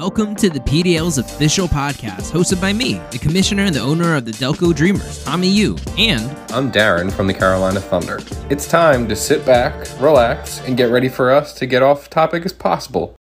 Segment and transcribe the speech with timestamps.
[0.00, 4.24] Welcome to the PDL's official podcast, hosted by me, the commissioner and the owner of
[4.24, 8.20] the Delco Dreamers, Tommy Yu, and I'm Darren from the Carolina Thunder.
[8.48, 12.44] It's time to sit back, relax, and get ready for us to get off topic
[12.44, 13.16] as possible.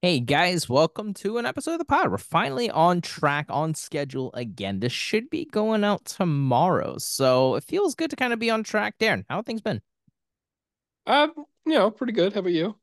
[0.00, 2.10] Hey guys, welcome to an episode of the pod.
[2.10, 4.80] We're finally on track, on schedule again.
[4.80, 8.62] This should be going out tomorrow, so it feels good to kind of be on
[8.62, 8.94] track.
[8.98, 9.82] Darren, how have things been?
[11.06, 11.34] Um,
[11.66, 12.32] you know, pretty good.
[12.32, 12.76] How about you?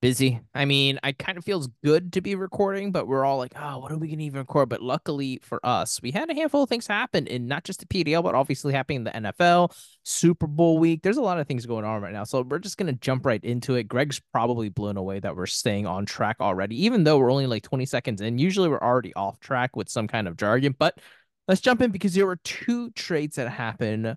[0.00, 0.40] Busy.
[0.54, 3.78] I mean, I kind of feels good to be recording, but we're all like, oh,
[3.78, 4.68] what are we gonna even record?
[4.68, 7.86] But luckily for us, we had a handful of things happen in not just the
[7.86, 11.02] PDL, but obviously happening in the NFL, Super Bowl week.
[11.02, 12.24] There's a lot of things going on right now.
[12.24, 13.84] So we're just gonna jump right into it.
[13.84, 17.62] Greg's probably blown away that we're staying on track already, even though we're only like
[17.62, 18.38] 20 seconds in.
[18.38, 20.98] Usually we're already off track with some kind of jargon, but
[21.46, 24.16] let's jump in because there were two trades that happened.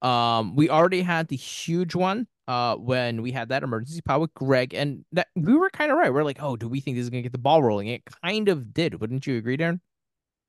[0.00, 4.34] Um, we already had the huge one uh when we had that emergency pod with
[4.34, 6.12] Greg, and that we were kind of right.
[6.12, 7.88] We're like, oh, do we think this is gonna get the ball rolling?
[7.88, 9.80] It kind of did, wouldn't you agree, Darren?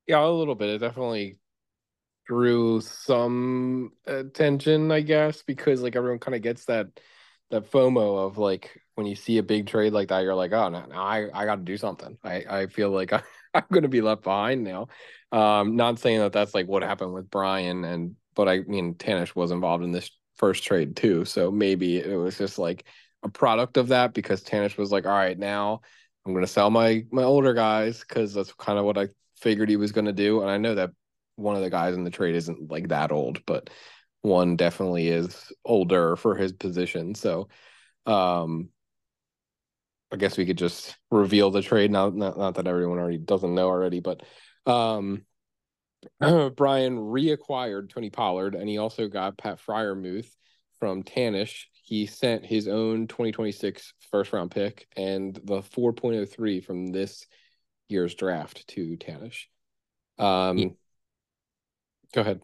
[0.08, 0.70] Yeah, a little bit.
[0.70, 1.38] It definitely
[2.26, 6.88] drew some attention, I guess, because like everyone kind of gets that
[7.50, 10.68] that FOMO of like when you see a big trade like that, you're like, oh,
[10.68, 12.18] no, no I I got to do something.
[12.24, 13.22] I I feel like I,
[13.54, 14.88] I'm going to be left behind now.
[15.32, 19.34] Um, not saying that that's like what happened with Brian and, but I mean, Tanish
[19.34, 20.10] was involved in this
[20.40, 21.26] first trade too.
[21.26, 22.84] So maybe it was just like
[23.22, 25.82] a product of that because Tanish was like, all right, now
[26.24, 29.68] I'm going to sell my my older guys because that's kind of what I figured
[29.68, 30.40] he was going to do.
[30.40, 30.92] And I know that
[31.36, 33.68] one of the guys in the trade isn't like that old, but
[34.22, 37.14] one definitely is older for his position.
[37.14, 37.48] So
[38.06, 38.70] um
[40.12, 42.08] I guess we could just reveal the trade now.
[42.10, 44.22] Not, not that everyone already doesn't know already, but
[44.66, 45.26] um
[46.20, 50.30] Brian reacquired Tony Pollard, and he also got Pat Freiermuth
[50.78, 51.64] from Tanish.
[51.82, 57.26] He sent his own 2026 first round pick and the 4.03 from this
[57.88, 59.46] year's draft to Tanish.
[60.18, 60.68] Um, yeah.
[62.14, 62.40] Go ahead.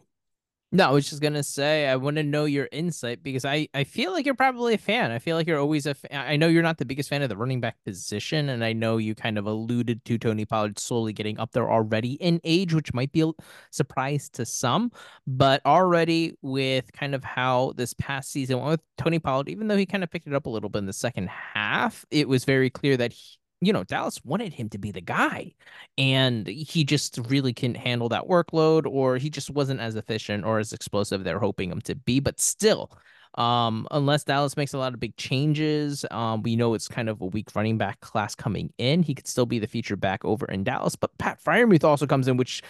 [0.73, 3.85] No, I was just gonna say I want to know your insight because I I
[3.85, 5.11] feel like you're probably a fan.
[5.11, 5.93] I feel like you're always a.
[5.93, 6.09] Fan.
[6.11, 8.97] I know you're not the biggest fan of the running back position, and I know
[8.97, 12.93] you kind of alluded to Tony Pollard slowly getting up there already in age, which
[12.93, 13.31] might be a
[13.71, 14.91] surprise to some.
[15.25, 19.77] But already with kind of how this past season went with Tony Pollard, even though
[19.77, 22.43] he kind of picked it up a little bit in the second half, it was
[22.43, 25.53] very clear that he, you know, Dallas wanted him to be the guy.
[25.97, 30.59] And he just really couldn't handle that workload, or he just wasn't as efficient or
[30.59, 32.19] as explosive they're hoping him to be.
[32.19, 32.91] But still,
[33.35, 37.21] um, unless Dallas makes a lot of big changes, um, we know it's kind of
[37.21, 39.03] a weak running back class coming in.
[39.03, 40.95] He could still be the feature back over in Dallas.
[40.95, 42.61] But Pat Freiermuth also comes in, which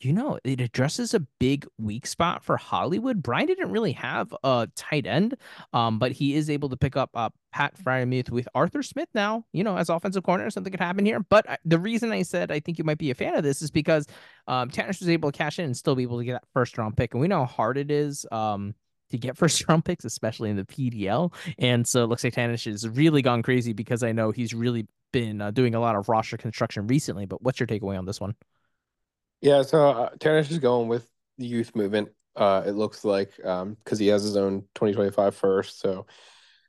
[0.00, 3.22] you know, it addresses a big weak spot for Hollywood.
[3.22, 5.36] Brian didn't really have a tight end,
[5.72, 9.44] um, but he is able to pick up uh, Pat Freiermuth with Arthur Smith now,
[9.52, 10.50] you know, as offensive corner.
[10.50, 11.20] Something could happen here.
[11.20, 13.70] But the reason I said I think you might be a fan of this is
[13.70, 14.08] because
[14.48, 16.96] um, was able to cash in and still be able to get that first round
[16.96, 17.14] pick.
[17.14, 18.26] And we know how hard it is.
[18.32, 18.74] Um,
[19.10, 21.32] to get first round picks, especially in the PDL.
[21.60, 24.88] And so it looks like Tanish has really gone crazy because I know he's really
[25.12, 27.24] been uh, doing a lot of roster construction recently.
[27.24, 28.34] But what's your takeaway on this one?
[29.40, 32.08] Yeah, so uh, Tanish is going with the youth movement.
[32.34, 36.06] Uh, it looks like um because he has his own 2025 first, so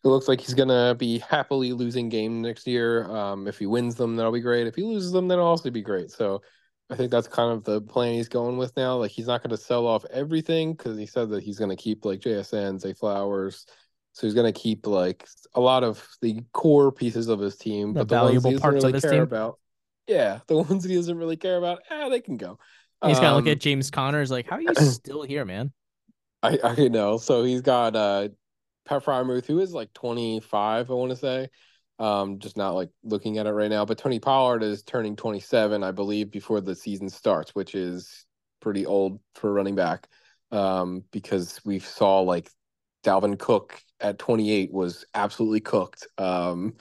[0.05, 3.09] it looks like he's gonna be happily losing game next year.
[3.09, 4.67] Um, if he wins them, that'll be great.
[4.67, 6.11] If he loses them, that'll also be great.
[6.11, 6.41] So
[6.89, 8.97] I think that's kind of the plan he's going with now.
[8.97, 11.75] Like he's not going to sell off everything because he said that he's going to
[11.75, 13.65] keep like JSN, Zay Flowers.
[14.13, 17.93] So he's going to keep like a lot of the core pieces of his team,
[17.93, 19.23] the but the valuable ones he parts really of his team.
[19.23, 19.59] About,
[20.07, 22.59] yeah, the ones that he doesn't really care about, ah, they can go.
[23.05, 25.71] He's got to look at um, James Connors like, how are you still here, man?
[26.43, 27.17] I I know.
[27.17, 28.29] So he's got uh
[28.85, 31.49] Pat Freiermuth, who is like 25, I want to say.
[31.97, 33.85] Um, just not like looking at it right now.
[33.85, 38.25] But Tony Pollard is turning 27, I believe, before the season starts, which is
[38.61, 40.07] pretty old for running back.
[40.51, 42.49] Um, because we saw like
[43.03, 46.07] Dalvin Cook at 28 was absolutely cooked.
[46.17, 46.75] Um,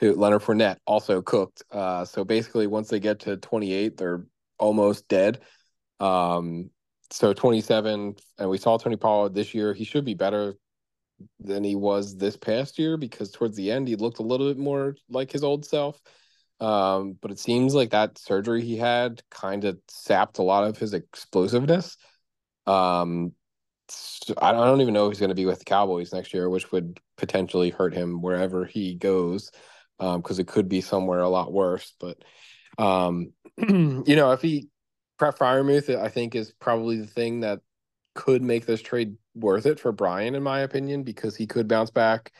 [0.00, 1.62] who Leonard Fournette also cooked.
[1.70, 4.24] Uh, so basically, once they get to 28, they're
[4.58, 5.40] almost dead.
[6.00, 6.70] Um,
[7.10, 9.74] so 27, and we saw Tony Pollard this year.
[9.74, 10.54] He should be better
[11.38, 14.58] than he was this past year because towards the end he looked a little bit
[14.58, 16.00] more like his old self.
[16.60, 20.76] Um, but it seems like that surgery he had kind of sapped a lot of
[20.76, 21.96] his explosiveness.
[22.66, 23.32] Um,
[23.88, 26.48] so I don't even know if he's going to be with the Cowboys next year,
[26.48, 29.50] which would potentially hurt him wherever he goes
[29.98, 31.94] because um, it could be somewhere a lot worse.
[31.98, 32.18] But
[32.78, 34.68] um, you know, if he
[35.18, 37.60] Pat Freiermuth, I think is probably the thing that
[38.20, 41.90] could make this trade worth it for Brian, in my opinion, because he could bounce
[41.90, 42.32] back.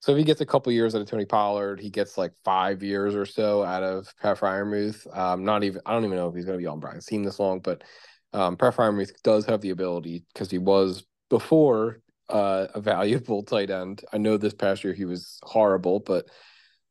[0.00, 2.82] So if he gets a couple years out of Tony Pollard, he gets like five
[2.82, 5.06] years or so out of Pat Freiermuth.
[5.14, 7.24] Um, not even I don't even know if he's going to be on Brian's team
[7.24, 7.84] this long, but
[8.32, 13.68] um, Pat Freiermuth does have the ability because he was before uh, a valuable tight
[13.68, 14.02] end.
[14.10, 16.26] I know this past year he was horrible, but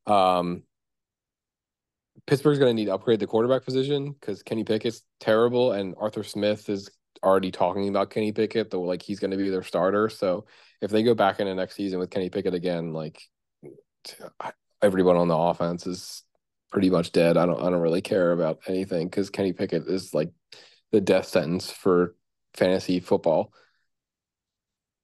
[0.05, 0.61] um,
[2.27, 6.23] Pittsburgh's going to need to upgrade the quarterback position because Kenny Pickett's terrible, and Arthur
[6.23, 6.91] Smith is
[7.23, 10.09] already talking about Kenny Pickett, though like he's going to be their starter.
[10.09, 10.45] So
[10.81, 13.21] if they go back into next season with Kenny Pickett again, like
[14.81, 16.23] everyone on the offense is
[16.71, 17.37] pretty much dead.
[17.37, 20.31] I don't I don't really care about anything because Kenny Pickett is like
[20.91, 22.15] the death sentence for
[22.53, 23.51] fantasy football.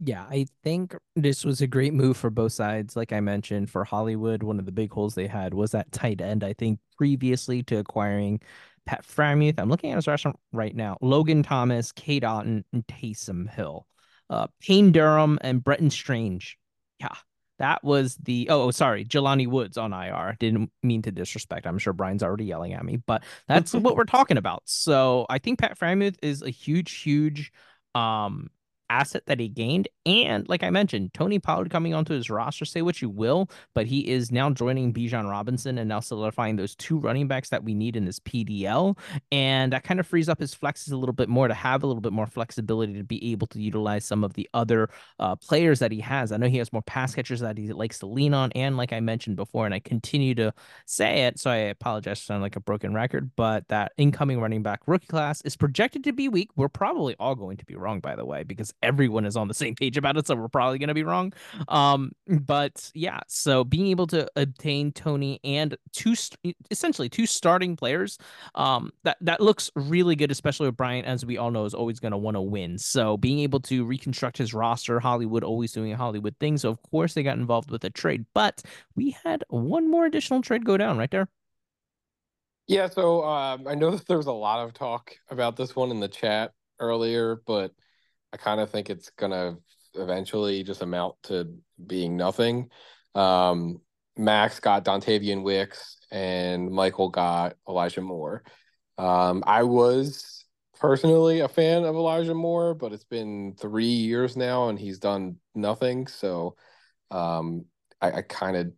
[0.05, 2.95] Yeah, I think this was a great move for both sides.
[2.95, 6.19] Like I mentioned, for Hollywood, one of the big holes they had was that tight
[6.19, 6.43] end.
[6.43, 8.41] I think previously to acquiring
[8.85, 10.97] Pat Freiermuth, I'm looking at his restaurant right now.
[11.01, 13.87] Logan Thomas, Cade Otton, and Taysom Hill.
[14.29, 16.57] Uh, Payne Durham and Brenton Strange.
[16.99, 17.15] Yeah,
[17.59, 20.35] that was the oh, oh sorry, Jelani Woods on IR.
[20.39, 21.67] Didn't mean to disrespect.
[21.67, 24.63] I'm sure Brian's already yelling at me, but that's what we're talking about.
[24.65, 27.51] So I think Pat Freiermuth is a huge, huge
[27.95, 28.49] um
[28.93, 29.87] asset that he gained.
[30.05, 33.87] And like I mentioned, Tony Pollard coming onto his roster, say what you will, but
[33.87, 37.73] he is now joining Bijan Robinson and now solidifying those two running backs that we
[37.73, 38.97] need in this PDL.
[39.31, 41.87] And that kind of frees up his flexes a little bit more to have a
[41.87, 45.79] little bit more flexibility to be able to utilize some of the other uh, players
[45.79, 46.31] that he has.
[46.31, 48.51] I know he has more pass catchers that he likes to lean on.
[48.53, 50.53] And like I mentioned before, and I continue to
[50.85, 54.61] say it, so I apologize for sounding like a broken record, but that incoming running
[54.61, 56.49] back rookie class is projected to be weak.
[56.55, 59.53] We're probably all going to be wrong, by the way, because everyone is on the
[59.53, 61.33] same page about it, so we're probably going to be wrong.
[61.69, 66.13] Um, but yeah, so being able to obtain Tony and two
[66.69, 68.17] essentially two starting players,
[68.53, 71.99] um, that that looks really good, especially with Brian, as we all know, is always
[71.99, 72.77] going to want to win.
[72.77, 76.57] So being able to reconstruct his roster, Hollywood always doing a Hollywood thing.
[76.57, 78.61] So of course they got involved with a trade, but
[78.95, 81.27] we had one more additional trade go down right there.
[82.67, 85.91] Yeah, so um, I know that there was a lot of talk about this one
[85.91, 87.73] in the chat earlier, but
[88.33, 89.57] I kind of think it's gonna
[89.93, 92.69] eventually just amount to being nothing.
[93.15, 93.79] Um,
[94.17, 98.43] Max got Dontayvion Wicks and Michael got Elijah Moore.
[98.97, 100.45] Um, I was
[100.79, 105.37] personally a fan of Elijah Moore, but it's been three years now and he's done
[105.55, 106.07] nothing.
[106.07, 106.55] So
[107.09, 107.65] um,
[108.01, 108.71] I, I kind of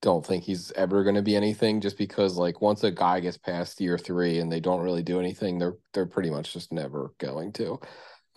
[0.00, 3.36] don't think he's ever going to be anything just because like once a guy gets
[3.36, 7.12] past year three and they don't really do anything, they're they're pretty much just never
[7.18, 7.80] going to.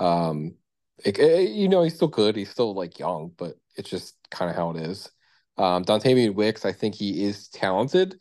[0.01, 0.56] Um,
[1.06, 2.36] it, it, you know, he's still good.
[2.36, 5.12] He's still like young, but it's just kind of how it is.
[5.57, 8.19] Um, Dontayvion Wicks, I think he is talented,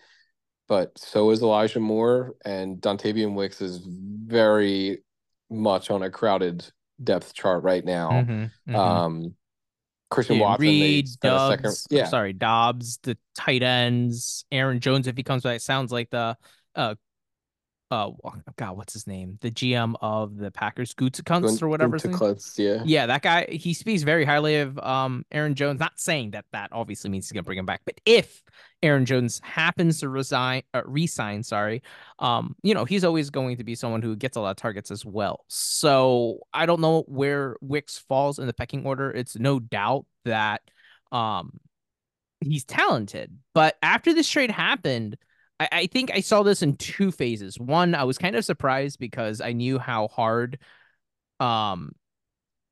[0.68, 5.02] but so is Elijah Moore, and Dontayvion Wicks is very
[5.48, 6.64] much on a crowded
[7.02, 8.10] depth chart right now.
[8.10, 8.76] Mm-hmm, mm-hmm.
[8.76, 9.34] Um,
[10.10, 15.22] Christian yeah, Watson, Reed, Doubs, yeah, sorry, Dobbs, the tight ends, Aaron Jones, if he
[15.22, 16.36] comes back, sounds like the
[16.74, 16.94] uh
[17.90, 18.10] uh
[18.56, 19.38] God, what's his name?
[19.40, 21.98] The GM of the Packers, Gutekunst or whatever.
[21.98, 22.82] Gutekunst, yeah.
[22.84, 25.80] Yeah, that guy, he speaks very highly of um Aaron Jones.
[25.80, 28.42] Not saying that that obviously means he's gonna bring him back, but if
[28.82, 31.82] Aaron Jones happens to resign, uh, resign, sorry,
[32.20, 34.90] um, you know, he's always going to be someone who gets a lot of targets
[34.90, 35.44] as well.
[35.48, 39.10] So I don't know where Wicks falls in the pecking order.
[39.10, 40.62] It's no doubt that
[41.10, 41.58] um
[42.40, 45.16] he's talented, but after this trade happened
[45.60, 47.60] I, I think I saw this in two phases.
[47.60, 50.58] One, I was kind of surprised because I knew how hard
[51.38, 51.92] um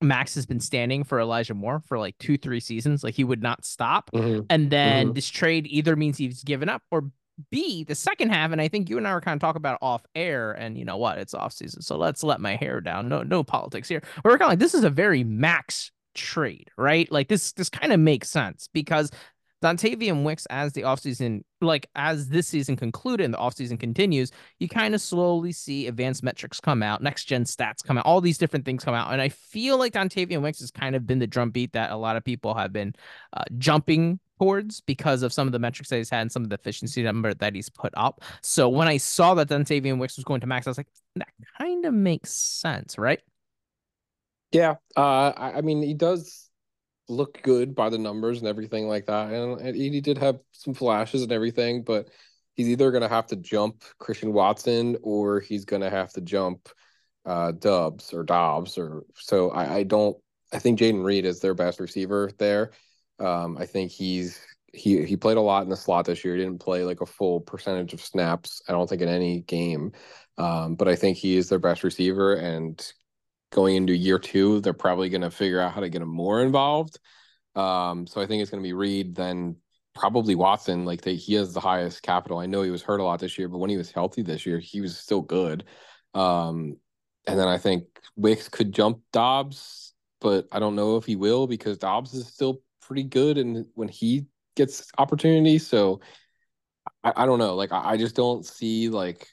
[0.01, 3.03] Max has been standing for Elijah Moore for like two, three seasons.
[3.03, 4.11] Like he would not stop.
[4.13, 4.43] Mm-hmm.
[4.49, 5.15] And then mm-hmm.
[5.15, 7.11] this trade either means he's given up or
[7.51, 9.79] B, the second half, and I think you and I were kind of talking about
[9.81, 11.19] off air, and you know what?
[11.19, 11.83] It's off season.
[11.83, 13.09] So let's let my hair down.
[13.09, 14.03] No, no politics here.
[14.25, 17.11] We're kind of like this is a very max trade, right?
[17.13, 19.11] Like this this kind of makes sense because
[19.63, 24.69] Dontayvion Wicks as the offseason, like as this season concluded and the offseason continues, you
[24.69, 28.39] kind of slowly see advanced metrics come out, next gen stats come out, all these
[28.39, 29.13] different things come out.
[29.13, 32.17] And I feel like Dontayvion Wicks has kind of been the drumbeat that a lot
[32.17, 32.95] of people have been
[33.33, 36.49] uh, jumping towards because of some of the metrics that he's had and some of
[36.49, 38.23] the efficiency number that he's put up.
[38.43, 41.29] So when I saw that Dontayvion Wicks was going to max, I was like, that
[41.59, 43.21] kind of makes sense, right?
[44.53, 44.77] Yeah.
[44.97, 46.48] Uh, I mean, he does
[47.09, 49.33] look good by the numbers and everything like that.
[49.33, 52.09] And, and he did have some flashes and everything, but
[52.55, 56.21] he's either going to have to jump Christian Watson or he's going to have to
[56.21, 56.69] jump
[57.25, 59.51] uh, Dubs or Dobbs or so.
[59.51, 60.17] I, I don't.
[60.53, 62.71] I think Jayden Reed is their best receiver there.
[63.19, 64.41] Um, I think he's
[64.73, 66.35] he he played a lot in the slot this year.
[66.35, 68.63] He didn't play like a full percentage of snaps.
[68.69, 69.93] I don't think in any game.
[70.39, 72.81] Um, but I think he is their best receiver, and
[73.51, 76.43] going into year two, they're probably going to figure out how to get him more
[76.43, 76.99] involved.
[77.55, 79.57] Um, so I think it's going to be Reed, then
[79.95, 80.85] probably Watson.
[80.85, 82.39] Like they, he has the highest capital.
[82.39, 84.47] I know he was hurt a lot this year, but when he was healthy this
[84.47, 85.65] year, he was still good.
[86.15, 86.77] Um,
[87.27, 87.85] and then I think
[88.17, 92.63] Wicks could jump Dobbs, but I don't know if he will because Dobbs is still
[92.81, 94.27] pretty good and when he
[94.57, 95.67] gets opportunities.
[95.67, 96.01] So
[97.05, 97.55] I, I don't know.
[97.55, 99.29] Like I, I just don't see like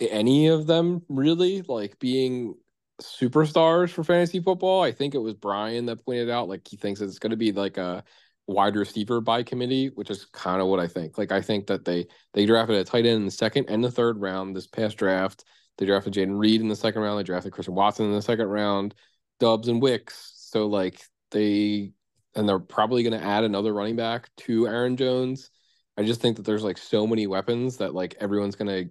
[0.00, 2.54] any of them really like being
[3.02, 4.82] superstars for fantasy football.
[4.82, 7.52] I think it was Brian that pointed out like he thinks it's going to be
[7.52, 8.04] like a
[8.46, 11.18] wide receiver by committee, which is kind of what I think.
[11.18, 13.90] Like I think that they they drafted a tight end in the second and the
[13.90, 15.44] third round this past draft.
[15.78, 17.18] They drafted Jayden Reed in the second round.
[17.18, 18.94] They drafted Christian Watson in the second round,
[19.40, 20.32] Dubs and Wicks.
[20.36, 21.92] So like they
[22.34, 25.50] and they're probably going to add another running back to Aaron Jones.
[25.96, 28.90] I just think that there's like so many weapons that like everyone's going to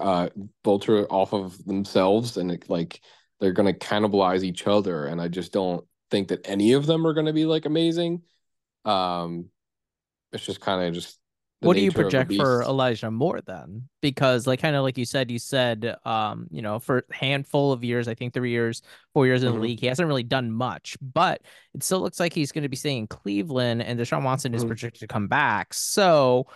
[0.00, 0.28] uh
[0.64, 3.02] vulture off of themselves and it, like
[3.40, 7.06] they're going to cannibalize each other and I just don't think that any of them
[7.06, 8.22] are going to be like amazing.
[8.84, 9.50] Um,
[10.32, 11.18] it's just kind of just.
[11.60, 13.88] What do you project for Elijah Moore then?
[14.02, 17.72] Because like kind of like you said, you said um, you know, for a handful
[17.72, 18.82] of years, I think three years,
[19.14, 19.56] four years in mm-hmm.
[19.56, 21.40] the league, he hasn't really done much, but
[21.74, 24.58] it still looks like he's going to be staying in Cleveland and Deshaun Watson mm-hmm.
[24.58, 25.72] is projected to come back.
[25.72, 26.46] So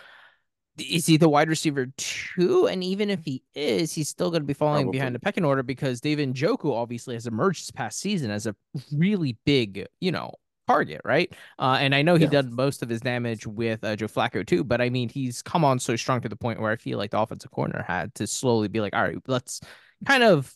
[0.77, 2.67] is he the wide receiver too?
[2.67, 4.99] And even if he is, he's still going to be falling Probably.
[4.99, 8.55] behind the pecking order because David Njoku obviously has emerged this past season as a
[8.91, 10.33] really big, you know,
[10.67, 11.33] target, right?
[11.59, 12.29] Uh, and I know he yeah.
[12.29, 15.65] did most of his damage with uh, Joe Flacco too, but I mean, he's come
[15.65, 18.27] on so strong to the point where I feel like the offensive corner had to
[18.27, 19.59] slowly be like, all right, let's
[20.05, 20.53] kind of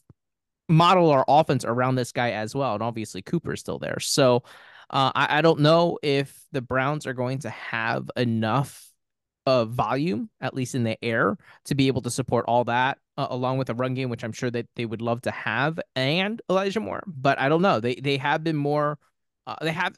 [0.70, 2.74] model our offense around this guy as well.
[2.74, 4.00] And obviously, Cooper's still there.
[4.00, 4.44] So
[4.90, 8.86] uh, I, I don't know if the Browns are going to have enough
[9.46, 13.28] of volume, at least in the air, to be able to support all that, uh,
[13.30, 16.42] along with a run game, which I'm sure that they would love to have, and
[16.50, 17.04] Elijah Moore.
[17.08, 17.80] But I don't know.
[17.80, 18.98] They they have been more.
[19.48, 19.96] Uh, they have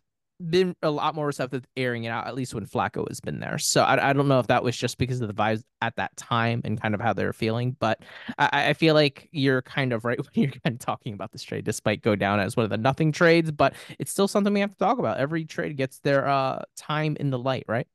[0.49, 3.57] been a lot more receptive airing it out, at least when Flacco has been there.
[3.57, 6.15] So I, I don't know if that was just because of the vibes at that
[6.15, 8.01] time and kind of how they're feeling, but
[8.37, 11.43] I, I feel like you're kind of right when you're kind of talking about this
[11.43, 14.59] trade, despite go down as one of the nothing trades, but it's still something we
[14.59, 15.17] have to talk about.
[15.17, 17.87] Every trade gets their uh time in the light, right?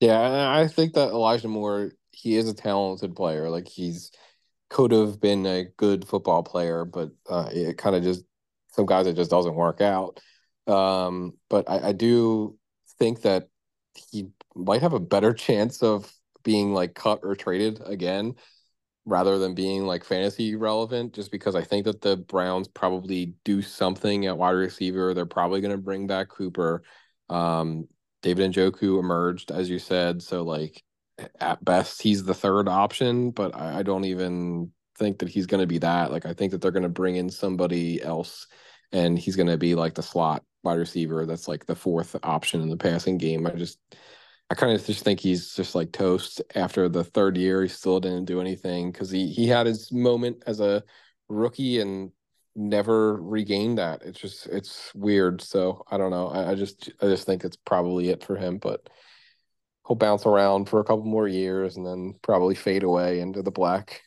[0.00, 3.48] Yeah, I think that Elijah Moore, he is a talented player.
[3.48, 4.10] Like he's
[4.70, 8.24] could have been a good football player, but uh, it kind of just
[8.72, 10.20] some guys it just doesn't work out.
[10.66, 12.58] Um, but I, I do
[12.98, 13.48] think that
[13.94, 16.12] he might have a better chance of
[16.44, 18.34] being like cut or traded again
[19.06, 23.62] rather than being like fantasy relevant just because I think that the Browns probably do
[23.62, 25.14] something at wide receiver.
[25.14, 26.82] They're probably going to bring back Cooper.
[27.30, 27.88] Um,
[28.26, 30.20] David Njoku emerged, as you said.
[30.20, 30.82] So, like,
[31.38, 35.60] at best, he's the third option, but I, I don't even think that he's going
[35.60, 36.10] to be that.
[36.10, 38.48] Like, I think that they're going to bring in somebody else
[38.90, 42.60] and he's going to be like the slot wide receiver that's like the fourth option
[42.62, 43.46] in the passing game.
[43.46, 43.78] I just
[44.50, 47.62] I kind of just think he's just like toast after the third year.
[47.62, 50.82] He still didn't do anything because he he had his moment as a
[51.28, 52.10] rookie and
[52.56, 54.02] never regained that.
[54.02, 55.40] It's just it's weird.
[55.40, 56.28] So I don't know.
[56.28, 58.58] I, I just I just think it's probably it for him.
[58.58, 58.88] But
[59.86, 63.50] he'll bounce around for a couple more years and then probably fade away into the
[63.50, 64.02] black.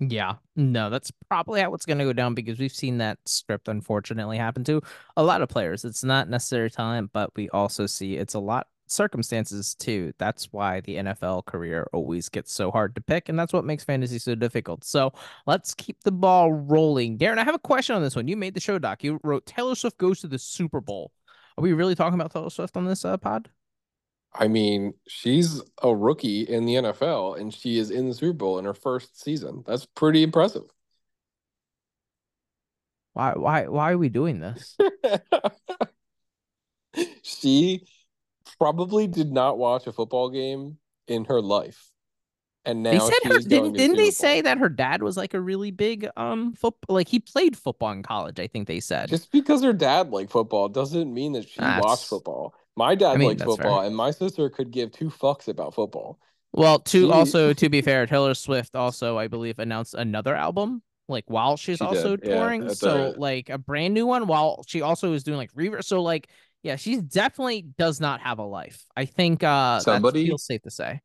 [0.00, 3.68] Yeah, no, that's probably how it's going to go down because we've seen that script
[3.68, 4.82] unfortunately happen to
[5.16, 5.84] a lot of players.
[5.84, 10.12] It's not necessary talent, but we also see it's a lot circumstances too.
[10.18, 13.84] That's why the NFL career always gets so hard to pick, and that's what makes
[13.84, 14.84] fantasy so difficult.
[14.84, 15.12] So
[15.46, 17.18] let's keep the ball rolling.
[17.18, 18.28] Darren, I have a question on this one.
[18.28, 19.04] You made the show doc.
[19.04, 21.12] You wrote Taylor Swift goes to the Super Bowl.
[21.56, 23.48] Are we really talking about Taylor Swift on this uh, pod?
[24.36, 28.58] I mean, she's a rookie in the NFL and she is in the Super Bowl
[28.58, 29.62] in her first season.
[29.64, 30.64] That's pretty impressive.
[33.12, 34.76] Why why why are we doing this?
[37.22, 37.86] she
[38.58, 41.90] probably did not watch a football game in her life.
[42.66, 45.40] And now they said her didn't, didn't they say that her dad was like a
[45.40, 49.10] really big um football like he played football in college, I think they said.
[49.10, 51.84] Just because her dad liked football doesn't mean that she That's...
[51.84, 52.54] watched football.
[52.76, 53.86] My dad I mean, likes football, fair.
[53.86, 56.18] and my sister could give two fucks about football.
[56.52, 57.10] Well, to she...
[57.10, 61.78] also to be fair, Taylor Swift also, I believe, announced another album like while she's
[61.78, 62.30] she also did.
[62.30, 62.62] touring.
[62.62, 63.20] Yeah, so a...
[63.20, 65.86] like a brand new one while she also is doing like reverse.
[65.86, 66.30] So like
[66.64, 68.84] yeah, she definitely does not have a life.
[68.96, 71.00] I think uh somebody feels safe to say.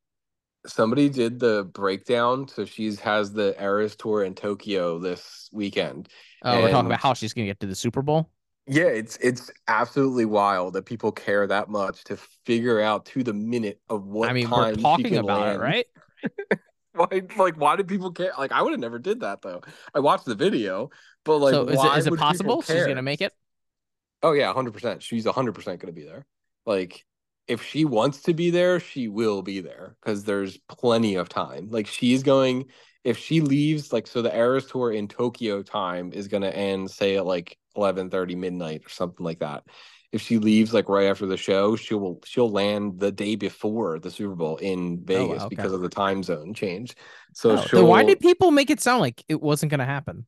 [0.65, 2.47] Somebody did the breakdown.
[2.47, 6.07] So she's has the Eras tour in Tokyo this weekend.
[6.43, 6.63] Oh, and...
[6.63, 8.29] we're talking about how she's gonna get to the Super Bowl.
[8.67, 13.33] Yeah, it's it's absolutely wild that people care that much to figure out to the
[13.33, 14.29] minute of what.
[14.29, 15.55] I mean, we're talking about land.
[15.55, 15.85] it, right?
[16.93, 18.31] why, like, why do people care?
[18.37, 19.61] Like, I would have never did that though.
[19.93, 20.89] I watched the video,
[21.25, 23.33] but like, so is it, is it possible she's gonna make it?
[24.21, 25.03] Oh yeah, hundred percent.
[25.03, 26.25] She's hundred percent going to be there.
[26.65, 27.05] Like
[27.47, 31.67] if she wants to be there, she will be there because there's plenty of time.
[31.69, 32.65] Like she's going.
[33.05, 36.91] If she leaves, like so, the Eras tour in Tokyo time is going to end,
[36.91, 39.63] say at like eleven thirty midnight or something like that.
[40.11, 44.11] If she leaves like right after the show, she'll she'll land the day before the
[44.11, 45.55] Super Bowl in oh, Vegas Oh, okay.
[45.55, 46.95] because of the time zone change.
[47.33, 50.25] So Oh, why did people make it sound like it wasn't going to happen?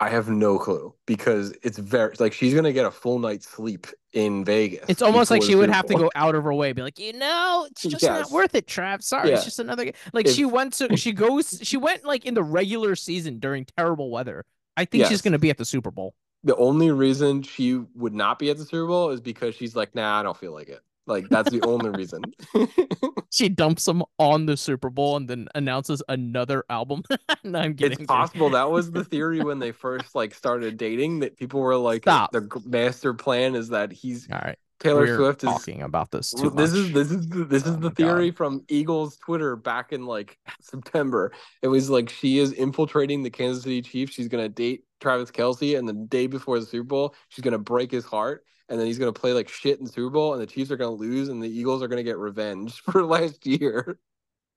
[0.00, 3.86] I have no clue because it's very like she's gonna get a full night's sleep
[4.12, 4.84] in Vegas.
[4.88, 7.12] It's almost like she would have to go out of her way, be like, you
[7.12, 8.30] know, it's just Yes.
[8.30, 9.02] not worth it, Trav.
[9.02, 9.36] Sorry, Yeah.
[9.36, 9.92] it's just another.
[10.12, 13.66] Like If- she went to, she goes, she went like in the regular season during
[13.76, 14.44] terrible weather.
[14.76, 16.14] I think she's gonna be at the Super Bowl.
[16.42, 19.94] The only reason she would not be at the Super Bowl is because she's like,
[19.94, 20.80] nah, I don't feel like it.
[21.06, 22.22] Like that's the only reason.
[23.34, 27.02] She dumps him on the Super Bowl and then announces another album.
[27.44, 27.98] no, I'm kidding.
[27.98, 31.76] it's possible that was the theory when they first like started dating that people were
[31.76, 32.30] like, Stop.
[32.30, 36.30] the master plan is that he's All right, Taylor we're Swift is talking about this
[36.30, 39.56] too this is this is the, this Oh is the my theory from Eagles Twitter
[39.56, 41.32] back in like September.
[41.60, 44.14] It was like she is infiltrating the Kansas City Chiefs.
[44.14, 47.90] She's gonna date Travis Kelce, and the day before the Super Bowl, she's gonna break
[47.90, 50.46] his heart, and then he's gonna play like shit in the Super Bowl, and the
[50.46, 53.98] Chiefs are gonna lose, and the Eagles are gonna get revenge for last year.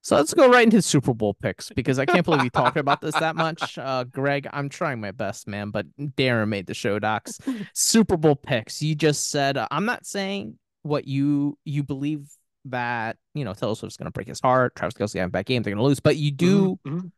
[0.02, 3.02] So let's go right into Super Bowl picks because I can't believe we talked about
[3.02, 3.78] this that much.
[3.78, 7.40] Uh, Greg, I'm trying my best, man, but Darren made the show docs.
[7.74, 8.82] Super Bowl picks.
[8.82, 12.30] You just said uh, I'm not saying what you you believe
[12.66, 14.76] that you know Taylor Swift's going to break his heart.
[14.76, 17.12] Travis Kelce having a bad game, they're going to lose, but you do Mhm, mhm.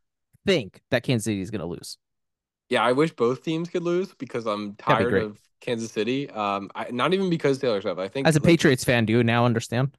[0.47, 1.97] think that Kansas City is going to lose.
[2.69, 5.23] Yeah, I wish both teams could lose because I'm tired great.
[5.23, 6.29] of Kansas City.
[6.29, 7.99] Um, I, not even because Taylor Swift.
[7.99, 9.97] I think As a like, Patriots fan, do you now understand?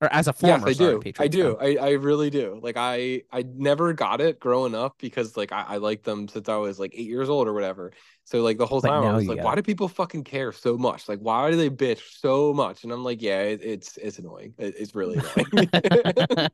[0.00, 1.12] Or as a former, yes, I sorry, do.
[1.18, 1.56] I do.
[1.56, 1.78] fan.
[1.78, 2.58] I, I really do.
[2.62, 6.48] Like I I never got it growing up because like I, I liked them since
[6.48, 7.92] I was like eight years old or whatever.
[8.24, 10.24] So like the whole But time I now was you like, why do people fucking
[10.24, 11.08] care so much?
[11.08, 12.82] Like why do they bitch so much?
[12.82, 14.54] And I'm like, yeah, it, it's it's annoying.
[14.58, 15.68] It, it's really annoying.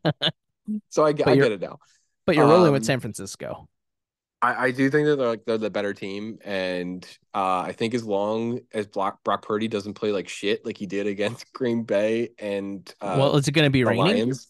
[0.90, 1.78] so I, get- But I you're- get it now.
[2.26, 3.68] but you're rolling with Um, San Francisco.
[4.42, 7.94] I, I do think that they're like they're the better team, and uh, I think
[7.94, 11.82] as long as Brock Brock Purdy doesn't play like shit like he did against Green
[11.82, 14.04] Bay and uh, well, is it going to be raining?
[14.06, 14.48] Lions.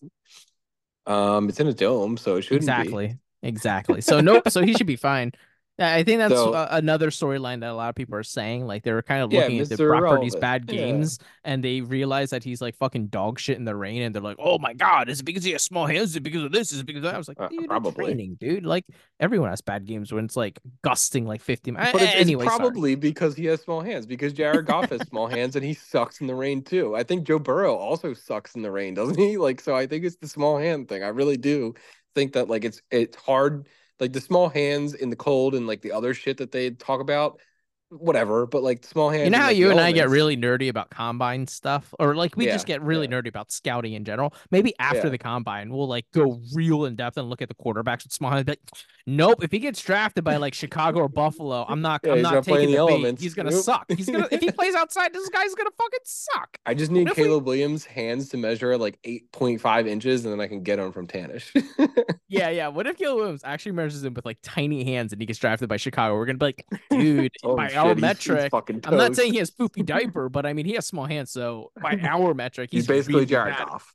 [1.07, 2.73] Um, it's in a dome, so it shouldn't be.
[2.73, 5.33] exactly exactly so nope so he should be fine
[5.81, 8.66] I think that's So- uh, another storyline that a lot of people are saying.
[8.66, 10.66] Like they were kind of Yeah, looking at the property's Brock Purdy's Irrelevant.
[10.66, 10.81] bad Yeah.
[10.87, 14.23] games, and they realize that he's like fucking dog shit in the rain, and they're
[14.23, 16.11] like, "Oh my god, is it because he has small hands?
[16.11, 16.73] Is it because of this?
[16.73, 17.90] Is it because of that?" I was like, Uh, probably.
[17.90, 18.66] it's raining, dude.
[18.66, 18.85] Like
[19.21, 21.71] everyone has bad games when it's like gusting like fifty.
[21.71, 22.59] But it's, A- it's anyway, sorry.
[22.59, 24.07] probably because he has small hands.
[24.07, 26.95] Because Jared Goff has small hands and he sucks in the rain too.
[26.95, 29.37] I think Joe Burrow also sucks in the rain, doesn't he?
[29.38, 31.03] Like, so I think it's the small hand thing.
[31.03, 31.75] I really do
[32.14, 33.66] think that like it's it's hard,
[34.01, 37.01] like the small hands in the cold and like the other shit that they talk
[37.01, 37.41] about,
[37.90, 38.46] whatever.
[38.46, 39.24] But like small hands.
[39.24, 42.37] You know how like, you and I get really nerdy about combine stuff, or like
[42.37, 43.20] we just get really yeah.
[43.20, 44.35] nerdy about scouting in general.
[44.50, 45.11] Maybe after Yeah.
[45.11, 48.31] the combine, we'll like go real in depth and look at the quarterbacks with small
[48.31, 48.48] hands.
[48.48, 48.61] Like,
[49.07, 52.00] nope, if he gets drafted by like Chicago or Buffalo, I'm not.
[52.05, 53.22] Yeah, I'm not gonna play in taking the elements.
[53.22, 53.62] He's gonna Nope.
[53.64, 53.85] suck.
[53.90, 56.57] He's gonna if he plays outside, this guy's gonna fucking suck.
[56.66, 60.24] I just need if we- Caleb Williams' hands to measure like eight point five inches,
[60.24, 61.50] and then I can get him from Tanish.
[62.33, 62.68] Yeah, yeah.
[62.68, 65.68] What if Caleb Williams actually measures him with like tiny hands and he gets drafted
[65.68, 66.14] by Chicago?
[66.14, 68.51] We're gonna be like, dude, Oh, by our he's- he's metric.
[68.51, 71.31] fucking I'm not saying he has poopy diaper, but I mean he has small hands.
[71.31, 73.57] So by our metric, he's he's, basically Jared.
[73.57, 73.93] Goff.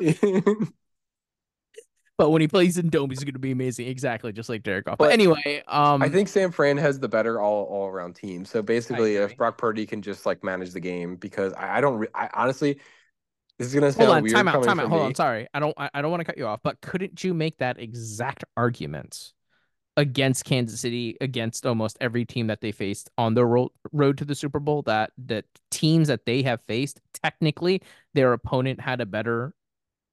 [2.18, 3.88] But when he plays in dome, he's going to be amazing.
[3.88, 4.98] Exactly, just like Derek Goff.
[4.98, 8.44] But, But anyway, um, I think San Fran has the better all all around team.
[8.44, 11.98] So basically, if Brock Purdy can just like manage the game, because I, I don't,
[11.98, 12.78] re- I honestly,
[13.58, 14.88] this is gonna hold sound on, weird time out, time out.
[14.88, 15.06] Hold me.
[15.06, 17.32] on, sorry, I don't, I, I don't want to cut you off, but couldn't you
[17.34, 19.32] make that exact argument
[19.96, 24.24] against Kansas City, against almost every team that they faced on the road road to
[24.24, 24.82] the Super Bowl?
[24.82, 27.82] That that teams that they have faced, technically,
[28.14, 29.54] their opponent had a better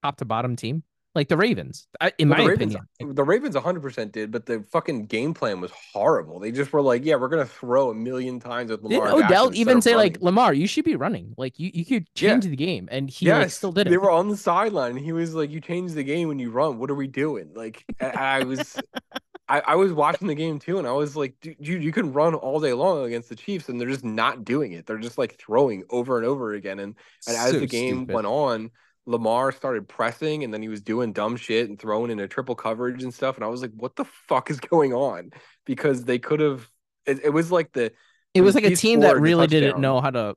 [0.03, 0.83] top to bottom team,
[1.15, 1.87] like the Ravens.
[2.17, 5.33] In Well, my the Ravens, opinion, the Ravens 100 percent did, but the fucking game
[5.33, 6.39] plan was horrible.
[6.39, 9.07] They just were like, yeah, we're gonna throw a million times Didn't Lamar.
[9.07, 10.17] Jackson Odell even say like.
[10.21, 11.33] Lamar, you should be running.
[11.37, 12.31] Like you, you could Yeah.
[12.31, 13.89] change the game, and he like still did it.
[13.89, 14.97] They were on the sideline.
[14.97, 16.77] and He was like, "You change the game when you run.
[16.79, 18.77] What are we doing?" Like, I, I was,
[19.49, 22.13] I, I was watching the game too, and I was like, "Dude, you you can
[22.13, 24.85] run all day long against the Chiefs, and they're just not doing it.
[24.85, 26.95] They're just like throwing over and over again." And
[27.27, 28.13] and as the game stupid.
[28.13, 28.69] went on,
[29.07, 33.01] Lamar started pressing, and then he was doing dumb shit and throwing into triple coverage
[33.01, 33.35] and stuff.
[33.37, 35.31] And I was like, "What the fuck is going on?"
[35.65, 36.69] Because they could have.
[37.07, 37.91] It, it was like the
[38.35, 40.35] It was like a team that really didn't know how to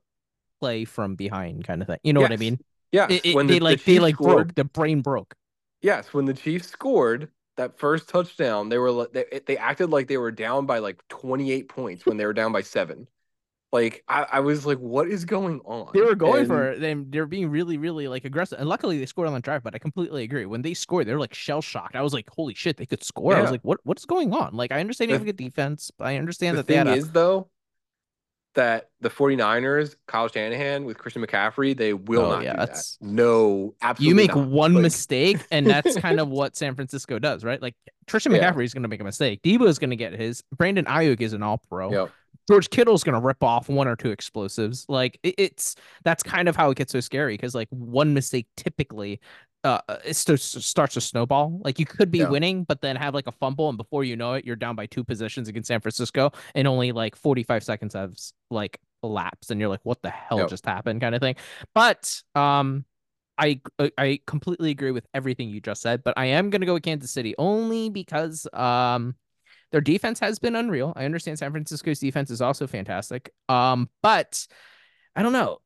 [0.58, 1.98] play from behind, kind of thing.
[2.02, 2.58] You know what I mean?
[2.92, 3.08] Yeah.
[3.10, 4.54] It, it- when they the, the like they like scored, broke.
[4.54, 5.34] The brain broke.
[5.82, 10.08] Yes, when the Chiefs scored that first touchdown, they were li- they, they acted like
[10.08, 13.06] they were down by like 28 points when they were down by 7.
[13.72, 15.90] Like I, I was like, what is going on?
[15.94, 16.80] They were going And- for it.
[16.80, 18.58] They, they're being really, really like aggressive.
[18.60, 20.44] And luckily they scored on the drive, but I completely agree.
[20.44, 21.96] When they scored, they're like shell shocked.
[21.96, 23.34] I was like, holy shit, they could score.
[23.34, 24.54] I was like, what what's going on?
[24.54, 26.76] Like I understand you The- have a good defense, but I understand the that they
[26.76, 27.48] had thing a, is though
[28.54, 32.98] that the 49ers, Kyle Shanahan with Christian McCaffrey, they will Oh, not yeah, do that's-
[33.00, 33.06] that.
[33.06, 34.08] No, absolutely.
[34.08, 34.48] you make not.
[34.48, 37.60] one Like, mistake, and that's kind of what San Francisco does, right?
[37.62, 38.20] Like Yeah.
[38.20, 39.40] McCaffrey is going to make a mistake.
[39.42, 40.42] Deebo is going to get his.
[40.56, 41.90] Brandon Aiyuk is an All Pro.
[41.90, 42.10] Yep.
[42.50, 44.84] George Kittle's going to rip off one or two explosives.
[44.88, 48.48] Like it, it's that's kind of how it gets so scary because like one mistake
[48.56, 49.20] typically
[49.64, 51.60] uh it st- starts to snowball.
[51.64, 52.30] Like you could be Yeah.
[52.30, 54.86] winning, but then have like a fumble, and before you know it, you're down by
[54.86, 58.14] two positions against San Francisco, and only like 45 seconds have
[58.50, 60.46] like elapsed, and you're like, what the hell Yep.
[60.46, 61.36] just happened, kind of thing.
[61.74, 62.84] But um.
[63.38, 63.60] I
[63.98, 67.10] I completely agree with everything you just said, but I am gonna go with Kansas
[67.10, 69.16] City only because um
[69.72, 70.92] their defense has been unreal.
[70.96, 73.32] I understand San Francisco's defense is also fantastic.
[73.48, 74.46] Um, but
[75.16, 75.58] I don't know.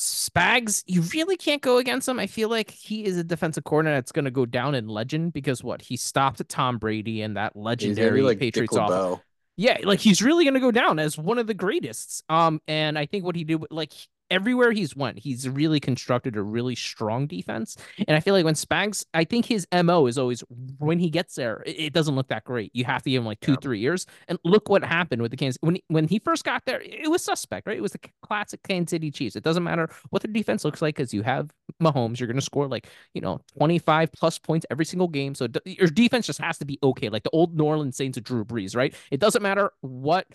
[0.00, 2.18] Spags, you really can't go against him.
[2.18, 5.32] I feel like he is a defensive corner that's going to go down in legend
[5.32, 9.20] because what he stopped Tom Brady and that legendary like Patriots offense.
[9.56, 12.24] Yeah, like he's really gonna go down as one of the greatest.
[12.30, 13.92] Um, and I think what he did, like
[14.30, 17.76] everywhere he's went, he's really constructed a really strong defense.
[18.06, 20.42] And I feel like when Spags, I think his mo is always
[20.78, 22.70] when he gets there, it, doesn't look that great.
[22.74, 23.58] You have to give him like two, Yeah.
[23.60, 24.06] three years.
[24.28, 27.10] And look what happened with the Kansas when he, when he first got there, it
[27.10, 27.76] was suspect, right?
[27.76, 29.36] It was the classic Kansas City Chiefs.
[29.36, 31.50] It doesn't matter what their defense looks like because you have
[31.82, 32.20] Mahomes.
[32.20, 35.34] You're gonna score like you know 25 plus points every single game.
[35.34, 38.16] So d- your defense just has to be okay, like the old New Orleans Saints
[38.18, 38.94] of Drew Brees, right?
[39.10, 40.26] It doesn't matter what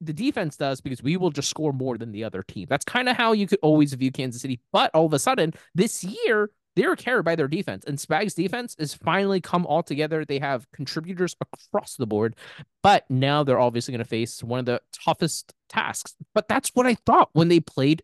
[0.00, 2.66] the defense does because we will just score more than the other team.
[2.68, 4.60] That's kind of how you could always view Kansas City.
[4.72, 8.76] But all of a sudden, this year, they're carried by their defense, and Spags' defense
[8.78, 10.26] is finally come all together.
[10.26, 12.36] They have contributors across the board,
[12.82, 16.14] but now they're obviously going to face one of the toughest tasks.
[16.34, 18.02] But that's what I thought when they played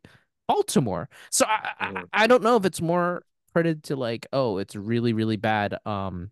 [0.48, 1.10] Baltimore.
[1.30, 2.02] So I, I.
[2.14, 5.76] I don't know if it's more credit to like, oh, it's really, really bad.
[5.84, 6.30] Um,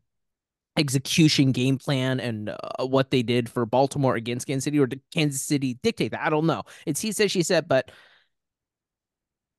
[0.77, 5.01] execution game plan and uh, what they did for Baltimore against Kansas City or did
[5.13, 6.23] Kansas City dictate that?
[6.23, 6.63] I don't know.
[6.87, 7.91] It's he said she said, but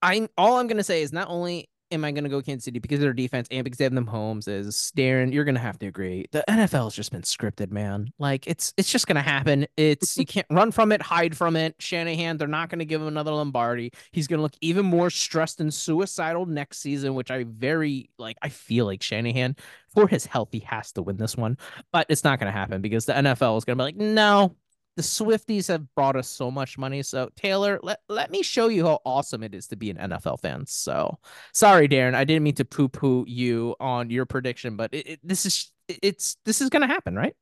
[0.02, 3.00] I all I'm gonna say is not only am I gonna go Kansas City because
[3.00, 6.26] of their defense and because they have Mahomes is Darren, you're gonna have to agree.
[6.32, 8.12] The NFL has just been scripted, man.
[8.20, 9.68] Like it's it's just gonna happen.
[9.78, 11.76] It's you can't run from it, hide from it.
[11.80, 13.92] Shanahan, they're not gonna give him another Lombardi.
[14.12, 18.38] He's gonna look even more stressed and suicidal next season, which I very like.
[18.42, 19.56] I feel like Shanahan,
[19.94, 21.58] for his health, he has to win this one,
[21.92, 24.56] but it's not gonna happen because the NFL is gonna be like, no,
[24.98, 27.02] the Swifties have brought us so much money.
[27.02, 30.42] So Taylor, let, let me show you how awesome it is to be an NFL
[30.42, 30.66] fan.
[30.68, 31.18] So
[31.54, 35.20] sorry, Darren, I didn't mean to poo poo you on your prediction, but it, it,
[35.24, 37.36] this is it's this is gonna happen, right?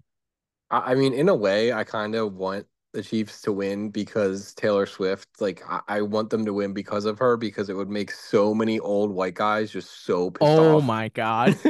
[0.69, 4.53] I I mean, in a way, I kind of want the Chiefs to win because
[4.55, 7.89] Taylor Swift, like, I, I want them to win because of her because it would
[7.89, 10.83] make so many old white guys just so pissed Oh off.
[10.83, 11.57] my god.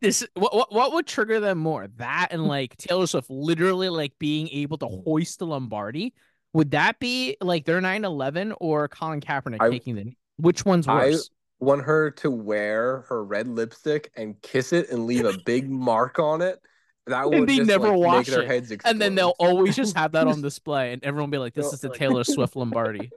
[0.00, 1.86] This what, what what would trigger them more?
[1.98, 6.14] That and like Taylor Swift literally like being able to hoist the Lombardi.
[6.54, 11.28] Would that be like their 9-11 or Colin Kaepernick I- taking the which one's worse?
[11.30, 15.68] I- want her to wear her red lipstick and kiss it and leave a big
[15.68, 16.58] mark on it.
[17.10, 18.48] That would they just never like, wash make their it.
[18.48, 18.90] heads explode.
[18.90, 21.72] and then they'll always just have that on display and everyone will be like, This
[21.72, 23.10] is the Taylor Swift Lombardi.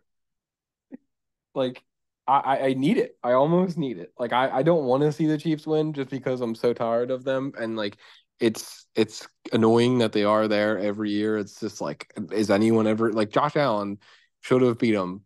[1.55, 1.81] like
[2.27, 3.17] I, I I need it.
[3.23, 4.13] I almost need it.
[4.17, 7.11] Like I, I don't want to see the Chiefs win just because I'm so tired
[7.11, 7.97] of them and like
[8.39, 11.37] it's it's annoying that they are there every year.
[11.37, 13.99] It's just like is anyone ever like Josh Allen
[14.41, 15.23] should have beat them.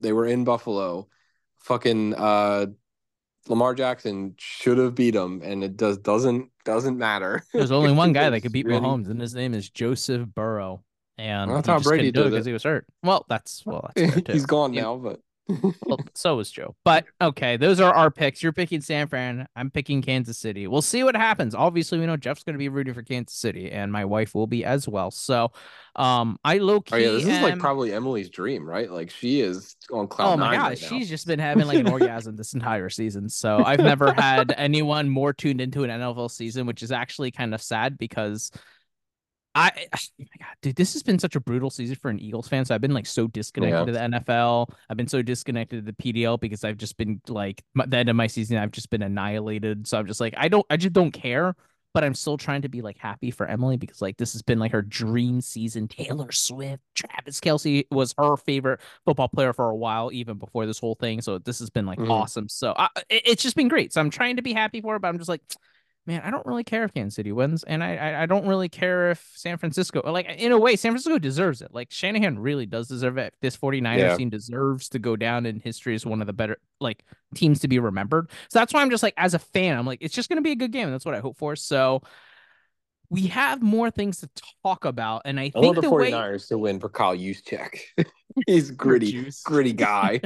[0.00, 1.08] They were in Buffalo.
[1.60, 2.66] Fucking uh
[3.48, 7.42] Lamar Jackson should have beat him, and it does doesn't doesn't matter.
[7.52, 10.82] There's only one guy that could beat really- Mahomes, and his name is Joseph Burrow.
[11.18, 12.86] And Well, he that's how Brady do it because he was hurt.
[13.02, 14.26] Well, that's well, that's.
[14.32, 16.74] He's gone now, but Well, so is Joe.
[16.84, 18.42] But okay, those are our picks.
[18.42, 19.46] You're picking San Fran.
[19.54, 20.66] I'm picking Kansas City.
[20.66, 21.54] We'll see what happens.
[21.54, 24.46] Obviously, we know Jeff's going to be rooting for Kansas City, and my wife will
[24.48, 25.10] be as well.
[25.10, 25.52] So,
[25.94, 26.94] um, I low key.
[26.94, 28.90] Oh yeah, this is like probably Emily's dream, right?
[28.90, 30.88] Like she is on cloud Oh my nine god, right now.
[30.88, 33.28] she's just been having like an orgasm this entire season.
[33.28, 37.54] So I've never had anyone more tuned into an NFL season, which is actually kind
[37.54, 38.50] of sad because
[39.56, 42.48] I oh my god, dude, this has been such a brutal season for an Eagles
[42.48, 42.64] fan.
[42.64, 44.70] So I've been like so disconnected to the NFL.
[44.90, 48.08] I've been so disconnected to the PDL because I've just been like my, the end
[48.10, 49.86] of my season, I've just been annihilated.
[49.88, 51.54] So I'm just like, I don't, I just don't care.
[51.94, 54.58] But I'm still trying to be like happy for Emily because like this has been
[54.58, 55.88] like her dream season.
[55.88, 60.78] Taylor Swift, Travis Kelce was her favorite football player for a while, even before this
[60.78, 61.22] whole thing.
[61.22, 62.10] So this has been like Mhm.
[62.10, 62.50] awesome.
[62.50, 63.94] So I, it- it's just been great.
[63.94, 65.40] So I'm trying to be happy for her, but I'm just like,
[66.06, 68.68] man, I don't really care if Kansas City wins, and I, I, I don't really
[68.68, 71.74] care if San Francisco like in a way San Francisco deserves it.
[71.74, 73.34] Like Shanahan really does deserve it.
[73.40, 74.16] This 49ers Yeah.
[74.16, 77.68] team deserves to go down in history as one of the better like teams to
[77.68, 78.30] be remembered.
[78.50, 80.52] So that's why I'm just like as a fan, I'm like it's just gonna be
[80.52, 80.90] a good game.
[80.90, 81.56] That's what I hope for.
[81.56, 82.02] So
[83.10, 84.28] we have more things to
[84.62, 87.78] talk about, and I I think the the way 49ers to win for Kyle Juszczyk.
[88.46, 90.20] He's gritty, gritty guy.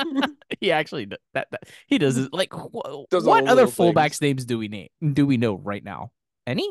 [0.60, 4.22] he actually that, that he does it like wh- Does what other fullbacks things.
[4.22, 6.10] names do we name do we know right now?
[6.46, 6.70] Any?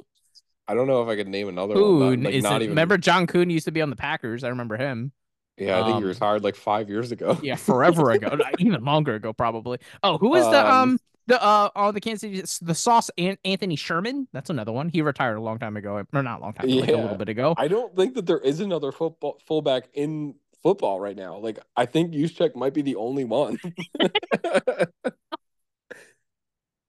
[0.68, 2.22] I don't know if I could name another Coon one.
[2.24, 2.70] Not, like, is not it- even.
[2.72, 4.44] remember John Kuhn used to be on the Packers.
[4.44, 5.12] I remember him.
[5.58, 7.38] Yeah, I think he um, retired like five years ago.
[7.44, 9.80] Yeah, forever ago, even longer ago, probably.
[10.02, 13.38] Oh, who is the Um, um the uh oh the Kansas City the Sauce An-
[13.46, 14.28] Anthony Sherman?
[14.34, 14.90] That's another one.
[14.90, 17.16] He retired a long time ago, or not a long time, but like a little
[17.16, 17.54] bit ago.
[17.58, 21.38] I don't think that there is another football fullback in football right now.
[21.38, 23.60] Like I think Juszczyk might be the only one.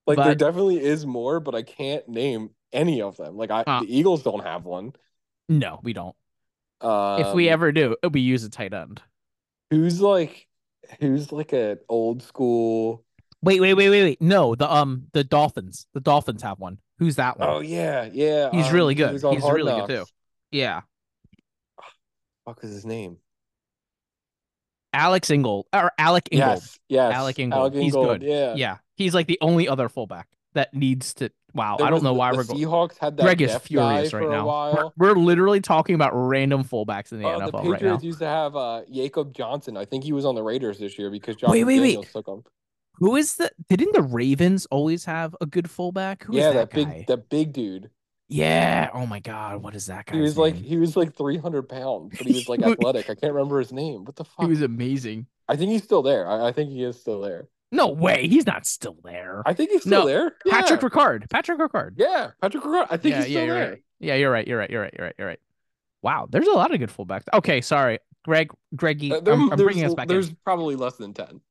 [0.07, 3.37] like there definitely is more, but I can't name any of them.
[3.37, 4.93] Like I Uh, the Eagles don't have one.
[5.47, 6.15] No, we don't.
[6.81, 9.01] Um, if we ever do, we use a tight end.
[9.69, 10.47] who's like
[10.99, 13.05] who's like an old school
[13.43, 14.21] Wait, wait, wait, wait, wait.
[14.21, 15.87] No, the um the Dolphins.
[15.93, 16.77] The Dolphins have one.
[16.99, 17.49] Who's that one?
[17.49, 18.49] Oh yeah, yeah.
[18.51, 19.23] He's um, really good.
[19.23, 19.95] on He's Hard really good, too.
[19.97, 20.13] Knocks.
[20.51, 20.81] Yeah.
[22.45, 23.17] Fuck is his name?
[24.93, 26.49] Alex Ingold or Alec Ingold.
[26.59, 27.13] Yes, yes.
[27.13, 27.73] Alec Ingold.
[27.73, 28.23] He's Ingold, good.
[28.23, 28.55] Yeah.
[28.55, 28.77] Yeah.
[28.95, 31.77] He's like the only other fullback that needs to wow.
[31.77, 34.11] There I don't know the- why the we're going Seahawks had that Greg is furious
[34.13, 34.45] right now.
[34.73, 38.07] We're, we're literally talking about random fullbacks in the Oh, the NFL right Patriots now.
[38.07, 39.77] used to have uh Jacob Johnson.
[39.77, 42.11] I think he was on the Raiders this year because John Wait, wait, wait.
[42.11, 42.43] Took him.
[43.01, 46.23] Who is the didn't the Ravens always have a good fullback?
[46.23, 46.93] Who is yeah, that, that, guy?
[46.99, 47.89] big that big dude.
[48.29, 48.89] Yeah.
[48.93, 50.15] Oh my god, what is that guy?
[50.17, 53.09] He was like he was like three hundred pounds, but he was like athletic.
[53.09, 54.05] I can't remember his name.
[54.05, 54.45] What the fuck?
[54.45, 55.27] he was amazing.
[55.49, 56.29] I think he's still there.
[56.29, 57.49] I, I think he is still there.
[57.73, 59.43] No way, he's not still there.
[59.45, 60.31] I think he's still No, there.
[60.47, 60.89] Patrick Yeah.
[60.89, 61.29] Ricard.
[61.29, 61.93] Patrick Ricard.
[61.97, 62.87] Yeah, Patrick Ricard.
[62.91, 63.69] I think yeah, he's yeah, still you're there.
[63.71, 63.83] right.
[63.99, 64.47] Yeah, you're right.
[64.47, 64.69] You're right.
[64.69, 64.93] You're right.
[64.97, 65.15] You're right.
[65.17, 65.39] You're right.
[66.03, 67.23] Wow, there's a lot of good fullbacks.
[67.33, 68.51] Okay, sorry, Greg.
[68.75, 70.09] Greggy, Uh, there- I'm, I'm bringing us back in.
[70.09, 71.41] there's probably less than ten.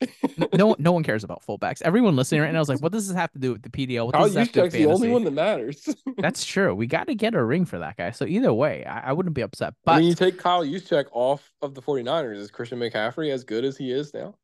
[0.55, 1.83] no, no one cares about fullbacks.
[1.83, 4.07] Everyone listening right now is like, "What does this have to do with the PDL?
[4.07, 5.89] What Kyle does this have to do with Juszczyk's the only one that matters.
[6.19, 6.75] That's true.
[6.75, 8.13] We got to get a ring for that guy.
[8.13, 9.75] So either way, I, I wouldn't be upset.
[9.85, 13.65] But when you take Kyle Juszczyk off of the 49ers, is Christian McCaffrey as good
[13.65, 14.35] as he is now?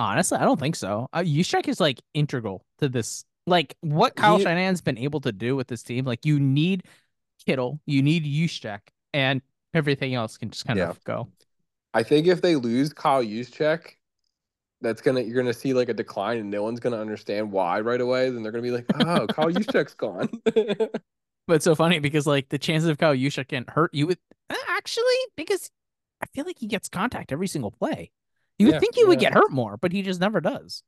[0.00, 1.08] honestly, I don't think so.
[1.12, 3.24] Uh, Juszczyk is like integral to this.
[3.46, 6.04] Like what Kyle He- Shanahan's been able to do with this team.
[6.04, 6.84] Like you need
[7.46, 8.80] Kittle, you need Juszczyk,
[9.12, 9.40] and
[9.74, 10.88] everything else can just kind Yeah.
[10.90, 11.28] of go.
[11.98, 13.94] I think if they lose Kyle Juszczyk,
[14.80, 18.00] that's gonna you're gonna see like a decline, and no one's gonna understand why right
[18.00, 18.30] away.
[18.30, 20.28] Then they're gonna be like, "Oh, Kyle Juszczyk's gone."
[21.46, 24.18] But it's so funny because like the chances of Kyle Juszczyk getting hurt, you would
[24.50, 25.04] uh, actually
[25.36, 25.70] because
[26.22, 28.10] I feel like he gets contact every single play.
[28.58, 30.82] You would Yeah, think he would get hurt more, but he just never does.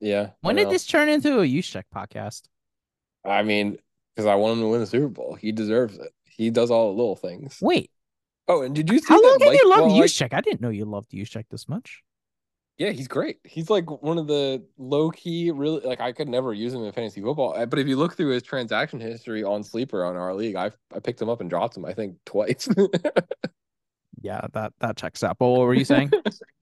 [0.00, 0.30] yeah.
[0.40, 2.48] When did this turn into a Juszczyk podcast?
[3.24, 3.78] I mean,
[4.14, 5.34] because I want him to win the Super Bowl.
[5.34, 6.12] He deserves it.
[6.24, 7.58] He does all the little things.
[7.60, 7.90] Wait,
[8.48, 10.86] Oh, and did you see how long have you loved well, I didn't know you
[10.86, 12.02] loved Juszczyk this much.
[12.78, 13.38] Yeah, he's great.
[13.44, 16.92] He's like one of the low key, really like I could never use him in
[16.92, 17.54] fantasy football.
[17.56, 20.70] Uh, But if you look through his transaction history on Sleeper on our league, I
[20.94, 21.84] I picked him up and dropped him.
[21.84, 22.68] I think twice.
[24.20, 25.38] Yeah, that that checks out.
[25.38, 26.10] But what were you saying?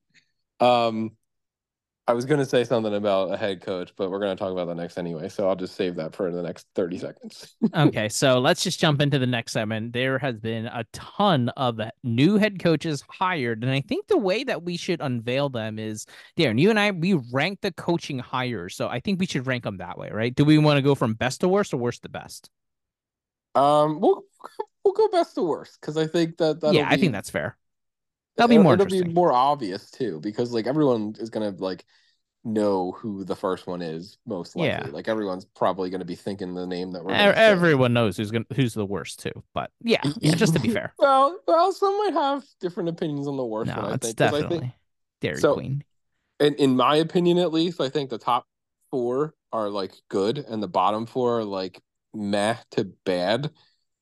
[0.60, 1.16] um,
[2.08, 4.76] I was gonna say something about a head coach, but we're gonna talk about that
[4.76, 5.28] next anyway.
[5.28, 7.56] So I'll just save that for the next thirty seconds.
[7.74, 9.92] okay, so let's just jump into the next segment.
[9.92, 14.44] There has been a ton of new head coaches hired, and I think the way
[14.44, 16.06] that we should unveil them is,
[16.38, 19.64] Darren, you and I we rank the coaching hires, so I think we should rank
[19.64, 20.32] them that way, right?
[20.32, 22.50] Do we want to go from best to worst or worst to best?
[23.56, 24.22] Um, we'll
[24.84, 27.56] we'll go best to worst because I think that that'll yeah, I think that's fair.
[28.36, 29.08] That'll be it'll- more it'll interesting.
[29.08, 31.84] be more obvious too because like everyone is gonna like
[32.44, 34.68] know who the first one is most likely.
[34.68, 34.86] Yeah.
[34.92, 37.10] Like everyone's probably gonna be thinking the name that we're.
[37.12, 37.16] Say.
[37.16, 40.92] Everyone knows who's gonna who's the worst too, but yeah, yeah, just to be fair.
[40.98, 43.90] well, well, some might have different opinions on the worst No, one.
[43.90, 44.72] I it's think 'cause I definitely think,
[45.20, 45.82] Dairy So- Queen.
[46.38, 48.46] in, in my opinion, at least, I think the top
[48.92, 51.80] four are like good, and the bottom four are like
[52.14, 53.50] meh to bad.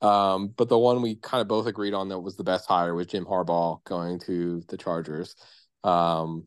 [0.01, 2.95] Um, but the one we kind of both agreed on that was the best hire
[2.95, 5.35] was Jim Harbaugh going to the Chargers.
[5.83, 6.47] Um,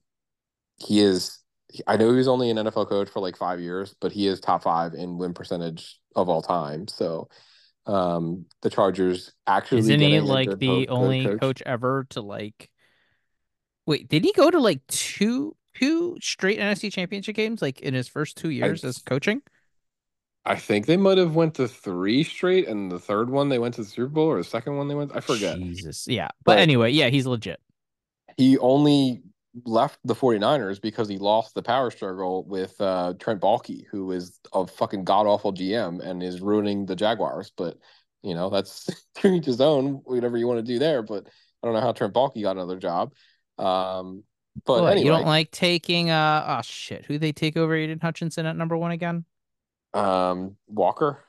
[0.78, 1.40] he is.
[1.86, 4.40] I know he was only an NFL coach for like five years, but he is
[4.40, 6.88] top five in win percentage of all time.
[6.88, 7.28] So,
[7.86, 11.62] um, the Chargers actually Isn't he like the only coach.
[11.66, 12.70] ever to like?
[13.86, 18.08] Wait, did he go to like two two straight NFC Championship games like in his
[18.08, 19.42] first two years as coaching?
[20.48, 23.76] I think they might have went to three straight, and the third one they went
[23.76, 25.12] to the Super Bowl, or the second one they went.
[25.14, 25.58] I forget.
[25.58, 26.30] Jesus, yeah.
[26.46, 27.60] But But- anyway, yeah, he's legit.
[28.38, 29.24] He only
[29.66, 34.40] left the 49ers because he lost the power struggle with uh, Trent Baalke, who is
[34.54, 37.52] a fucking god awful GM and is ruining the Jaguars.
[37.58, 37.78] But
[38.24, 41.02] you know, that's to each his own, whatever you want to do there.
[41.02, 41.28] But
[41.62, 43.14] I don't know how Trent Baalke got another job.
[43.58, 44.24] Um,
[44.66, 48.46] but anyway, you don't like taking uh oh shit, who they take over Aidan Hutchinson
[48.46, 49.26] at number one again?
[49.98, 51.24] Um, Walker.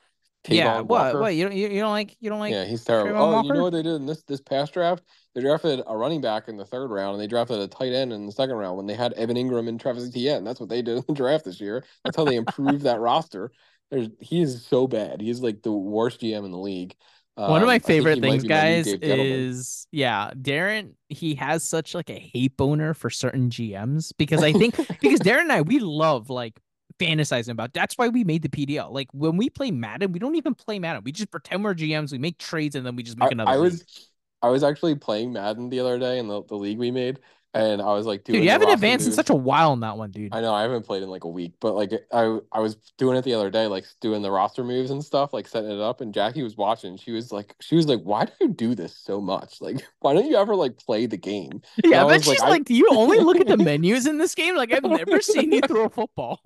[0.47, 1.19] yeah, what Walker.
[1.19, 3.11] what you don't you, you don't like you don't like yeah, he's terrible.
[3.11, 5.03] Travon Oh, you know what they did in this this past draft?
[5.35, 8.13] They drafted a running back in the third round, and they drafted a tight end
[8.13, 10.43] in the second round when they had Evan Engram and Travis Etienne.
[10.43, 11.83] That's what they did in the draft this year.
[12.03, 13.51] That's how they improved that roster.
[13.91, 15.21] There's he is so bad.
[15.21, 16.95] He's like the worst GM in the league.
[17.35, 20.93] One of Um, my favorite things, be my new guys, is yeah, Darren.
[21.07, 25.41] He has such like a hate boner for certain GMs because I think because Darren
[25.41, 26.59] and I we love like
[26.99, 27.73] fantasizing about.
[27.73, 28.91] That's why we made the PDL.
[28.91, 31.03] Like when we play Madden, we don't even play Madden.
[31.03, 32.11] We just pretend we're GMs.
[32.11, 33.51] We make trades and then we just make I, another.
[33.51, 33.71] I league.
[33.73, 34.09] was
[34.41, 37.19] I was actually playing Madden the other day in the, the league we made,
[37.53, 38.43] and I was like doing dude.
[38.45, 40.33] You haven't advanced in such a while in that one, dude.
[40.33, 43.17] I know I haven't played in like a week, but like I I was doing
[43.17, 46.01] it the other day, like doing the roster moves and stuff, like setting it up.
[46.01, 46.95] And Jackie was watching.
[46.97, 49.59] She was like, she was like, "Why do you do this so much?
[49.69, 52.43] Like, why don't you ever like play the game?" yeah, I but was like, she's
[52.43, 54.55] I- like, do you only look at the menus in this game?
[54.55, 56.39] Like I've never seen you throw a football.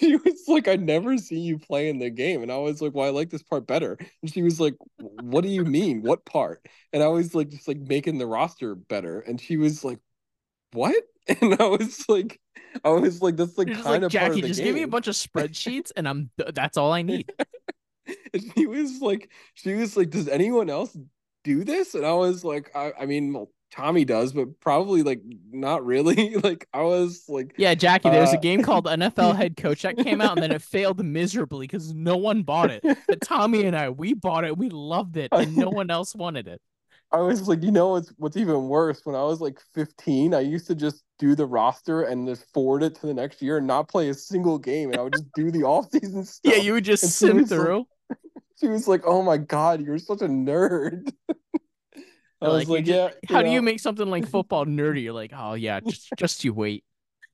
[0.00, 2.94] she was like, "I never see you play in the game," and I was like,
[2.94, 6.02] "Well, I like this part better." And she was like, "What do you mean?
[6.02, 9.84] What part?" And I was like, just like making the roster better, and she was
[9.84, 9.98] like,
[10.72, 10.96] "What?"
[11.42, 12.40] And I was like,
[12.84, 14.66] I was like, "That's like You're kind like of part of Jackie, the just game."
[14.66, 17.32] give me a bunch of spreadsheets and I'm that's all I need.
[18.32, 20.96] And she was like, she was like, does anyone else
[21.44, 21.94] do this?
[21.94, 26.36] And I was like, I, I mean, well, Tommy does, but probably like not really.
[26.42, 29.98] like I was like, Yeah, Jackie, there's a Uh, game called NFL Head Coach that
[29.98, 32.84] came out and then it failed miserably because no one bought it.
[33.06, 36.48] But Tommy and I, we bought it, we loved it, and no one else wanted
[36.48, 36.62] it.
[37.10, 39.00] I was like, you know, what's what's even worse?
[39.04, 42.82] When I was like 15, I used to just do the roster and just forward
[42.82, 45.32] it to the next year and not play a single game, and I would just
[45.34, 46.52] do the off season stuff.
[46.54, 47.84] Yeah, you would just And sim was like- through.
[48.60, 51.34] She was like, "Oh my god, you're such a nerd." I
[52.42, 55.04] You're was like, you like, ju- "Yeah." How do you make something like football nerdy?
[55.04, 56.84] You're like, oh yeah, just just you wait.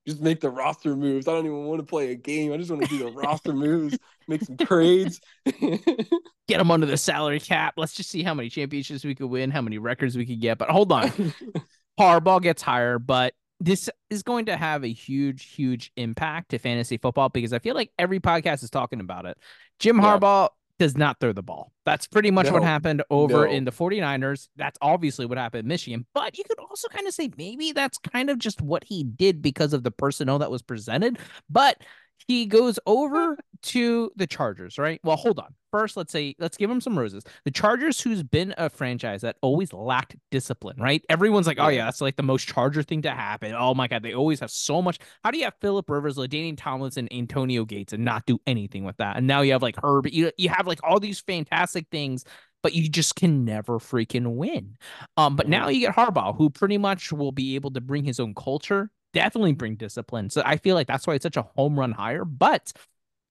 [0.06, 1.26] Just make the roster moves.
[1.28, 2.52] I don't even want to play a game.
[2.52, 5.20] I just want to do the roster moves, make some trades.
[5.60, 7.74] Get them under the salary cap.
[7.76, 10.58] Let's just see how many championships we could win, how many records we could get.
[10.58, 11.08] But hold on,
[12.00, 16.98] Harbaugh gets higher, but this is going to have a huge, huge impact to fantasy
[16.98, 19.38] football because I feel like every podcast is talking about it.
[19.78, 20.18] Jim Yeah.
[20.18, 21.72] Harbaugh does not throw the ball.
[21.84, 23.50] That's pretty much what happened over No.
[23.52, 24.48] in the 49ers.
[24.56, 26.06] That's obviously what happened in Michigan.
[26.14, 29.40] But you could also kind of say maybe that's kind of just what he did
[29.42, 31.18] because of the personnel that was presented.
[31.48, 31.80] But
[32.26, 35.00] he goes over to the Chargers, right?
[35.04, 35.54] Well, hold on.
[35.70, 37.24] First, let's say let's give him some roses.
[37.44, 41.04] The Chargers, who's been a franchise that always lacked discipline, right?
[41.08, 41.84] Everyone's like, "Oh Yeah.
[41.86, 44.80] that's like the most Charger thing to happen." Oh my god, they always have so
[44.80, 44.98] much.
[45.24, 48.96] How do you have Philip Rivers, LaDainian Tomlinson, Antonio Gates, and not do anything with
[48.98, 49.16] that?
[49.16, 50.06] And now you have like Herb.
[50.06, 52.24] You you have like all these fantastic things,
[52.62, 54.76] but you just can never freaking win.
[55.16, 58.20] Um, but now you get Harbaugh, who pretty much will be able to bring his
[58.20, 60.28] own culture, definitely bring discipline.
[60.28, 62.24] So I feel like that's why it's such a home run hire.
[62.24, 62.72] But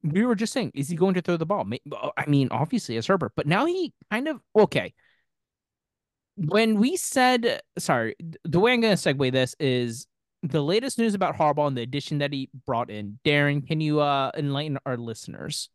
[0.01, 1.67] we were just saying, is he going to throw the ball?
[2.17, 4.93] I mean, obviously as Herbert, but now he kind of okay.
[6.35, 10.07] When we said, sorry, the way I'm going to segue this is
[10.41, 13.19] the latest news about Harbaugh and the addition that he brought in.
[13.23, 15.69] Darren, can you uh enlighten our listeners?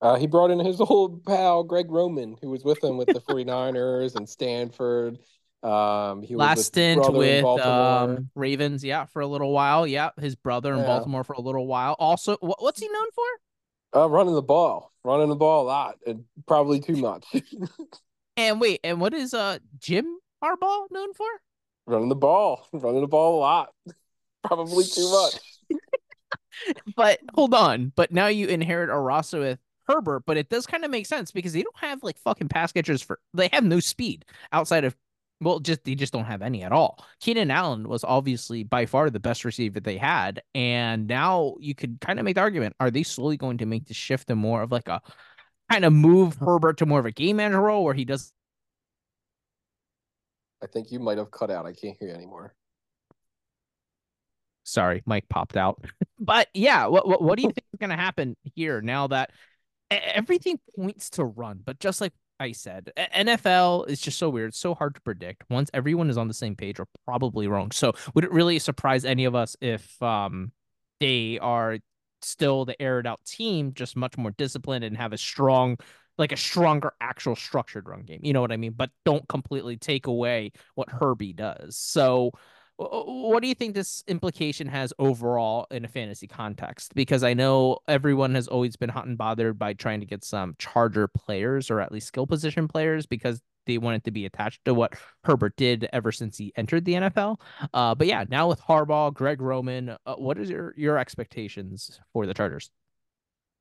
[0.00, 3.20] Uh, he brought in his old pal Greg Roman, who was with him with the
[3.20, 5.18] 49ers and Stanford.
[5.64, 9.86] Um, he was Last with stint with um, Ravens, yeah, for a little while.
[9.86, 10.86] Yeah, his brother in Yeah.
[10.86, 11.96] Baltimore for a little while.
[11.98, 14.02] Also, wh- what's he known for?
[14.02, 17.24] Uh, running the ball, running the ball a lot, and probably too much.
[18.36, 21.26] And wait, and what is uh Jim Harbaugh known for?
[21.86, 23.72] running the ball, running the ball a lot,
[24.44, 25.40] probably too much.
[26.96, 30.84] But hold on, but now you inherit a roster with Herbert, but it does kind
[30.84, 33.80] of make sense because they don't have like fucking pass catchers for they have no
[33.80, 34.94] speed outside of
[35.40, 37.04] well, just they just don't have any at all.
[37.20, 42.00] Keenan Allen was obviously by far the best receiver they had, and now you could
[42.00, 44.62] kind of make the argument: Are they slowly going to make the shift to more
[44.62, 45.00] of like a
[45.70, 48.32] kind of move Herbert to more of a game manager role where he does
[50.64, 51.66] I think you might have cut out.
[51.66, 52.54] I can't hear you anymore.
[54.64, 55.84] Sorry, Mike popped out.
[56.18, 59.30] but yeah, what, what what do you think is going to happen here now that
[59.92, 61.60] e- everything points to run?
[61.62, 62.14] But just like
[62.44, 65.44] I said, NFL is just so weird, it's so hard to predict.
[65.48, 67.70] Once everyone is on the same page, we're probably wrong.
[67.70, 70.52] So would it really surprise any of us if um
[71.00, 71.78] they are
[72.22, 75.78] still the aired out team, just much more disciplined and have a strong
[76.16, 78.20] like a stronger actual structured run game.
[78.22, 78.74] You know what I mean?
[78.76, 81.76] But don't completely take away what Herbie does.
[81.76, 82.30] So
[82.76, 86.94] what do you think this implication has overall in a fantasy context?
[86.94, 90.56] Because I know everyone has always been hot and bothered by trying to get some
[90.58, 94.74] Charger players or at least skill position players because they wanted to be attached to
[94.74, 94.94] what
[95.24, 97.40] Herbert did ever since he entered the NFL.
[97.72, 102.26] Uh, but yeah, now with Harbaugh, Greg Roman, uh, what is your your expectations for
[102.26, 102.70] the Chargers?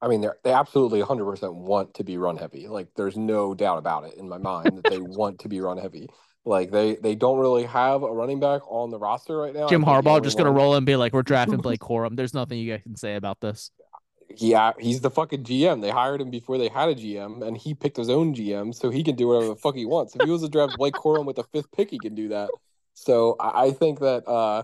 [0.02, 2.68] I mean, they they absolutely 100% want to be run heavy.
[2.68, 5.78] Like, there's no doubt about it in my mind that they want to be run
[5.78, 6.10] heavy.
[6.46, 9.68] Like they they don't really have a running back on the roster right now.
[9.68, 12.72] Jim Harbaugh just gonna roll and be like, "We're drafting Blake Corum." There's nothing you
[12.72, 13.72] guys can say about this.
[14.38, 15.82] Yeah, he's the fucking GM.
[15.82, 18.90] They hired him before they had a GM, and he picked his own GM, so
[18.90, 20.16] he can do whatever the fuck he wants.
[20.16, 22.50] If he was to draft Blake Corum with the fifth pick, he can do that.
[22.94, 24.64] So I, I think that uh,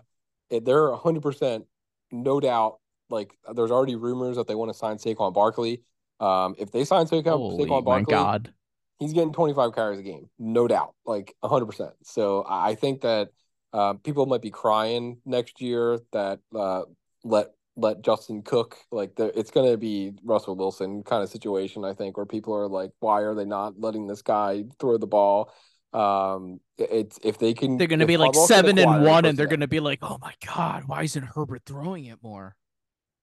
[0.50, 1.66] they're 100 percent
[2.12, 2.80] no doubt.
[3.10, 5.82] Like there's already rumors that they want to sign Saquon Barkley.
[6.20, 8.54] Um, if they sign Saquon, Holy Saquon Barkley, God
[9.00, 11.92] he's getting 25 carries a game, no doubt, like 100%.
[12.04, 13.30] So I think that
[13.74, 16.84] uh, people might be crying next year that uh,
[17.24, 18.78] let let Justin cook.
[18.92, 22.54] Like the, it's going to be Russell Wilson kind of situation, I think, where people
[22.56, 25.54] are like, why are they not letting this guy throw the ball?
[25.94, 29.48] Um, it's if they can, they're going to be like seven and one, and they're
[29.48, 32.56] going to be like, oh my god, why isn't Herbert throwing it more?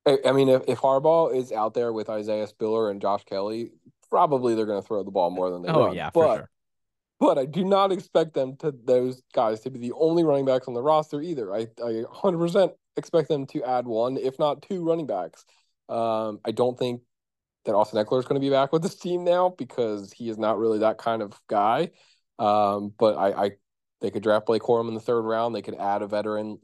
[0.06, 3.70] I mean, if, if Harbaugh is out there with Isaiah Spiller and Josh Kelley,
[4.16, 5.94] probably they're going to throw the ball more than they oh, run.
[5.94, 6.50] yeah, but, sure.
[7.20, 10.68] But I do not expect them to those guys to be the only running backs
[10.68, 11.54] on the roster either.
[11.54, 15.44] I, I 100% expect them to add one, if not two running backs.
[15.90, 17.02] Um, I don't think
[17.66, 20.38] that Austin Ekeler is going to be back with this team now because he is
[20.38, 21.90] not really that kind of guy.
[22.38, 23.50] Um, but I, I
[24.00, 25.54] they could draft Blake Corum in the third round.
[25.54, 26.58] They could add a veteran.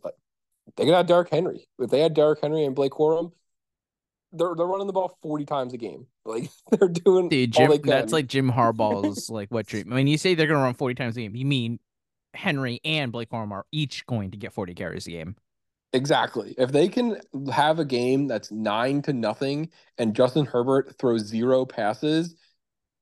[0.77, 1.67] They could add Derrick Henry.
[1.79, 3.33] If they had Derrick Henry and Blake Corum,
[4.33, 6.07] they're they're running the ball 40 times a game.
[6.25, 9.95] Like they're doing Dude, Jim, that's like Jim Harbaugh's like what treatment.
[9.95, 11.35] I mean, you say they're gonna run 40 times a game.
[11.35, 11.81] You mean
[12.33, 15.35] Henry and Blake Corum are each going to get 40 carries a game.
[15.93, 16.55] Exactly.
[16.57, 17.19] If they can
[17.53, 22.37] have a game that's nine to nothing and Justin Herbert throws zero passes,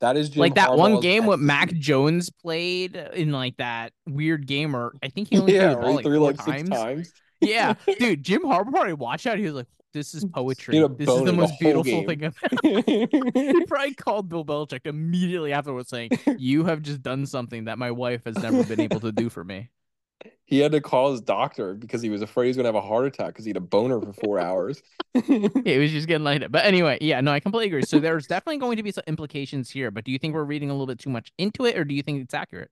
[0.01, 3.93] that is Jim like that Harbaugh's one game what Mac Jones played in like that
[4.07, 6.69] weird game, or I think he only yeah, threw the ball like, threw like times.
[6.69, 7.13] six times.
[7.41, 9.39] yeah, dude, Jim Harbaugh probably watch out.
[9.39, 10.79] He was like, this is poetry.
[10.97, 12.37] This is the most beautiful thing ever.
[12.85, 17.91] he probably called Bill Belichick immediately afterwards saying, You have just done something that my
[17.91, 19.71] wife has never been able to do for me.
[20.45, 22.81] He had to call his doctor because he was afraid he was gonna have a
[22.81, 24.83] heart attack because he had a boner for four hours.
[25.15, 26.51] yeah, he was just getting lighted.
[26.51, 27.83] But anyway, yeah, no, I completely agree.
[27.83, 30.69] So there's definitely going to be some implications here, but do you think we're reading
[30.69, 32.71] a little bit too much into it, or do you think it's accurate?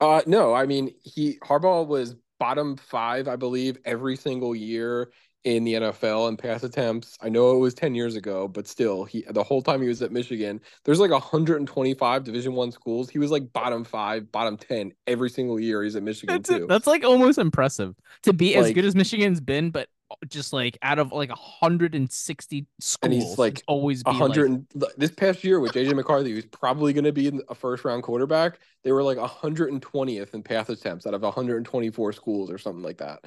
[0.00, 5.12] Uh no, I mean he Harbaugh was bottom five, I believe, every single year
[5.44, 7.16] in the NFL and pass attempts.
[7.20, 10.02] I know it was 10 years ago, but still, he the whole time he was
[10.02, 13.08] at Michigan, there's like 125 Division 1 schools.
[13.08, 16.66] He was like bottom 5, bottom 10 every single year he's at Michigan that's too.
[16.68, 19.88] That's like almost impressive to be like, as good as Michigan's been, but
[20.28, 24.90] just like out of like 160 schools and he's like always 100 like...
[24.96, 28.58] this past year with JJ McCarthy who's probably going to be a first round quarterback
[28.82, 33.20] they were like 120th in pass attempts out of 124 schools or something like that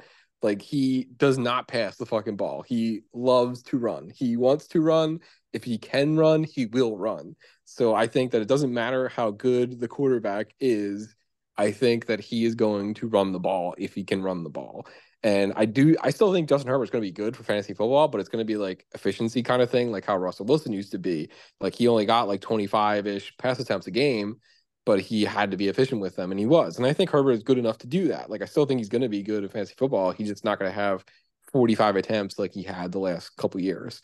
[0.44, 2.62] like he does not pass the fucking ball.
[2.62, 4.12] He loves to run.
[4.14, 5.20] He wants to run.
[5.54, 7.34] If he can run, he will run.
[7.64, 11.16] So I think that it doesn't matter how good the quarterback is.
[11.56, 14.50] I think that he is going to run the ball if he can run the
[14.50, 14.86] ball.
[15.22, 18.08] And I do, I still think Justin Herbert's going to be good for fantasy football,
[18.08, 20.92] but it's going to be like efficiency kind of thing, like how Russell Wilson used
[20.92, 21.30] to be.
[21.58, 24.40] Like he only got like 25 ish pass attempts a game
[24.84, 26.76] but he had to be efficient with them, and he was.
[26.76, 28.30] And I think Herbert is good enough to do that.
[28.30, 30.12] Like I still think he's going to be good at fantasy football.
[30.12, 31.04] He's just not going to have
[31.52, 34.02] 45 attempts like he had the last couple years.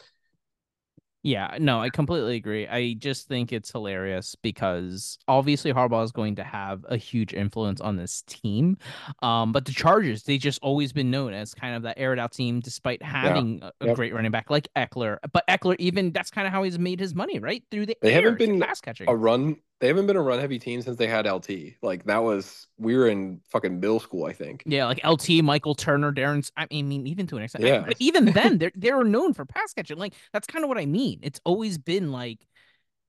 [1.22, 2.66] Yeah, no, I completely agree.
[2.66, 7.80] I just think it's hilarious because obviously Harbaugh is going to have a huge influence
[7.80, 8.78] on this team.
[9.20, 12.32] Um, but the Chargers, they just always been known as kind of that aired out
[12.32, 13.70] team, despite having yeah.
[13.80, 13.96] a, a yep.
[13.96, 15.18] great running back like Ekeler.
[15.30, 17.62] But Ekeler, even that's kind of how he's made his money, right?
[17.70, 19.06] Through the they haven't been pass catching.
[19.08, 21.50] a run they haven't been a run heavy team since they had LT.
[21.82, 24.62] Like that was we were in fucking middle school, I think.
[24.66, 26.52] Yeah, like LT, Michael Turner, Darren's.
[26.56, 27.64] I mean, even to an extent.
[27.64, 27.80] Yeah.
[27.86, 29.98] But even then, they're they're known for pass catching.
[29.98, 31.20] Like that's kind of what I mean.
[31.22, 32.46] It's always been like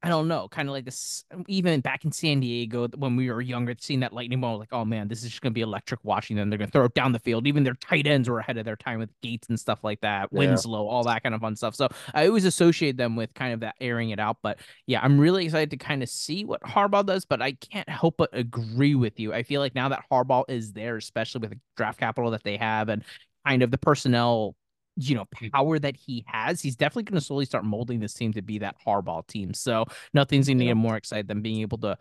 [0.04, 1.24] I don't know, kind of like this.
[1.32, 4.74] Um, even back in San Diego when we were younger, seeing that lightning ball, like,
[4.74, 6.50] oh man, this is just gonna be electric watching them.
[6.50, 7.46] They're gonna throw it down the field.
[7.46, 10.30] Even their tight ends were ahead of their time with Gates and stuff like that,
[10.32, 10.40] yeah.
[10.40, 11.76] Winslow, all that kind of fun stuff.
[11.76, 14.38] So I always associate them with kind of that airing it out.
[14.42, 17.26] But yeah, I'm really excited to kind of see what Harbaugh does.
[17.26, 19.34] But I can't help but agree with you.
[19.34, 22.58] I feel like now that Harbaugh is there, especially with the draft capital that they
[22.58, 23.04] have and
[23.46, 24.56] kind of the personnel
[24.96, 25.52] you know mm.
[25.52, 28.60] power that he has, he's definitely going to slowly start molding this team to be
[28.60, 29.54] that Harbaugh team.
[29.54, 31.98] So nothing's going to get more excited than being able to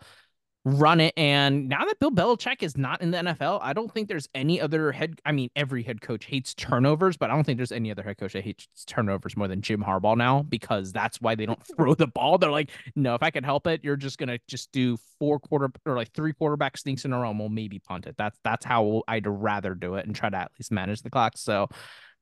[0.63, 1.13] run it.
[1.17, 4.61] And now that Bill Belichick is not in the NFL, I don't think there's any
[4.61, 5.19] other head.
[5.25, 8.17] I mean, every head coach hates turnovers, but I don't think there's any other head
[8.17, 11.95] coach that hates turnovers more than Jim Harbaugh now because that's why they don't throw
[11.95, 12.37] the ball.
[12.37, 15.71] They're like, no, if I can help it, you're just gonna just do four quarter
[15.85, 17.31] or like three quarterback sneaks in a row.
[17.31, 18.15] And we'll maybe punt it.
[18.17, 21.37] That's that's how I'd rather do it and try to at least manage the clock.
[21.37, 21.69] So,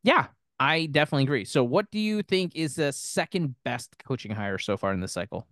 [0.04, 0.28] yeah.
[0.60, 1.46] I definitely agree.
[1.46, 5.14] So, what do you think is the second best coaching hire so far in this
[5.14, 5.48] cycle?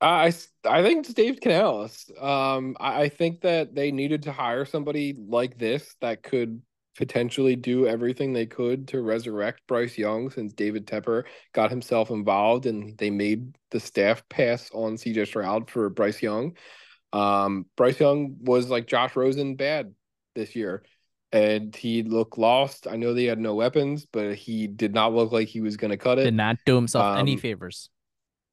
[0.00, 0.32] I
[0.64, 2.10] I think it's Dave Canales.
[2.18, 6.62] Um, I, I think that they needed to hire somebody like this that could
[6.96, 12.66] potentially do everything they could to resurrect Bryce Young since David Tepper got himself involved
[12.66, 16.56] and they made the staff pass on CJ Stroud for Bryce Young.
[17.12, 19.94] Um, Bryce Young was like Josh Rosen bad
[20.34, 20.82] this year
[21.32, 22.86] and he looked lost.
[22.86, 25.90] I know they had no weapons, but he did not look like he was going
[25.90, 26.24] to cut it.
[26.24, 27.90] Did not do himself um, any favors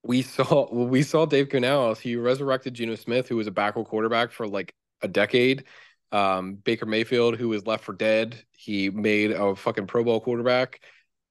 [0.08, 2.00] we saw we saw Dave Canales.
[2.00, 5.66] He resurrected Geno Smith, who was a backup quarterback for like a decade.
[6.12, 10.82] Um, Baker Mayfield, who was left for dead, he made a fucking Pro Bowl quarterback.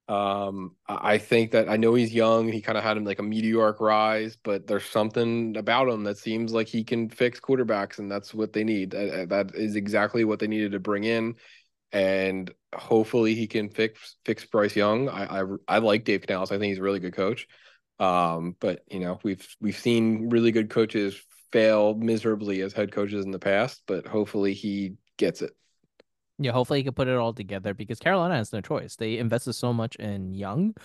[0.07, 2.47] Um, I think that I know he's young.
[2.49, 6.17] He kind of had him like a meteoric rise, but there's something about him that
[6.17, 8.91] seems like he can fix quarterbacks, and that's what they need.
[8.91, 11.35] That is exactly what they needed to bring in,
[11.91, 15.09] and hopefully he can fix fix Bryce Young.
[15.09, 16.51] I I, I like Dave Canales.
[16.51, 17.47] I think he's a really good coach.
[17.99, 21.19] Um, but you know, we've we've seen really good coaches
[21.51, 25.51] fail miserably as head coaches in the past, but hopefully he gets it.
[26.39, 28.95] Yeah, hopefully he can put it all together because Carolina has no choice.
[28.95, 30.75] They invested so much in Young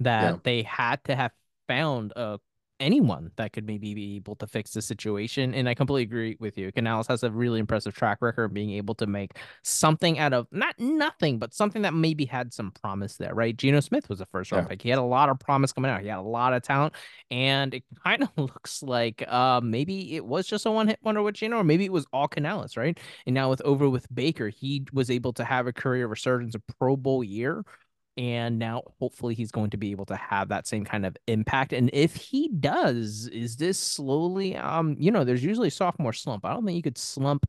[0.00, 0.36] that yeah.
[0.42, 1.32] they had to have
[1.68, 2.38] found a
[2.82, 5.54] anyone that could maybe be able to fix the situation.
[5.54, 6.72] And I completely agree with you.
[6.72, 10.48] Canales has a really impressive track record of being able to make something out of
[10.50, 13.56] not nothing, but something that maybe had some promise there, right?
[13.56, 14.70] Geno Smith was a first round yeah.
[14.70, 14.82] pick.
[14.82, 16.02] He had a lot of promise coming out.
[16.02, 16.94] He had a lot of talent.
[17.30, 21.22] And it kind of looks like uh maybe it was just a one hit wonder
[21.22, 22.98] with Geno, or maybe it was all Canales, right?
[23.26, 26.58] And now with over with Baker, he was able to have a career resurgence, a
[26.58, 27.64] Pro Bowl year
[28.16, 31.72] and now hopefully he's going to be able to have that same kind of impact
[31.72, 36.44] and if he does is this slowly um you know there's usually sophomore slump.
[36.44, 37.46] I don't think you could slump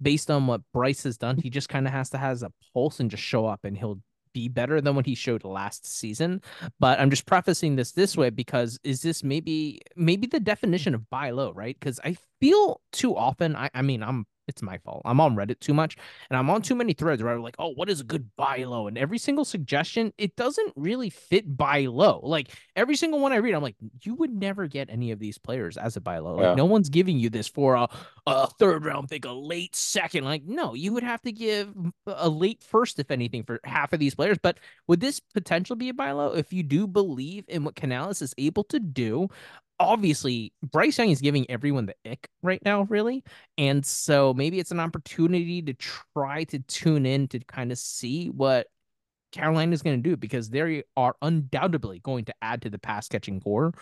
[0.00, 1.36] based on what bryce has done.
[1.36, 4.00] He just kind of has to has a pulse and just show up and he'll
[4.32, 6.40] be better than what he showed last season.
[6.78, 11.08] But i'm just prefacing this this way because is this maybe maybe the definition of
[11.10, 11.76] buy low right?
[11.78, 15.02] Because i feel too often I, I mean i'm it's my fault.
[15.04, 15.96] I'm on Reddit too much
[16.28, 18.64] and I'm on too many threads where I'm like, oh, what is a good buy
[18.64, 18.88] low?
[18.88, 22.20] And every single suggestion, it doesn't really fit buy low.
[22.22, 25.38] Like every single one I read, I'm like, you would never get any of these
[25.38, 26.34] players as a buy low.
[26.34, 26.54] Like yeah.
[26.54, 27.88] no one's giving you this for a,
[28.26, 30.24] a third round pick, a late second.
[30.24, 31.72] Like, no, you would have to give
[32.06, 34.38] a late first, if anything, for half of these players.
[34.42, 38.20] But would this potential be a buy low if you do believe in what Canales
[38.20, 39.28] is able to do?
[39.80, 43.24] Obviously Bryce Young is giving everyone the ick right now, really.
[43.58, 48.28] And so maybe it's an opportunity to try to tune in to kind of see
[48.28, 48.68] what
[49.32, 53.08] Carolina is going to do because they are undoubtedly going to add to the pass
[53.08, 53.72] catching core.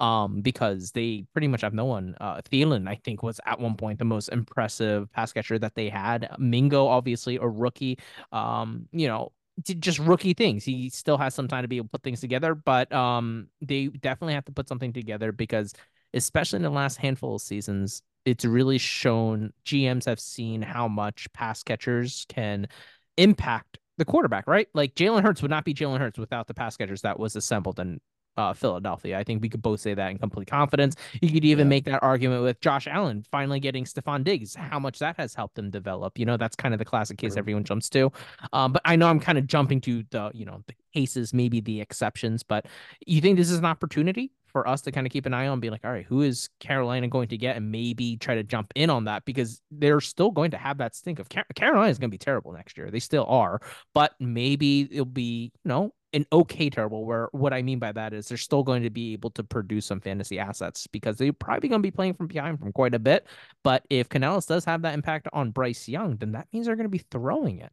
[0.00, 2.14] Um, because they pretty much have no one.
[2.20, 5.88] Uh, Thielen, I think, was at one point the most impressive pass catcher that they
[5.88, 6.28] had.
[6.38, 7.98] Mingo, obviously, a rookie.
[8.30, 9.32] Um, you know,
[9.62, 10.64] just rookie things.
[10.64, 13.88] He still has some time to be able to put things together, but um, they
[13.88, 15.74] definitely have to put something together because,
[16.14, 21.32] especially in the last handful of seasons, it's really shown GMs have seen how much
[21.32, 22.68] pass catchers can
[23.16, 24.68] impact the quarterback, right?
[24.74, 27.80] Like Jalen Hurts would not be Jalen Hurts without the pass catchers that was assembled
[27.80, 28.00] and
[28.38, 29.18] uh, Philadelphia.
[29.18, 30.94] I think we could both say that in complete confidence.
[31.20, 31.70] You could even yeah.
[31.70, 35.56] make that argument with Josh Allen finally getting Stefon Diggs, how much that has helped
[35.56, 36.18] them develop.
[36.18, 38.10] You know, that's kind of the classic case everyone jumps to.
[38.52, 41.60] Um, but I know I'm kind of jumping to the, you know, the cases, maybe
[41.60, 42.66] the exceptions, but
[43.06, 45.60] you think this is an opportunity for us to kind of keep an eye on,
[45.60, 48.72] be like, all right, who is Carolina going to get, and maybe try to jump
[48.74, 51.98] in on that because they're still going to have that stink of Car- Carolina is
[51.98, 52.90] going to be terrible next year.
[52.90, 53.60] They still are,
[53.94, 58.12] but maybe it'll be, you know, an okay terrible where what I mean by that
[58.12, 61.68] is they're still going to be able to produce some fantasy assets because they're probably
[61.68, 63.26] going to be playing from behind from quite a bit.
[63.62, 66.84] But if Canales does have that impact on Bryce Young, then that means they're going
[66.84, 67.72] to be throwing it.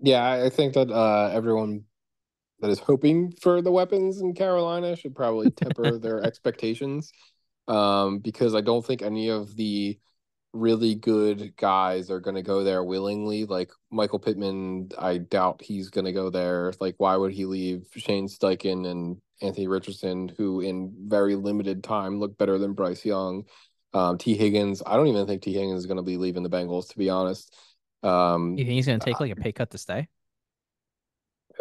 [0.00, 1.84] Yeah, I think that uh, everyone
[2.60, 7.12] that is hoping for the weapons in Carolina should probably temper their expectations
[7.68, 9.98] um, because I don't think any of the
[10.52, 13.44] really good guys are going to go there willingly.
[13.44, 16.72] Like Michael Pittman, I doubt he's going to go there.
[16.80, 22.20] Like, why would he leave Shane Steichen and Anthony Richardson, who in very limited time
[22.20, 23.44] look better than Bryce Young?
[23.94, 26.50] Um, Tee Higgins, I don't even think Tee Higgins is going to be leaving the
[26.50, 27.54] Bengals, to be honest.
[28.02, 30.08] Um, you think he's going to take like a pay cut to stay?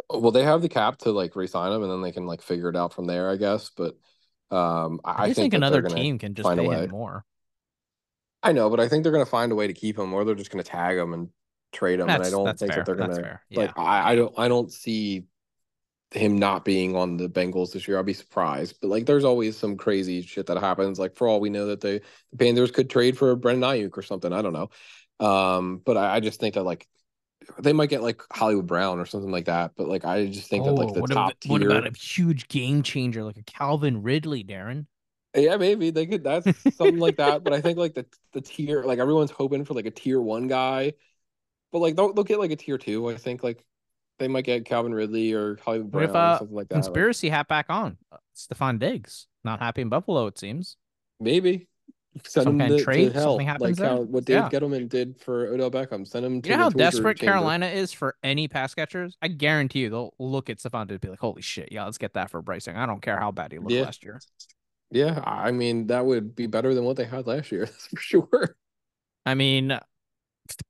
[0.10, 2.70] Well, they have the cap to like resign him, and then they can like figure
[2.70, 3.70] it out from there, I guess.
[3.76, 3.96] But
[4.50, 7.26] um, I, I think, think another team can just pay him more.
[8.44, 10.26] I know, but I think they're going to find a way to keep him, or
[10.26, 11.30] they're just going to tag him and
[11.72, 12.08] trade him.
[12.08, 12.80] That's, and I don't think fair.
[12.80, 13.72] that they're going to like.
[13.76, 13.84] Yeah.
[13.84, 14.34] I, I don't.
[14.38, 15.26] I don't see
[16.12, 17.98] him not being on the Bengals this year.
[17.98, 18.78] I'll be surprised.
[18.82, 21.00] But like, there's always some crazy shit that happens.
[21.00, 24.02] Like for all we know, that the, the Panthers could trade for Brandon Aiyuk or
[24.02, 24.34] something.
[24.34, 24.70] I don't know.
[25.26, 26.88] Um, but I, I just think that like
[27.60, 29.72] they might get like Hollywood Brown or something like that.
[29.78, 31.70] But like I just think that like Oh, the what top about, what tier.
[31.70, 34.88] about a huge game changer like a Calvin Ridley, Darren?
[35.36, 36.24] Yeah, maybe they could.
[36.24, 37.44] That's something like that.
[37.44, 40.48] But I think like the the tier, like everyone's hoping for like a tier one
[40.48, 40.94] guy,
[41.72, 43.10] but like they'll they'll get like a tier two.
[43.10, 43.66] I think like
[44.20, 46.92] they might get Calvin Ridley or Hollywood Brown if or uh something like that.
[46.92, 47.98] Like, conspiracy hat back on?
[48.12, 50.78] Uh, Stefon Diggs not happy in Buffalo, it seems.
[51.20, 51.68] maybe
[52.26, 54.36] send Some him kind of to, trade, to hell, something happens like how what Dave
[54.36, 54.50] Yeah.
[54.50, 56.06] Gettleman did for Odell Beckham.
[56.08, 57.32] Send him to You know how desperate chamber.
[57.32, 59.18] Carolina is for any pass catchers?
[59.22, 61.98] I guarantee you they'll look at Stefon Diggs and be like, "Holy shit, yeah, let's
[61.98, 63.82] get that for Bryce Young." I don't care how bad he looked Yeah.
[63.82, 64.24] last year.
[64.92, 67.66] Yeah, I mean that would be better than what they had last year.
[67.66, 68.56] That's for sure.
[69.26, 69.80] I mean,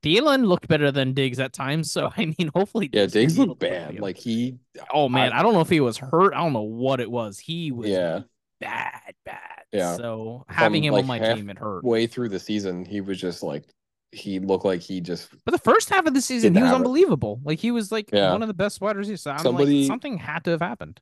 [0.03, 3.99] Thielen looked better than Diggs at times, so I mean, hopefully, Yeah, Diggs looked bad.
[3.99, 4.57] Like he,
[4.93, 6.34] oh man, I- I, don't know if he was hurt.
[6.34, 7.39] I don't know what it was.
[7.39, 8.22] He was Yeah.
[8.59, 9.39] bad, bad.
[9.74, 9.95] Yeah.
[9.95, 11.84] So having him like, on my half- team, it hurt.
[11.84, 13.63] way through the season, he was just like
[14.11, 16.76] he looked like he just But the first half of the season, he was have
[16.76, 16.84] it.
[16.86, 17.39] unbelievable.
[17.43, 18.34] Like he was like Yeah.
[18.34, 19.22] one of the best wide receivers.
[19.24, 20.99] So I'm Somebody- like, something had to have happened.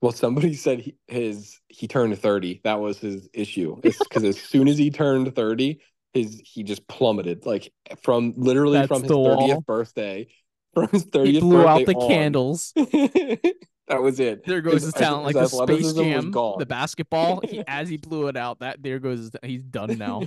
[0.00, 2.60] Well, somebody said he, his he turned 30.
[2.64, 3.76] That was his issue.
[3.82, 5.80] Because as soon as he turned 30,
[6.14, 7.46] his he just plummeted.
[7.46, 7.72] Like
[8.02, 9.60] from literally That's from his 30th wall.
[9.66, 10.28] birthday.
[10.74, 12.08] From his 30th He blew out birthday the on.
[12.08, 12.72] candles.
[12.76, 14.44] that was it.
[14.44, 17.40] There goes his, talent, like the Space Jam, the basketball.
[17.40, 19.18] He, as he blew it out, that there goes.
[19.18, 20.22] his- He's done now.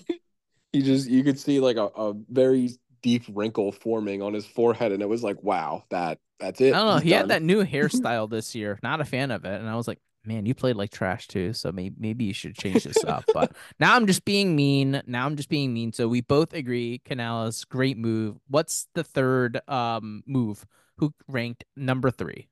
[0.74, 4.92] he just you could see like a, a very deep wrinkle forming on his forehead,
[4.92, 6.72] and it was like, wow, that that's it.
[6.72, 6.98] I don't know.
[6.98, 7.12] He's He done.
[7.12, 8.80] had that new hairstyle this year.
[8.84, 11.54] Not a fan of it, and I was like, man, you played like trash too.
[11.54, 13.26] So maybe maybe you should change this up.
[13.32, 15.02] But now I'm just being mean.
[15.06, 15.92] Now I'm just being mean.
[15.94, 18.38] So we both agree, Canales, great move.
[18.48, 20.66] What's the third um move?
[20.98, 22.48] Who ranked number three?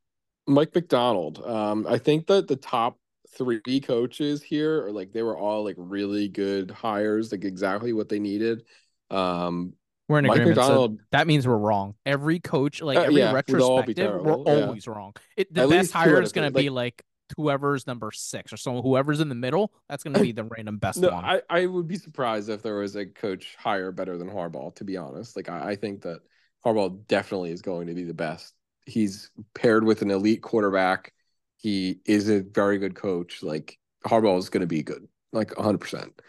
[0.48, 1.44] Mike Macdonald.
[1.46, 2.98] Um, I think that the top
[3.30, 8.10] three coaches here are like they were all like really good hires, like exactly what
[8.10, 8.66] they needed.
[9.12, 9.74] Um,
[10.10, 10.58] We're in Mike agreement.
[10.66, 11.94] so that means we're wrong.
[12.04, 14.66] Every coach, like Uh, every yeah, we'd all be retrospective, we're yeah.
[14.66, 15.14] always wrong.
[15.38, 17.04] It, the At best hire is going to be like
[17.38, 20.80] whoever's number six or someone, Whoever's in the middle, that's going to be the random
[20.80, 21.24] best no, one.
[21.24, 24.74] I, I would be surprised if there was a coach hire better than Harbaugh.
[24.76, 26.22] To be honest, like I, I think that
[26.66, 28.56] Harbaugh definitely is going to be the best.
[28.88, 31.14] He's paired with an elite quarterback.
[31.58, 33.44] He is a very good coach.
[33.44, 35.78] Like Harbaugh is going to be good, like 100.
[35.78, 36.20] percent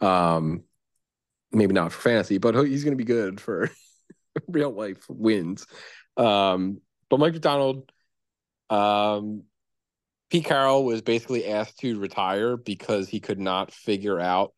[0.00, 0.64] Um,
[1.52, 3.70] maybe not for fantasy, but he's going to be good for
[4.48, 5.66] real life wins.
[6.16, 7.90] Um, but Mike Macdonald,
[8.68, 9.44] um,
[10.30, 14.52] Pete Carroll was basically asked to retire because he could not figure out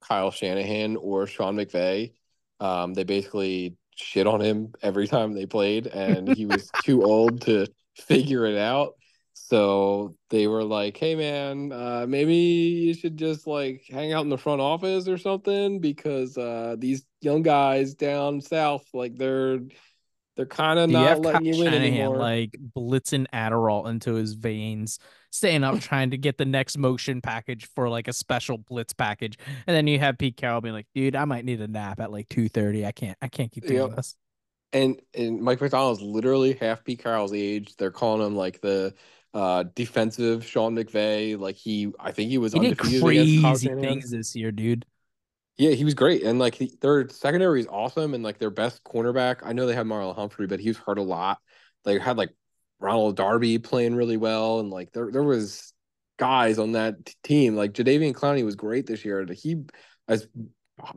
[0.00, 2.12] Kyle Shanahan or Sean McVay.
[2.60, 7.42] Um, they basically shit on him every time they played, and he was too old
[7.42, 7.66] to
[7.96, 8.94] figure it out.
[9.34, 14.28] So they were like, "Hey, man, uh, maybe you should just like hang out in
[14.30, 19.60] the front office or something because uh, these young guys down south, like they're
[20.36, 24.34] they're kind of not letting Kyle you in Shanahan anymore." like blitzing Adderall into his
[24.34, 24.98] veins,
[25.30, 29.38] staying up trying to get the next motion package for like a special blitz package,
[29.66, 32.12] and then you have Pete Carroll being like, "Dude, I might need a nap at
[32.12, 32.84] like two thirty.
[32.84, 33.96] I can't, I can't keep doing Yep.
[33.96, 34.14] this."
[34.72, 37.76] and and Mike Macdonald's literally half Pete Carroll's age.
[37.76, 38.94] They're calling him like the
[39.34, 41.38] uh defensive Sean McVay.
[41.38, 44.84] Like he, I think he was He did undefeated Kyle crazy things this year, dude.
[45.58, 48.82] Yeah, he was great, and like he, their secondary is awesome, and like their best
[48.84, 49.40] cornerback.
[49.42, 51.38] I know they had Marlon Humphrey, but he was hurt a lot.
[51.84, 52.30] They had like
[52.80, 55.72] Ronald Darby playing really well, and like there there was
[56.18, 57.54] guys on that t- team.
[57.54, 59.26] Like Jadeveon Clowney was great this year.
[59.30, 59.62] He
[60.08, 60.26] as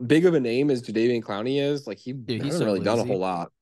[0.04, 2.98] big of a name as Jadeveon Clowney is, like he he's hasn't so really done
[2.98, 3.52] a whole lot.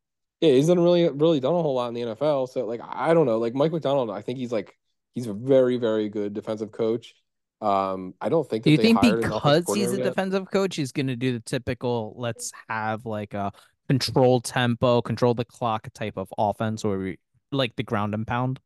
[0.45, 2.47] Yeah, he's done really really done a whole lot in the NFL.
[2.47, 4.77] So like I don't know, like Mike Macdonald, I think he's like
[5.15, 7.15] he's a very very good defensive coach.
[7.61, 9.99] Um, I don't think that Do you they think hired an offensive because he's a
[9.99, 10.03] yet.
[10.03, 13.53] defensive coach, he's going to do the typical "let's have like a
[13.89, 17.19] control tempo, control the clock" type of offense, where we
[17.53, 18.61] like the ground and pound?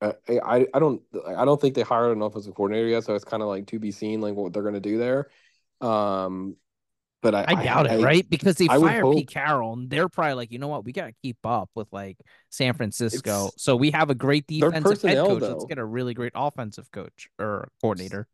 [0.00, 3.24] I, I I don't I don't think they hired an offensive coordinator yet, so it's
[3.24, 5.30] kind of like to be seen like what they're gonna do there.
[5.80, 6.56] Um,
[7.22, 8.28] but I I doubt I, it, right?
[8.28, 11.06] Because they I fire Pete Carroll, and they're probably like, you know what, we got
[11.06, 12.18] to keep up with like
[12.50, 13.46] San Francisco.
[13.46, 15.42] It's- so we have a great defensive head coach.
[15.42, 18.26] Let's get a really great offensive coach or coordinator.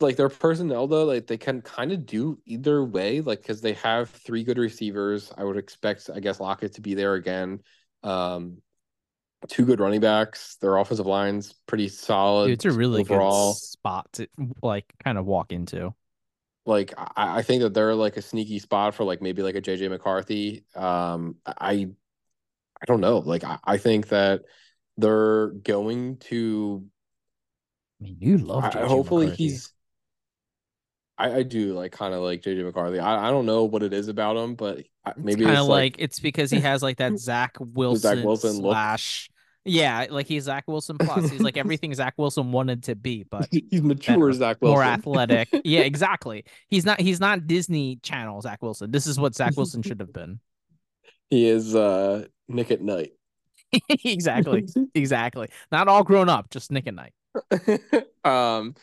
[0.00, 3.74] like their personnel though, like they can kind of do either way, like because they
[3.74, 5.32] have three good receivers.
[5.36, 7.60] I would expect, I guess, Lockett to be there again.
[8.02, 8.58] Um,
[9.48, 10.56] two good running backs.
[10.60, 12.46] Their offensive line's pretty solid.
[12.46, 13.52] Dude, it's a really overall.
[13.52, 14.26] good spot to
[14.62, 15.94] like kind of walk into.
[16.64, 19.60] Like I, I think that they're like a sneaky spot for like maybe like a
[19.60, 20.64] JJ McCarthy.
[20.74, 21.88] Um, I
[22.80, 23.18] I don't know.
[23.18, 24.42] Like I, I think that
[24.96, 26.84] they're going to.
[28.00, 28.64] I mean, you love.
[28.64, 29.44] I, hopefully, McCarthy.
[29.44, 29.72] he's.
[31.18, 32.98] I, I do like kind of like JJ McCarthy.
[32.98, 34.84] I, I don't know what it is about him, but
[35.16, 38.54] maybe kind of like, like, it's because he has like that Zach Wilson, Zach Wilson
[38.54, 39.28] slash.
[39.28, 39.38] Look.
[39.64, 41.30] Yeah, like he's Zach Wilson plus.
[41.30, 44.74] He's like everything Zach Wilson wanted to be, but he's mature Zach Wilson.
[44.74, 45.48] More athletic.
[45.64, 46.44] yeah, exactly.
[46.68, 48.90] He's not he's not Disney Channel Zach Wilson.
[48.90, 50.40] This is what Zach Wilson should have been.
[51.30, 53.12] He is uh Nick at Nite.
[53.88, 54.66] exactly.
[54.94, 55.48] exactly.
[55.70, 57.14] Not all grown up, just Nick at Nite.
[58.24, 58.74] um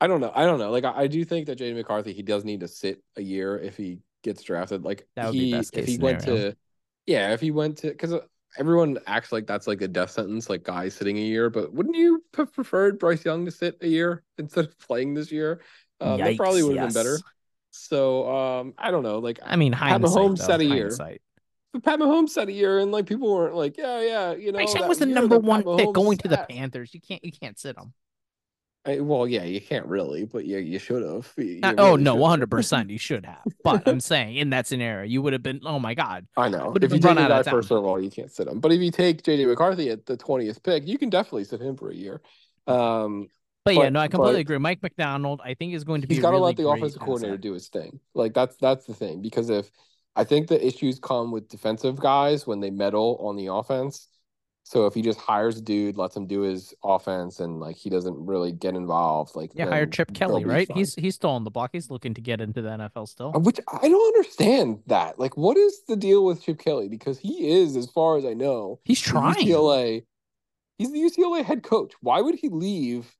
[0.00, 0.32] I don't know.
[0.34, 0.70] I don't know.
[0.70, 3.58] Like I, I do think that Jaden McCarthy he does need to sit a year
[3.58, 4.84] if he gets drafted.
[4.84, 6.14] Like that would he, be best case if he scenario.
[6.14, 6.56] went to
[7.06, 8.14] yeah, if he went to because
[8.58, 11.50] everyone acts like that's like a death sentence, like guys sitting a year.
[11.50, 15.30] But wouldn't you have preferred Bryce Young to sit a year instead of playing this
[15.30, 15.60] year?
[16.00, 16.94] Um, Yikes, that probably would have yes.
[16.94, 17.18] been better.
[17.70, 19.18] So um, I don't know.
[19.18, 20.84] Like I mean, Pat Mahomes though, set a year.
[20.84, 21.22] Hindsight.
[21.72, 24.58] But Pat Mahomes set a year, and like people weren't like, yeah, yeah, you know.
[24.58, 26.94] Bryce Young was the number one pick going to the Panthers.
[26.94, 27.92] You can't, you can't sit him.
[28.86, 31.32] I, well, yeah, you can't really, but yeah, you should have.
[31.78, 33.42] oh no, one hundred percent, you should have.
[33.62, 35.60] But I'm saying in that scenario, you would have been.
[35.64, 36.70] Oh my god, I know.
[36.70, 38.60] But if you take a guy first of all, you can't sit him.
[38.60, 41.76] But if you take JJ McCarthy at the twentieth pick, you can definitely sit him
[41.76, 42.20] for a year.
[42.66, 43.28] Um,
[43.64, 44.58] but, but yeah, no, I completely agree.
[44.58, 46.16] Mike Macdonald, I think, is going to be.
[46.16, 48.00] He's got to really let the offensive coordinator do his thing.
[48.12, 49.70] Like that's that's the thing because if
[50.14, 54.08] I think the issues come with defensive guys when they meddle on the offense
[54.66, 57.90] so if he just hires a dude, lets him do his offense, and like he
[57.90, 60.66] doesn't really get involved, like yeah, hire Chip Kelly, right?
[60.66, 60.78] Fine.
[60.78, 61.70] He's he's still on the block.
[61.74, 63.32] He's looking to get into the NFL still.
[63.36, 65.18] Uh, which I don't understand that.
[65.18, 66.88] Like, what is the deal with Chip Kelly?
[66.88, 69.46] Because he is, as far as I know, he's trying.
[69.46, 70.06] UCLA.
[70.78, 71.92] He's the UCLA head coach.
[72.00, 73.14] Why would he leave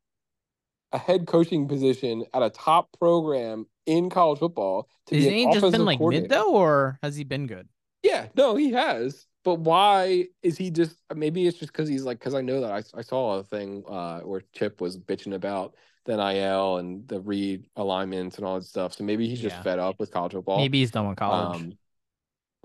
[0.92, 5.72] a head coaching position at a top program in college football to Has he just
[5.72, 7.68] been like mid though, or has he been good?
[8.02, 9.26] Yeah, no, he has.
[9.44, 10.96] But why is he just?
[11.14, 12.18] Maybe it's just because he's like.
[12.18, 15.74] Because I know that I, I saw a thing uh, where Chip was bitching about
[16.04, 18.94] the NIL and the realignments and all that stuff.
[18.94, 19.62] So maybe he's just yeah.
[19.62, 20.58] fed up with college football.
[20.58, 21.60] Maybe he's done with college.
[21.60, 21.78] Um,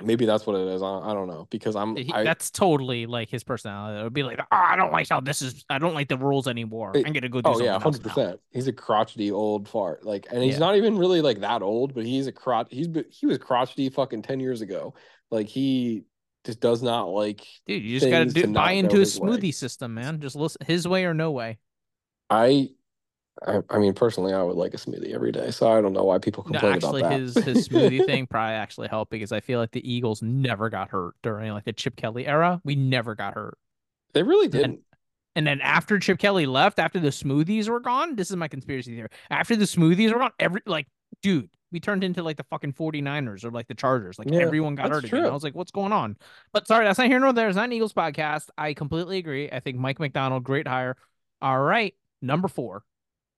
[0.02, 0.82] maybe that's what it is.
[0.82, 1.96] I, I don't know because I'm.
[1.96, 4.00] He, I, that's totally like his personality.
[4.00, 5.64] It would be like, oh, I don't like how this is.
[5.70, 6.92] I don't like the rules anymore.
[6.96, 7.50] It, I'm gonna go do.
[7.50, 8.40] Oh yeah, hundred percent.
[8.52, 10.06] He's a crotchety old fart.
[10.06, 10.60] Like, and he's yeah.
[10.60, 12.68] not even really like that old, but he's a crotch.
[12.72, 14.94] He's he was crotchety fucking ten years ago.
[15.32, 16.04] Like he
[16.50, 17.46] just does not like.
[17.68, 19.52] Dude, you just got to buy into a smoothie way.
[19.52, 20.20] system, man.
[20.20, 21.60] Just listen, his way or no way.
[22.30, 22.70] I,
[23.46, 26.04] I, I, mean, personally, I would like a smoothie every day, so I don't know
[26.04, 27.22] why people complain no, actually, about that.
[27.22, 30.70] Actually, his his smoothie thing probably actually helped because I feel like the Eagles never
[30.70, 32.62] got hurt during like the Chip Kelly era.
[32.64, 33.58] We never got hurt.
[34.14, 34.66] They really didn't.
[34.66, 34.80] And,
[35.36, 38.96] and then after Chip Kelly left, after the smoothies were gone, this is my conspiracy
[38.96, 39.10] theory.
[39.30, 40.88] After the smoothies were gone, every like,
[41.22, 44.18] dude, we turned into like the fucking 49ers or like the Chargers.
[44.18, 45.26] Like yeah, everyone got hurt again.
[45.26, 46.18] I was like, what's going on?
[46.52, 47.48] But sorry, that's not here nor there.
[47.48, 48.50] It's not an Eagles podcast.
[48.58, 49.50] I completely agree.
[49.52, 50.98] I think Mike Macdonald, great hire.
[51.42, 51.94] All right.
[52.22, 52.84] Number four.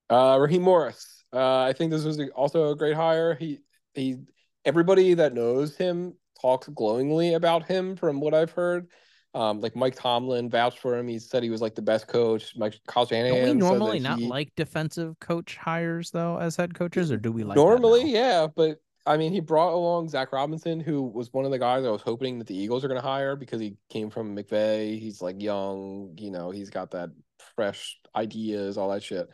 [0.10, 1.24] Uh Raheem Morris.
[1.34, 3.36] Uh, I think this was also a great hire.
[3.36, 3.60] He
[3.94, 4.18] he
[4.66, 8.88] everybody that knows him talks glowingly about him from what I've heard.
[9.34, 11.08] Um, like Mike Tomlin vouched for him.
[11.08, 12.54] He said he was like the best coach.
[12.58, 13.46] Mike Kyle Shanahan.
[13.46, 14.28] Don't we normally not he...
[14.28, 18.12] like defensive coach hires though as head coaches, or do we like normally?
[18.12, 21.86] Yeah, but I mean, he brought along Zach Robinson, who was one of the guys
[21.86, 25.00] I was hoping that the Eagles are going to hire because he came from McVay.
[25.00, 27.10] He's like young, you know, he's got that
[27.56, 29.28] fresh ideas, all that shit.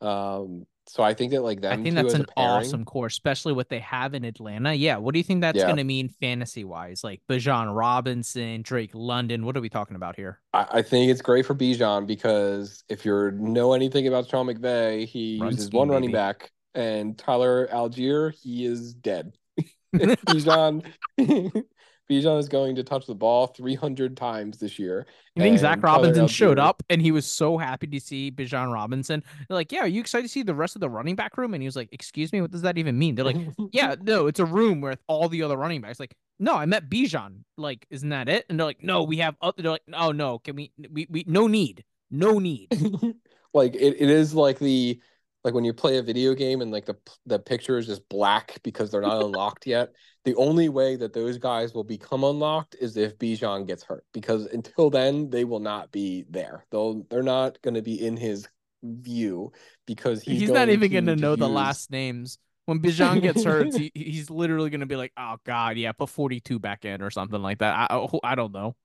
[0.00, 1.72] Um, so I think that like that.
[1.72, 4.72] I think that's an awesome core, especially what they have in Atlanta.
[4.72, 4.96] Yeah.
[4.96, 5.66] What do you think that's yeah.
[5.66, 7.04] going to mean fantasy wise?
[7.04, 9.44] Like Bijan Robinson, Drake London.
[9.44, 10.40] What are we talking about here?
[10.52, 15.06] I, I think it's great for Bijan because if you know anything about Sean McVay,
[15.06, 19.34] he Run uses scheme, one running back, and Tyler Allgeier, he is dead.
[19.94, 20.84] Bijan
[22.08, 25.06] Bijan is going to touch the ball 300 times this year.
[25.36, 29.22] I think Zach Robinson showed up and he was so happy to see Bijan Robinson.
[29.48, 31.54] They're like, Yeah, are you excited to see the rest of the running back room?
[31.54, 33.14] And he was like, Excuse me, what does that even mean?
[33.14, 33.36] They're like,
[33.72, 36.00] Yeah, no, it's a room with all the other running backs.
[36.00, 37.44] Like, no, I met Bijan.
[37.56, 38.46] Like, isn't that it?
[38.48, 39.62] And they're like, No, we have other.
[39.62, 42.68] They're like, Oh, no, can we, we, we, no need, no need.
[43.52, 45.00] like, it, it is like the,
[45.44, 48.58] like when you play a video game and like the the picture is just black
[48.62, 49.92] because they're not unlocked yet.
[50.24, 54.46] The only way that those guys will become unlocked is if Bijan gets hurt because
[54.46, 56.66] until then they will not be there.
[56.70, 58.46] They'll they're not going to be in his
[58.82, 59.52] view
[59.86, 61.38] because he's, he's not even going to know use...
[61.38, 62.38] the last names.
[62.66, 66.10] When Bijan gets hurt, he, he's literally going to be like, "Oh God, yeah, put
[66.10, 68.76] forty two back in or something like that." I I don't know.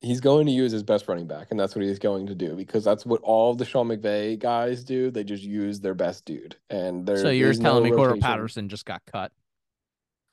[0.00, 2.54] He's going to use his best running back, and that's what he's going to do
[2.54, 5.10] because that's what all the Sean McVay guys do.
[5.10, 7.06] They just use their best dude, and.
[7.08, 8.20] So you're telling no me rotation.
[8.22, 9.32] Patterson just got cut?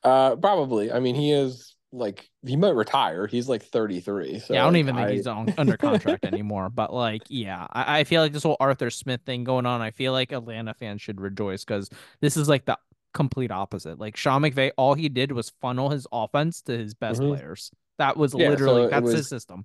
[0.02, 0.90] Uh, probably.
[0.92, 3.26] I mean, he is like he might retire.
[3.26, 4.38] He's like 33.
[4.40, 6.70] So yeah, I don't like, even think I- he's on, under contract anymore.
[6.70, 9.80] But like, yeah, I, I feel like this whole Arthur Smith thing going on.
[9.80, 11.88] I feel like Atlanta fans should rejoice because
[12.20, 12.78] this is like the
[13.14, 13.98] complete opposite.
[13.98, 17.36] Like Sean McVay, all he did was funnel his offense to his best Mhm.
[17.36, 17.70] players.
[17.98, 19.64] That was Yeah, literally it that's his system.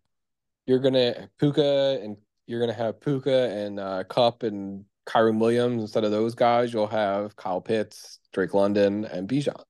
[0.65, 6.03] you're gonna Puka and you're gonna have Puka and uh, Kupp and Kyren Williams instead
[6.03, 6.73] of those guys.
[6.73, 9.61] You'll have Kyle Pitts, Drake London, and Bijan.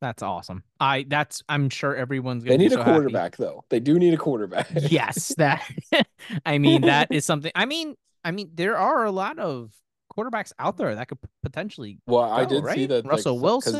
[0.00, 0.64] That's awesome.
[0.80, 2.92] I that's I'm sure everyone's They need so a happy.
[2.92, 3.64] quarterback though.
[3.70, 4.68] They do need a quarterback.
[4.74, 5.62] yes, that
[6.46, 7.52] I mean that is something.
[7.54, 7.94] I mean,
[8.24, 9.72] I mean there are a lot of
[10.16, 12.74] quarterbacks out there that could potentially well, I did right?
[12.74, 13.72] see that Russell so- 'cause-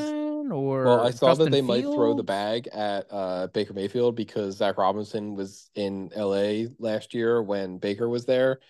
[0.52, 4.16] Or Well, I saw Justin that they might throw the bag at uh, Baker Mayfield
[4.16, 8.60] because Zach Robinson was in LA last year when Baker was there.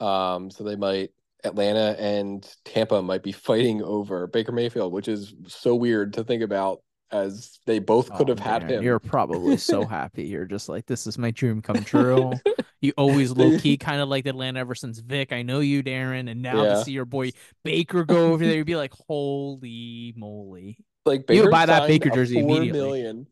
[0.00, 1.10] Um, so they might
[1.44, 6.42] Atlanta and Tampa might be fighting over Baker Mayfield, which is so weird to think
[6.42, 8.84] about as they both could Oh, have had him.
[8.84, 10.24] You're probably so happy.
[10.24, 12.40] You're just like, this is my dream come true.
[12.80, 15.32] you always low key kind of like Atlanta ever since Vic.
[15.32, 16.74] I know you, Darren, and now Yeah.
[16.74, 17.32] to see your boy
[17.64, 20.78] Baker go over there, you'd be like, holy moly.
[21.10, 22.80] Like You buy that Baker jersey four immediately.
[22.80, 23.26] million-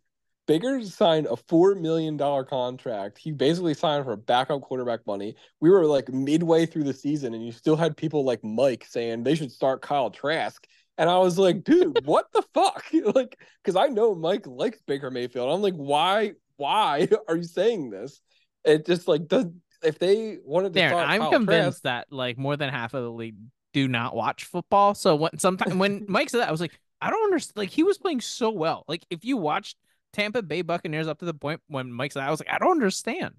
[0.46, 3.18] Baker signed a four million dollar contract.
[3.18, 5.36] He basically signed for backup quarterback money.
[5.60, 9.22] We were like midway through the season, and you still had people like Mike saying
[9.24, 10.66] they should start Kyle Trask.
[10.96, 12.84] And I was like, dude, what the fuck?
[13.14, 15.52] Like, because I know Mike likes Baker Mayfield.
[15.52, 16.32] I'm like, why?
[16.56, 18.20] Why are you saying this?
[18.64, 19.46] It just like does
[19.82, 22.94] if they wanted to Darren, start I'm Kyle convinced Trask, that like more than half
[22.94, 23.36] of the league
[23.74, 24.94] do not watch football.
[24.94, 27.56] So when sometimes when Mike said that, I was like, I don't understand.
[27.56, 28.84] Like he was playing so well.
[28.88, 29.76] Like if you watched
[30.12, 32.72] Tampa Bay Buccaneers up to the point when Mike said, I was like, I don't
[32.72, 33.34] understand.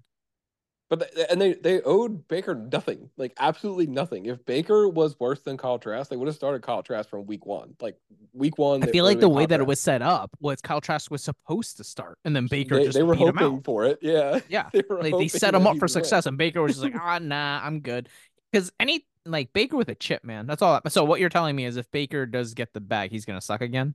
[0.90, 4.26] But and they they owed Baker nothing, like absolutely nothing.
[4.26, 7.46] If Baker was worse than Kyle Trask, they would have started Kyle Trask from week
[7.46, 7.76] one.
[7.80, 7.96] Like
[8.32, 10.80] week one, I feel like the way Kyle that it was set up was Kyle
[10.80, 13.58] Trask was supposed to start, and then Baker they, just they were beat him hoping
[13.58, 13.64] out.
[13.64, 14.00] for it.
[14.02, 15.90] Yeah, Yeah, they like they set him up for win.
[15.90, 18.08] success, and Baker was just like, ah, nah, I'm good.
[18.50, 20.46] Because any like Baker with a chip, man.
[20.46, 20.80] That's all.
[20.88, 23.60] So what you're telling me is if Baker does get the bag, he's gonna suck
[23.60, 23.94] again.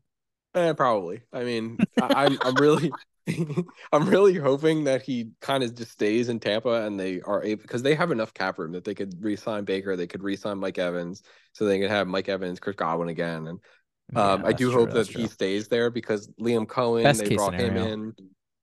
[0.54, 1.22] Eh, probably.
[1.34, 2.96] I mean, I, I'm I'm really
[3.92, 7.62] I'm really hoping that he kind of just stays in Tampa and they are able
[7.62, 10.78] because they have enough cap room that they could re-sign Baker, they could re-sign Mike
[10.78, 11.24] Evans,
[11.54, 13.60] so they could have Mike Evans, Chris Godwin again, and
[14.16, 17.20] Um, Yeah, I do that's hope true, that he stays there because Liam Coen, Best
[17.20, 17.86] they brought scenario.
[17.86, 18.16] him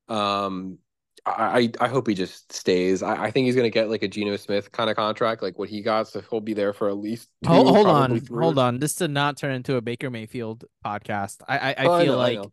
[0.09, 0.15] in.
[0.17, 0.79] Um,
[1.25, 3.03] I I hope he just stays.
[3.03, 5.69] I, I think he's gonna get like a Geno Smith kind of contract, like what
[5.69, 7.29] he got, so he'll be there for at least.
[7.43, 8.29] Two, Hold, hold on, three.
[8.41, 8.79] hold on.
[8.79, 11.43] This did not turn into a Baker Mayfield podcast.
[11.49, 12.49] I I, I Oh, feel know, like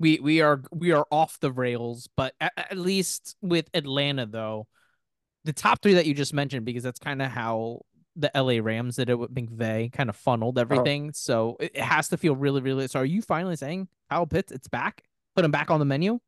[0.00, 4.68] we we are we are off the rails, but at, at least with Atlanta though,
[5.44, 7.82] the top three that you just mentioned, because that's kind of how
[8.16, 10.88] the LA Rams did it with McVay, kind of funneled Uh-huh.
[10.88, 11.12] everything.
[11.14, 12.88] So it, it has to feel really, really.
[12.88, 15.04] So are you finally saying Kyle Pitts, it's back?
[15.36, 16.20] Put him back on the menu?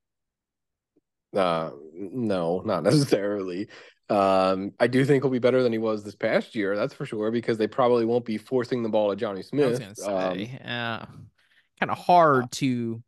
[1.34, 3.68] Uh, no, not necessarily.
[4.10, 6.76] Um, I do think he'll be better than he was this past year.
[6.76, 9.46] That's for sure because they probably won't be forcing the ball to Jonnu I was
[9.46, 9.80] Smith.
[9.80, 11.06] gonna Um, say, yeah,
[11.80, 13.02] kind of hard to.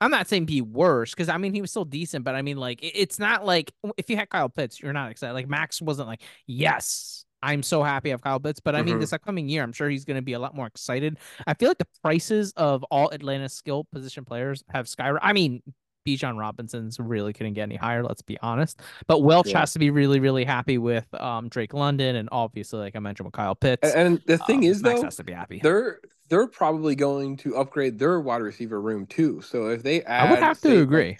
[0.00, 2.58] I'm not saying be worse because I mean he was still decent, but I mean
[2.58, 5.32] like it- it's not like if you had Kyle Pitts, you're not excited.
[5.32, 8.96] Like Max wasn't like, yes, I'm so happy I have Kyle Pitts, but I mean
[8.96, 9.00] Mhm.
[9.00, 11.18] this upcoming year, I'm sure he's going to be a lot more excited.
[11.46, 15.20] I feel like the prices of all Atlanta skill position players have skyrocketed.
[15.22, 15.62] I mean,
[16.06, 18.02] Bijan Robinson's really couldn't get any higher.
[18.02, 18.80] Let's be honest.
[19.06, 19.60] But Welch Yeah.
[19.60, 23.26] has to be really, really happy with um Drake London, and obviously, like I mentioned,
[23.26, 23.94] with Kyle Pitts.
[23.94, 25.58] and, and the thing um, is, Max though, has to be happy.
[25.62, 29.40] they're they're probably going to upgrade their wide receiver room too.
[29.42, 31.18] So if they add, I would have to say, like, agree.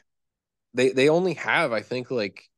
[0.74, 2.48] they they only have, I think, like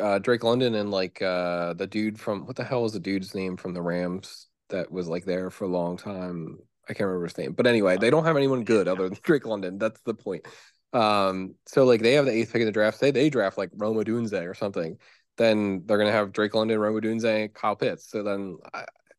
[0.00, 3.34] uh Drake London and like uh the dude from what the hell was the dude's
[3.34, 6.58] name from the Rams that was like there for a long time.
[6.88, 9.46] I can't remember his name, but anyway, they don't have anyone good other than Drake
[9.46, 9.78] London.
[9.78, 10.46] That's the point.
[10.92, 12.98] Um, so like they have the eighth pick in the draft.
[12.98, 14.98] Say they draft like Rome Odunze or something,
[15.36, 18.10] then they're gonna have Drake London, Rome Odunze, Kyle Pitts.
[18.10, 18.58] So then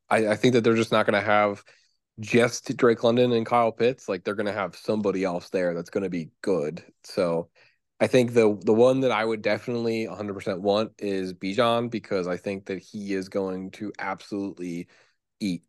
[0.09, 1.63] I, I think that they're just not gonna have
[2.20, 4.09] just Drake London and Kyle Pitts.
[4.09, 6.84] Like they're gonna have somebody else there that's gonna be good.
[7.03, 7.49] So
[7.99, 12.38] I think the the one that I would definitely 100% want is Bijan because I
[12.38, 14.88] think that he is going to absolutely
[15.39, 15.63] eat.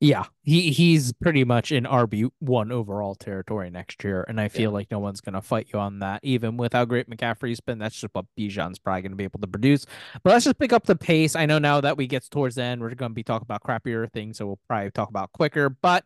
[0.00, 4.70] Yeah, he he's pretty much in RB one overall territory next year, and I feel
[4.70, 7.80] like no one's gonna fight you on that, even with how great McCaffrey's been.
[7.80, 9.86] That's just what Bijan's probably gonna be able to produce.
[10.22, 11.34] But let's just pick up the pace.
[11.34, 14.08] I know now that we get towards the end, we're gonna be talking about crappier
[14.12, 15.68] things, so we'll probably talk about quicker.
[15.68, 16.04] But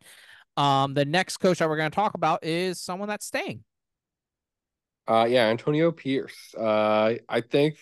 [0.56, 3.62] um, the next coach that we're gonna talk about is someone that's staying.
[5.06, 6.54] Uh, yeah, Antonio Pierce.
[6.54, 7.76] Uh, I think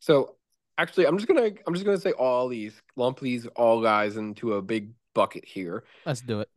[0.00, 0.34] so.
[0.78, 4.54] Actually, I'm just gonna I'm just gonna say all these lump these all guys into
[4.54, 5.84] a big bucket here.
[6.04, 6.50] Let's do it.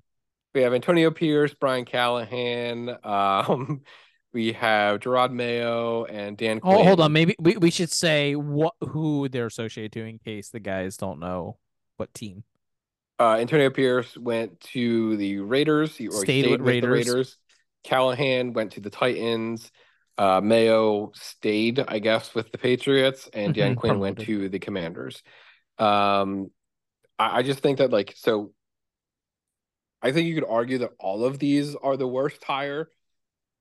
[0.53, 2.97] We have Antonio Pierce, Brian Callahan.
[3.03, 3.81] Um,
[4.33, 6.59] we have Jerod Mayo and Dan.
[6.63, 7.13] Oh, hold on.
[7.13, 11.19] Maybe we, we should say what who they're associated to in case the guys don't
[11.19, 11.57] know
[11.97, 12.43] what team.
[13.19, 15.95] Uh, Antonio Pierce went to the Raiders.
[15.95, 17.05] He, stayed, stayed with, with Raiders.
[17.05, 17.37] the Raiders.
[17.83, 19.71] Callahan went to the Titans.
[20.17, 24.59] Uh, Mayo stayed, I guess, with the Patriots, and Dan mm-hmm, Quinn went to the
[24.59, 25.21] Commanders.
[25.77, 26.49] Um,
[27.19, 28.53] I, I just think that like so.
[30.01, 32.89] I think you could argue that all of these are the worst hire.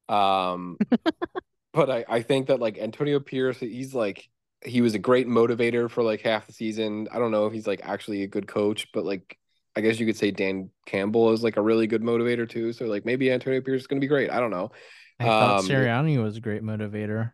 [0.09, 0.77] Um,
[1.73, 4.29] but I, I think that like Antonio Pierce, he's like
[4.65, 7.09] he was a great motivator for like half the season.
[7.11, 9.39] I don't know if he's like actually a good coach, but like
[9.77, 12.73] I guess you could say Dan Campbell is like a really good motivator too.
[12.73, 14.31] So like maybe Antonio Pierce is going to be great.
[14.31, 14.73] I don't know.
[15.21, 17.33] I thought um, Sirianni was a great motivator.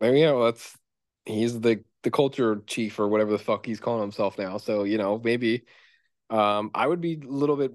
[0.00, 0.76] Maybe yeah, well, that's
[1.24, 4.58] he's the the culture chief or whatever the fuck he's calling himself now.
[4.58, 5.64] So you know maybe
[6.30, 7.72] um I would be a little bit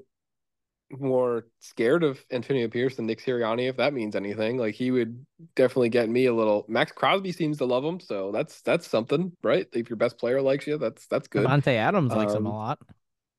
[0.91, 4.57] more scared of Antonio Pierce than Nick Sirianni if that means anything.
[4.57, 5.25] Like he would
[5.55, 6.65] definitely get me a little.
[6.67, 9.67] Maxx Crosby seems to love him, so that's that's something, right?
[9.73, 11.45] If your best player likes you, that's that's good.
[11.45, 12.80] Davante Adams um, likes him a um, lot.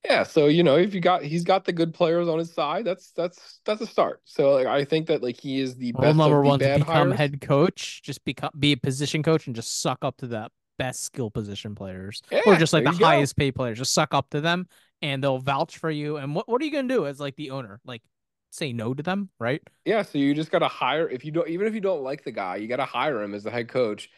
[0.05, 2.84] Yeah, so you know, if you got he's got the good players on his side,
[2.84, 4.20] that's that's that's a start.
[4.24, 7.18] So like I think that like he is the best number one to become hires.
[7.18, 10.49] head coach, just become be a position coach and just suck up to the
[10.81, 13.43] best skill position players, yeah, or just like the highest go.
[13.43, 14.66] paid players, just suck up to them
[15.03, 16.16] and they'll vouch for you.
[16.16, 17.81] And what what are you gonna do as like the owner?
[17.85, 18.03] Like
[18.51, 19.62] say no to them, right?
[19.85, 22.33] Yeah, so you just gotta hire if you don't even if you don't like the
[22.33, 24.09] guy, you gotta hire him as the head coach.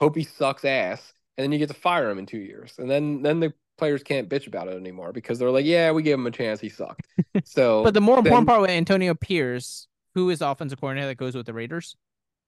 [0.00, 2.90] Hope he sucks ass, and then you get to fire him in two years, and
[2.90, 6.14] then then the players can't bitch about it anymore because they're like, yeah, we gave
[6.14, 6.60] him a chance.
[6.60, 7.06] He sucked.
[7.44, 11.34] So, but the more important part with Antonio Pierce, who is offensive coordinator that goes
[11.34, 11.96] with the Raiders?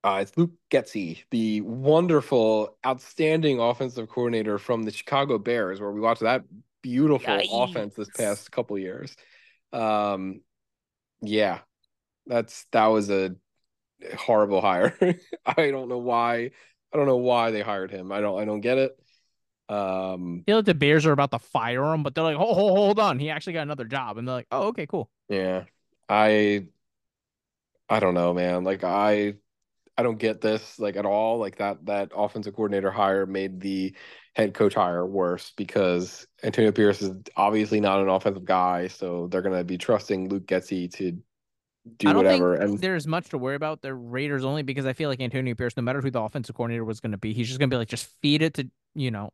[0.05, 6.01] Uh, it's Luke Getsy, the wonderful, outstanding offensive coordinator from the Chicago Bears, where we
[6.01, 6.45] watched that
[6.83, 7.49] beautiful Yikes.
[7.51, 9.17] offense this past couple years.
[9.73, 10.43] Um,
[11.23, 11.61] yeah,
[12.27, 13.35] that's that was a
[14.15, 14.95] horrible hire.
[15.47, 16.51] I don't know why.
[16.93, 18.13] I don't know why they hired him.
[18.13, 18.39] I don't.
[18.39, 19.01] I don't get it.
[19.71, 22.55] Um, I feel like the Bears are about to fire him, but they're like, "Hold,
[22.55, 25.65] hold, hold on, he actually got another job," and they're like, "Oh, okay, cool." Yeah,
[26.11, 26.67] I,
[27.89, 28.65] I don't know, man.
[28.65, 29.37] Like I,
[29.97, 31.39] I don't get this like at all.
[31.39, 33.95] Like that that offensive coordinator hire made the
[34.35, 39.43] head coach hire worse because Antonio Pierce is obviously not an offensive guy, so they're
[39.43, 41.17] gonna be trusting Luke Getsy to
[41.99, 42.55] do whatever.
[42.55, 45.77] and there's much to worry about the Raiders only because I feel like Antonio Pierce,
[45.77, 47.79] no matter who the offensive coordinator was going to be, he's just going to be
[47.79, 49.31] like, just feed it to you know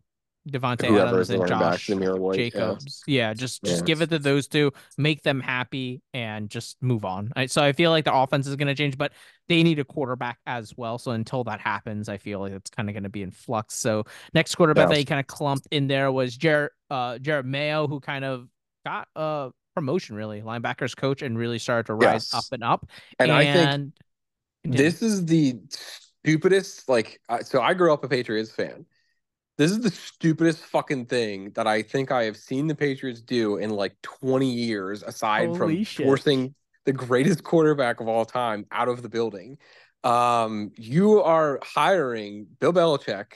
[0.49, 3.03] Davante Adams and Josh White, Jacobs.
[3.07, 3.29] Yeah.
[3.29, 3.85] yeah, just just yeah.
[3.85, 7.31] give it to those two, make them happy, and just move on.
[7.37, 9.13] I, so I feel like the offense is going to change, but
[9.49, 10.99] they need a quarterback as well.
[10.99, 13.75] So until that happens, I feel like it's kind of going to be in flux.
[13.75, 14.97] So next quarterback yeah.
[14.97, 18.49] that kind of clumped in there was Jerod uh, Jerod Mayo, who kind of
[18.87, 22.35] got a promotion, really linebackers coach, and really started to rise yes.
[22.35, 22.89] up and up.
[23.19, 23.93] And, and I think
[24.65, 25.59] this is the
[26.25, 26.89] stupidest.
[26.89, 28.87] Like, so I grew up a Patriots fan
[29.61, 33.59] this is the stupidest fucking thing that I think I have seen the Patriots do
[33.59, 36.07] in like 20 years, aside Holy from shit.
[36.07, 36.55] forcing
[36.87, 39.59] the greatest quarterback of all time out of the building.
[40.03, 43.35] Um, you are hiring Bill Belichick,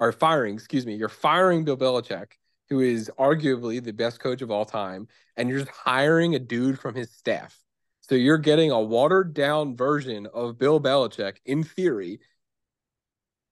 [0.00, 2.32] or firing, excuse me, you're firing Bill Belichick,
[2.68, 5.06] who is arguably the best coach of all time,
[5.36, 7.56] and you're just hiring a dude from his staff.
[8.00, 12.18] So you're getting a watered down version of Bill Belichick in theory.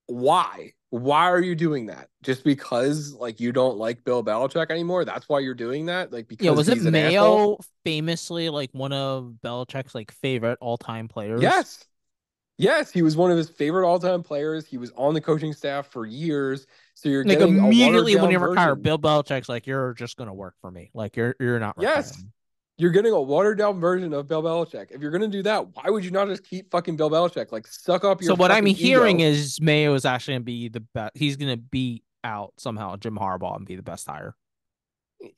[0.07, 0.73] Why?
[0.91, 2.09] Why are you doing that?
[2.23, 5.05] Just because like you don't like Bill Belichick anymore?
[5.05, 6.13] That's why you're doing that?
[6.13, 7.65] Like because yeah, was it Mayo asshole?
[7.85, 11.43] famously like one of Belichick's like favorite all time players?
[11.43, 11.85] Yes.
[12.61, 14.67] Yes, he was one of his favorite all time players.
[14.67, 16.67] He was on the coaching staff for years.
[16.95, 20.71] So you're like immediately when you retire, Bill Belichick's like, you're just gonna work for
[20.71, 20.91] me.
[20.93, 22.21] Like you're you're not yes.
[22.79, 24.93] You're getting a watered down version of Bill Belichick.
[24.93, 27.51] If you're gonna do that, why would you not just keep fucking Bill Belichick?
[27.51, 28.29] Like suck up your.
[28.29, 28.79] So what I'm ego.
[28.79, 31.17] hearing is Mayo is actually gonna be the best.
[31.17, 34.37] He's gonna beat out somehow Jim Harbaugh and be the best hire.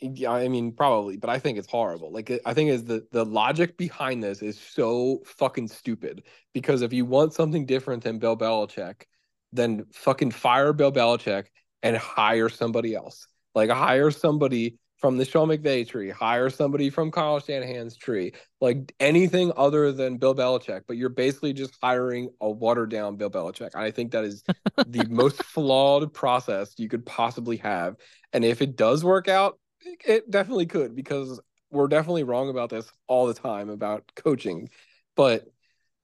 [0.00, 2.12] Yeah, I mean probably, but I think it's horrible.
[2.12, 6.24] Like I think is the the logic behind this is so fucking stupid.
[6.52, 9.04] Because if you want something different than Bill Belichick,
[9.52, 11.46] then fucking fire Bill Belichick
[11.82, 13.26] and hire somebody else.
[13.54, 18.94] Like hire somebody from the Sean McVay tree, hire somebody from Kyle Shanahan's tree, like
[19.00, 20.82] anything other than Bill Belichick.
[20.86, 23.74] But you're basically just hiring a watered down Bill Belichick.
[23.74, 24.42] I think that is
[24.86, 27.96] the most flawed process you could possibly have.
[28.32, 29.58] And if it does work out,
[30.06, 31.40] it definitely could because
[31.70, 34.68] we're definitely wrong about this all the time about coaching.
[35.16, 35.46] But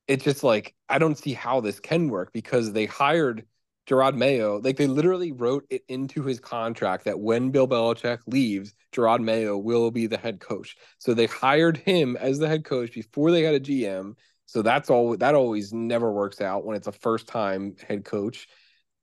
[0.08, 3.44] it's just like I don't see how this can work because they hired
[3.86, 4.58] Jerod Mayo.
[4.58, 9.56] Like they literally wrote it into his contract that when Bill Belichick leaves, Jerod Mayo
[9.56, 10.76] will be the head coach.
[10.98, 14.14] So they hired him as the head coach before they had a GM.
[14.46, 18.48] So that's all that always never works out when it's a first time head coach.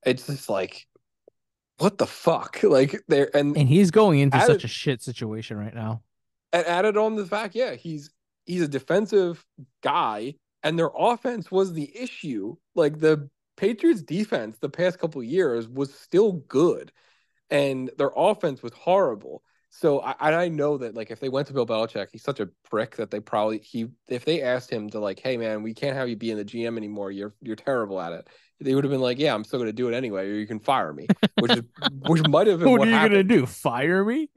[0.04, 0.86] It's just like
[1.78, 2.60] what the fuck?
[2.62, 6.02] Like there and and he's going into added, such a shit situation right now.
[6.52, 8.10] And added on the fact, yeah, he's
[8.46, 9.44] he's a defensive
[9.82, 12.56] guy and their offense was the issue.
[12.74, 16.92] Like the Patriots defense the past couple years was still good
[17.50, 19.42] and their offense was horrible.
[19.70, 22.48] So I, I know that like if they went to Bill Belichick, he's such a
[22.70, 25.96] prick that they probably he if they asked him to like, hey man, we can't
[25.96, 27.10] have you be in the GM anymore.
[27.10, 28.28] You're you're terrible at it.
[28.60, 30.46] They would have been like, yeah, I'm still going to do it anyway, or you
[30.46, 31.08] can fire me,
[31.40, 31.62] which is
[32.06, 33.46] which might have been what, what are you going to do?
[33.46, 34.30] Fire me?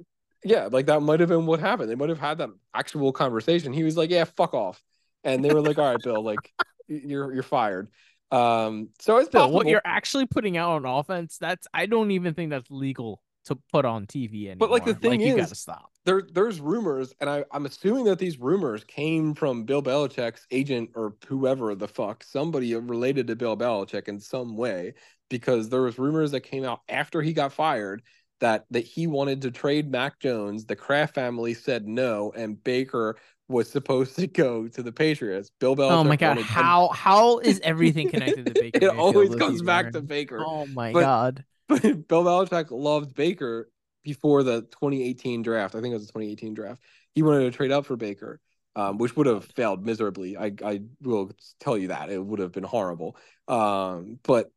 [0.44, 1.90] Yeah, like that might have been what happened.
[1.90, 3.74] They might have had that actual conversation.
[3.74, 4.84] He was like, yeah, fuck off,
[5.24, 6.52] and they were like, all right, Bill, like
[6.88, 7.90] you're you're fired.
[8.32, 12.50] Um, so it's what you're actually putting out on offense, that's I don't even think
[12.50, 14.58] that's legal to put on TV anymore.
[14.58, 15.92] But like the thing like, is, you gotta stop.
[16.06, 20.92] There, there's rumors, and I, I'm assuming that these rumors came from Bill Belichick's agent
[20.96, 24.94] or whoever the fuck, somebody related to Bill Belichick in some way,
[25.30, 28.04] because there was rumors that came out after he got fired
[28.40, 30.66] that that he wanted to trade Mac Jones.
[30.66, 33.18] The Kraft family said no, and Baker
[33.48, 35.52] was supposed to go to the Patriots.
[35.60, 35.92] Bill Belichick.
[35.92, 38.80] Oh my god, how how is everything connected to Baker?
[38.82, 40.44] it always comes back to Baker.
[40.46, 41.46] Oh my but, god.
[41.70, 43.70] But Bill Belichick loved Baker
[44.04, 45.76] before the 2018 draft.
[45.76, 46.82] I think it was the 2018 draft.
[47.14, 48.40] He wanted to trade up for Baker,
[48.76, 50.38] um, which would have failed miserably.
[50.38, 53.18] I, I will tell you that it would have been horrible.
[53.50, 54.50] Um, but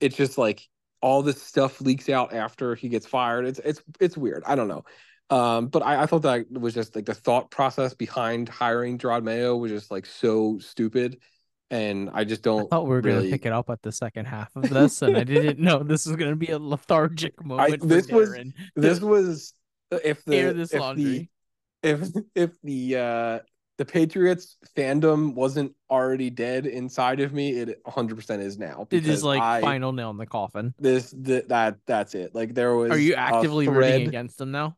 [0.00, 0.66] it's just like
[1.02, 3.46] all this stuff leaks out after he gets fired.
[3.46, 4.42] It's it's it's weird.
[4.46, 4.84] I don't know.
[5.30, 9.22] Um, but I, I thought that was just like the thought process behind hiring Jerod
[9.22, 11.18] Mayo was just like so stupid
[11.70, 12.64] and I just don't.
[12.64, 13.18] I thought we were really...
[13.18, 15.82] going to pick it up at the second half of this, and I didn't know
[15.82, 17.82] this was going to be a lethargic moment.
[17.82, 18.36] I, this was
[18.76, 19.54] this was
[19.90, 21.30] if the if laundry.
[21.82, 23.38] The, if if the uh
[23.78, 28.86] the Patriots fandom wasn't already dead inside of me, it 100 percent is now.
[28.90, 30.74] It is like I, final nail in the coffin.
[30.78, 32.34] This the, that that's it.
[32.34, 32.90] Like there was.
[32.90, 34.76] Are you actively rooting against them now?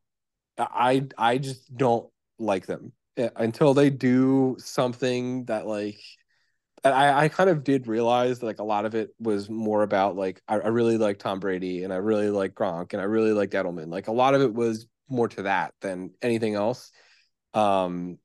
[0.59, 6.01] I I just don't like them eh, until they do something that like
[6.85, 10.17] I, I kind of did realize that like a lot of it was more about
[10.17, 13.33] like I, I really like Tom Brady and I really like Gronk and I really
[13.33, 13.89] like Edelman.
[13.89, 16.91] Like a lot of it was more to that than anything else.
[17.55, 18.19] Um,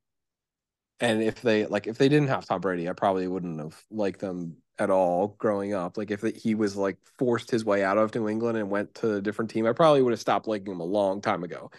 [0.99, 4.19] and if they like if they didn't have Tom Brady, I probably wouldn't have liked
[4.19, 5.97] them at all growing up.
[5.97, 9.15] Like if he was like forced his way out of New England and went to
[9.15, 11.69] a different team, I probably would have stopped liking him a long time ago.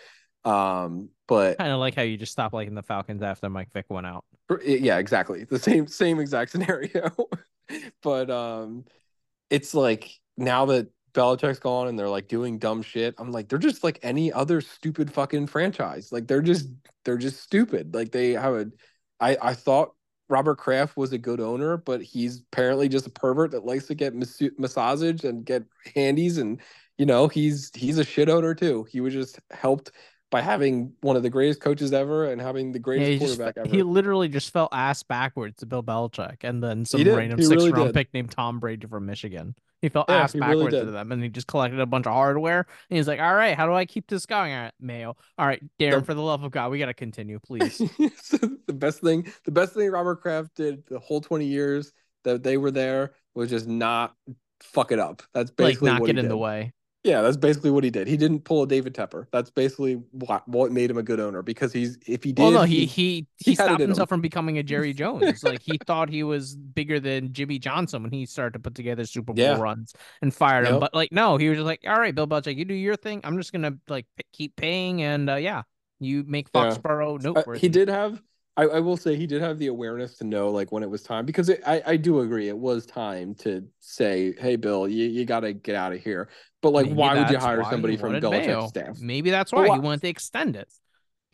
[0.45, 3.87] Um, but kind of like how you just stopped liking the Falcons after Mike Vick
[3.89, 4.25] went out.
[4.65, 5.45] Yeah, exactly.
[5.45, 7.11] The same same exact scenario.
[8.03, 8.85] but um
[9.51, 13.59] it's like now that Belichick's gone and they're like doing dumb shit, I'm like, they're
[13.59, 16.13] just like any other stupid fucking franchise.
[16.13, 16.69] Like they're just
[17.05, 17.95] they're just stupid.
[17.95, 18.67] Like they have a
[19.21, 19.95] I I thought
[20.29, 23.95] Robert Kraft was a good owner, but he's apparently just a pervert that likes to
[23.95, 25.65] get mas- massages and get
[25.95, 26.61] handies and
[26.99, 28.85] you know, he's he's a shit owner too.
[28.91, 29.93] He was just helped
[30.31, 33.67] by having one of the greatest coaches ever and having the greatest yeah, quarterback just,
[33.67, 33.77] ever.
[33.77, 37.73] He literally just fell ass backwards to Bill Belichick and then some random six really
[37.73, 37.95] round did.
[37.95, 39.55] pick named Tom Brady from Michigan.
[39.81, 42.07] He fell yeah, ass he backwards really to them and he just collected a bunch
[42.07, 42.67] of hardware.
[42.91, 44.53] And he's like, All right, how do I keep this going?
[44.53, 45.17] All right, Mayo.
[45.39, 47.79] All right, Darren, for the love of God, we gotta continue, please.
[47.79, 51.93] the best thing, the best thing Robert Kraft did the whole 20 years
[52.25, 54.15] that they were there was just not
[54.61, 55.23] fuck it up.
[55.33, 56.31] That's basically like not get in did.
[56.31, 56.73] the way.
[57.09, 58.07] Yeah, that's basically what he did.
[58.07, 59.27] He didn't pull a David Tepper.
[59.33, 62.43] That's basically what, what made him a good owner because he's if he did.
[62.43, 64.17] Well, no, he he he, he stopped himself him.
[64.17, 65.43] from becoming a Jerry Jones.
[65.43, 69.07] like he thought he was bigger than Jimmy Johnson when he started to put together
[69.07, 69.59] Super Bowl yeah.
[69.59, 70.75] runs and fired yep.
[70.75, 70.81] him.
[70.81, 73.23] But like, no, he was just like, all right, Bill Belichick, you do your thing.
[73.25, 74.05] I'm just gonna like
[74.35, 75.63] keep paying, and uh, yeah,
[76.01, 77.31] you make Foxborough yeah.
[77.31, 77.59] noteworthy.
[77.59, 78.21] Uh, he did have
[78.59, 81.05] I, I, will say he did have the awareness to know like when it was
[81.05, 85.07] time because it, I, I do agree it was time to say hey bill you,
[85.07, 86.29] you got to get out of here.
[86.61, 88.99] But like Maybe why would you hire somebody from Belichick's staff?
[89.01, 90.69] Maybe that's why he wanted to extend it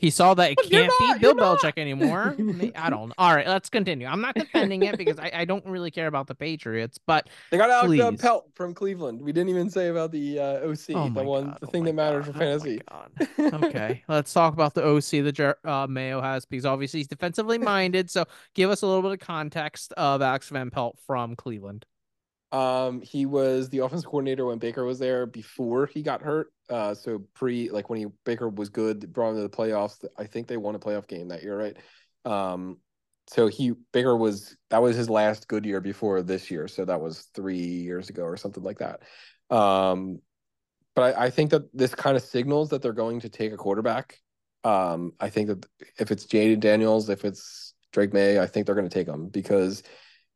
[0.04, 2.36] he saw that it can't not, be Bill Belichick anymore.
[2.76, 3.14] I don't know.
[3.16, 4.06] All right, let's continue.
[4.06, 7.56] I'm not defending it because I, I don't really care about the Patriots, but they
[7.56, 9.22] got Alex uh, Pelt from Cleveland.
[9.22, 11.84] We didn't even say about the uh, OC, oh the one, God, the oh thing
[11.84, 12.80] that matters God, for fantasy.
[12.90, 13.04] Oh
[13.64, 18.10] okay, let's talk about the OC that uh, Mayo has because obviously he's defensively minded.
[18.10, 21.86] So give us a little bit of context of Alex Van Pelt from Cleveland.
[22.54, 26.52] Um, he was the offensive coordinator when Baker was there before he got hurt.
[26.70, 30.04] Uh, so pre like when he Baker was good, brought him to the playoffs.
[30.16, 31.76] I think they won a playoff game that year, right?
[32.24, 32.78] Um,
[33.26, 37.00] so he Baker was that was his last good year before this year, so that
[37.00, 39.02] was three years ago or something like that.
[39.50, 40.20] Um,
[40.94, 43.56] but I, I think that this kind of signals that they're going to take a
[43.56, 44.20] quarterback.
[44.62, 45.66] Um, I think that
[45.98, 49.28] if it's Jayden Daniels, if it's Drake Maye, I think they're going to take him
[49.28, 49.82] because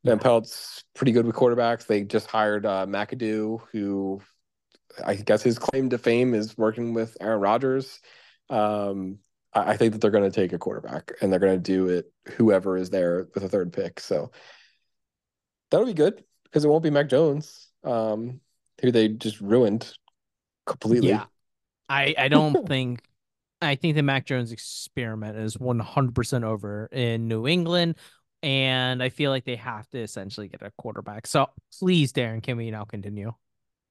[0.03, 0.17] yeah.
[0.17, 1.87] Pelt's pretty good with quarterbacks.
[1.87, 4.21] They just hired uh, McAdoo, who
[5.05, 8.01] I guess his claim to fame is working with Aaron Rodgers.
[8.51, 9.19] Um,
[9.55, 12.13] I think that they're going to take a quarterback and they're going to do it
[12.37, 13.99] whoever is there with a third pick.
[14.01, 14.31] So
[15.71, 18.41] that'll be good because it won't be Mac Jones, um,
[18.81, 19.93] who they just ruined
[20.67, 21.09] completely.
[21.09, 21.25] Yeah,
[21.89, 23.03] I I don't think
[23.61, 27.97] I think the Mac Jones experiment is one hundred percent over in New England,
[28.43, 31.27] and I feel like they have to essentially get a quarterback.
[31.27, 31.49] So
[31.79, 33.33] please, Darren, can we now continue?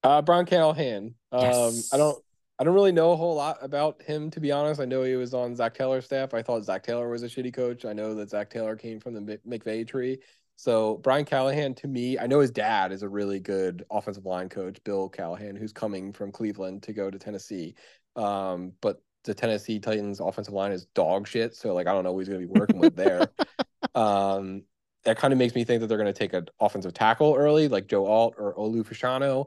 [0.03, 1.15] Uh, Brian Callahan.
[1.32, 1.94] Um, yes.
[1.94, 2.24] I don't
[2.60, 4.82] I don't really know a whole lot about him, to be honest.
[4.82, 6.34] I know he was on Zac Taylor's staff.
[6.34, 7.86] I thought Zac Taylor was a shitty coach.
[7.86, 10.19] I know that Zac Taylor came from the McVay tree.
[10.56, 14.49] So Brian Callahan, to me, I know his dad is a really good offensive line
[14.49, 17.76] coach, Bill Callahan, who's coming from Cleveland to go to Tennessee.
[18.15, 21.56] Um, but the Tennessee Titans offensive line is dog shit.
[21.56, 23.28] So like I don't know who he's gonna be working with there.
[23.98, 24.64] Um,
[25.06, 27.88] that kind of makes me think that they're gonna take an offensive tackle early, like
[27.88, 29.45] Joe Alt or Olu Fashanu,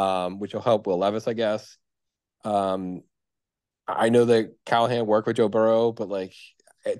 [0.00, 1.76] um, which will help Will Levis, I guess.
[2.44, 3.02] Um,
[3.86, 6.34] I know that Callahan worked with Joe Burrow, but like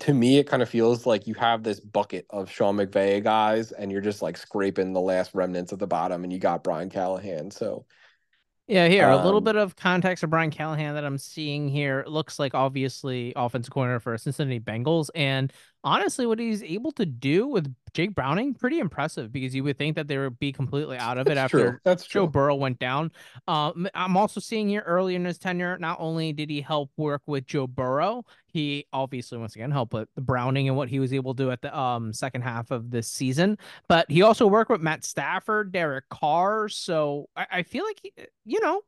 [0.01, 3.71] to me, it kind of feels like you have this bucket of Sean McVay guys,
[3.71, 6.89] and you're just like scraping the last remnants at the bottom, and you got Brian
[6.89, 7.51] Callahan.
[7.51, 7.85] So
[8.67, 11.67] yeah, here um, a little um, bit of context of Brian Callahan that I'm seeing
[11.67, 11.99] here.
[11.99, 15.51] It looks like obviously offensive corner for Cincinnati Bengals, and
[15.83, 19.95] honestly, what he's able to do with Jake Browning, pretty impressive because you would think
[19.95, 21.79] that they would be completely out of it That's after true.
[21.83, 22.31] That's Joe true.
[22.31, 23.11] Burrow went down.
[23.47, 27.21] Um, I'm also seeing here early in his tenure, not only did he help work
[27.27, 31.13] with Joe Burrow, he obviously once again helped with the Browning and what he was
[31.13, 33.57] able to do at the um second half of this season,
[33.87, 36.69] but he also worked with Matt Stafford, Derek Carr.
[36.69, 38.13] So I, I feel like he,
[38.45, 38.81] you know,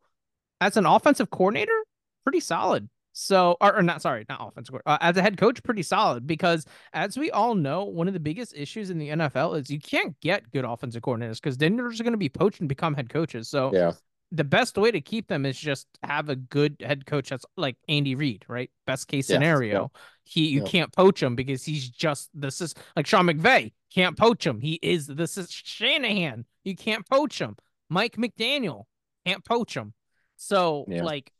[0.61, 1.84] as an offensive coordinator,
[2.23, 2.89] pretty solid.
[3.17, 6.65] So, or, or not, sorry, not offensive uh, as a head coach, pretty solid because
[6.91, 10.19] as we all know, one of the biggest issues in the NFL is you can't
[10.19, 13.09] get good offensive coordinators because then they're just going to be poached and become head
[13.09, 13.47] coaches.
[13.47, 13.93] So, yeah,
[14.33, 17.77] the best way to keep them is just have a good head coach that's like
[17.87, 18.69] Andy Reid, right?
[18.85, 19.91] Best case scenario.
[19.93, 24.17] Yes, He you can't poach him because he's just this is like Sean McVay can't
[24.17, 24.59] poach him.
[24.59, 26.43] He is this is Shanahan.
[26.65, 27.55] You can't poach him.
[27.89, 28.83] Mike McDaniel
[29.25, 29.93] can't poach him.
[30.35, 31.01] So yeah.
[31.01, 31.31] like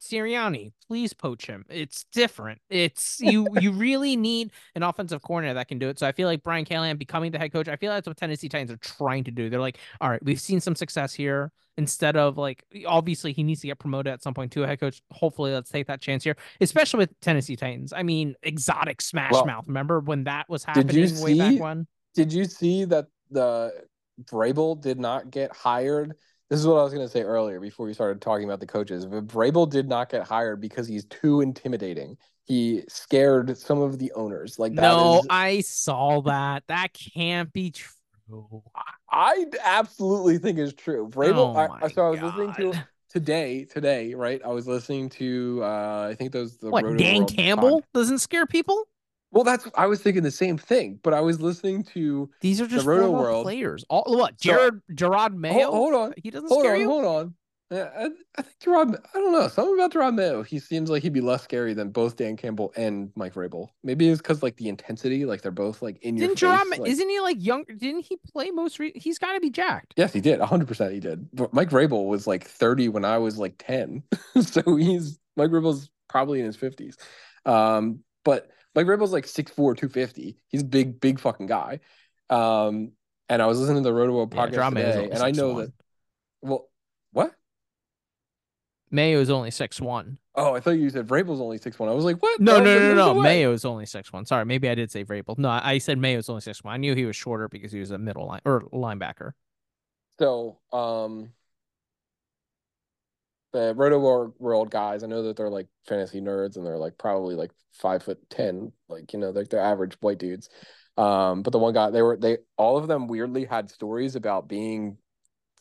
[0.00, 1.64] Sirianni, please poach him.
[1.68, 2.60] It's different.
[2.68, 3.46] It's you.
[3.60, 5.98] you really need an offensive coordinator that can do it.
[5.98, 7.68] So I feel like Brian Callahan becoming the head coach.
[7.68, 9.50] I feel like that's what Tennessee Titans are trying to do.
[9.50, 11.52] They're like, all right, we've seen some success here.
[11.78, 14.80] Instead of like, obviously he needs to get promoted at some point to a head
[14.80, 15.02] coach.
[15.10, 17.92] Hopefully, let's take that chance here, especially with Tennessee Titans.
[17.92, 19.66] I mean, exotic Smash well, Mouth.
[19.66, 21.86] Remember when that was happening did you see, way back when?
[22.14, 23.74] Did you see that the
[24.24, 26.14] Vrabel did not get hired?
[26.48, 28.66] This is what I was going to say earlier before we started talking about the
[28.66, 29.04] coaches.
[29.04, 32.16] Vrabel did not get hired because he's too intimidating.
[32.44, 34.56] He scared some of the owners.
[34.56, 35.26] Like no, is...
[35.28, 36.62] I saw that.
[36.68, 38.62] That can't be true.
[39.10, 41.08] I absolutely think is true.
[41.08, 41.56] Vrabel.
[41.56, 42.36] Oh I, so I was God.
[42.36, 43.64] listening to today.
[43.64, 44.40] Today, right?
[44.44, 45.60] I was listening to.
[45.64, 48.86] uh I think those the what Dan Campbell doesn't scare people.
[49.32, 52.66] Well, that's I was thinking the same thing, but I was listening to these are
[52.66, 53.84] just the Roto World players.
[53.88, 55.70] All what Jared so, Jerod Mayo?
[55.70, 56.88] Hold, hold, on, he doesn't hold on, you.
[56.88, 57.34] Hold on,
[57.72, 58.96] I, I think Jerod.
[59.14, 60.42] I don't know something about Jerod Mayo.
[60.44, 63.68] He seems like he'd be less scary than both Dan Campbell and Mike Vrabel.
[63.82, 66.78] Maybe it's because like the intensity, like they're both like in didn't your face.
[66.78, 66.88] Like...
[66.88, 67.64] Isn't he like young?
[67.64, 68.78] Didn't he play most?
[68.78, 69.94] Re- he's got to be jacked.
[69.96, 70.40] Yes, he did.
[70.40, 71.28] hundred percent, he did.
[71.32, 74.04] But Mike Vrabel was like thirty when I was like ten,
[74.40, 76.96] so he's Mike Vrabel's probably in his fifties.
[77.44, 80.38] Um, but like Vrabel's like 6'4", 250.
[80.48, 81.80] He's a big, big fucking guy.
[82.30, 82.92] Um,
[83.28, 85.64] and I was listening to the Roto World podcast yeah, today, and I know one.
[85.64, 85.72] that.
[86.42, 86.68] Well,
[87.12, 87.32] what?
[88.90, 90.18] Mayo is only six one.
[90.36, 91.88] Oh, I thought you said Vrabel's only six one.
[91.88, 92.38] I was like, what?
[92.38, 93.20] No, no, no, no, no.
[93.20, 94.24] Mayo is only six one.
[94.26, 95.36] Sorry, maybe I did say Vrabel.
[95.38, 96.74] No, I said Mayo Mayo's only six one.
[96.74, 99.32] I knew he was shorter because he was a middle line or linebacker.
[100.18, 101.32] So, um,
[103.56, 107.34] the Roto World guys, I know that they're like fantasy nerds and they're like probably
[107.34, 110.50] like five foot ten, like you know, like they're average white dudes.
[110.98, 114.48] Um, but the one guy, they were they all of them weirdly had stories about
[114.48, 114.98] being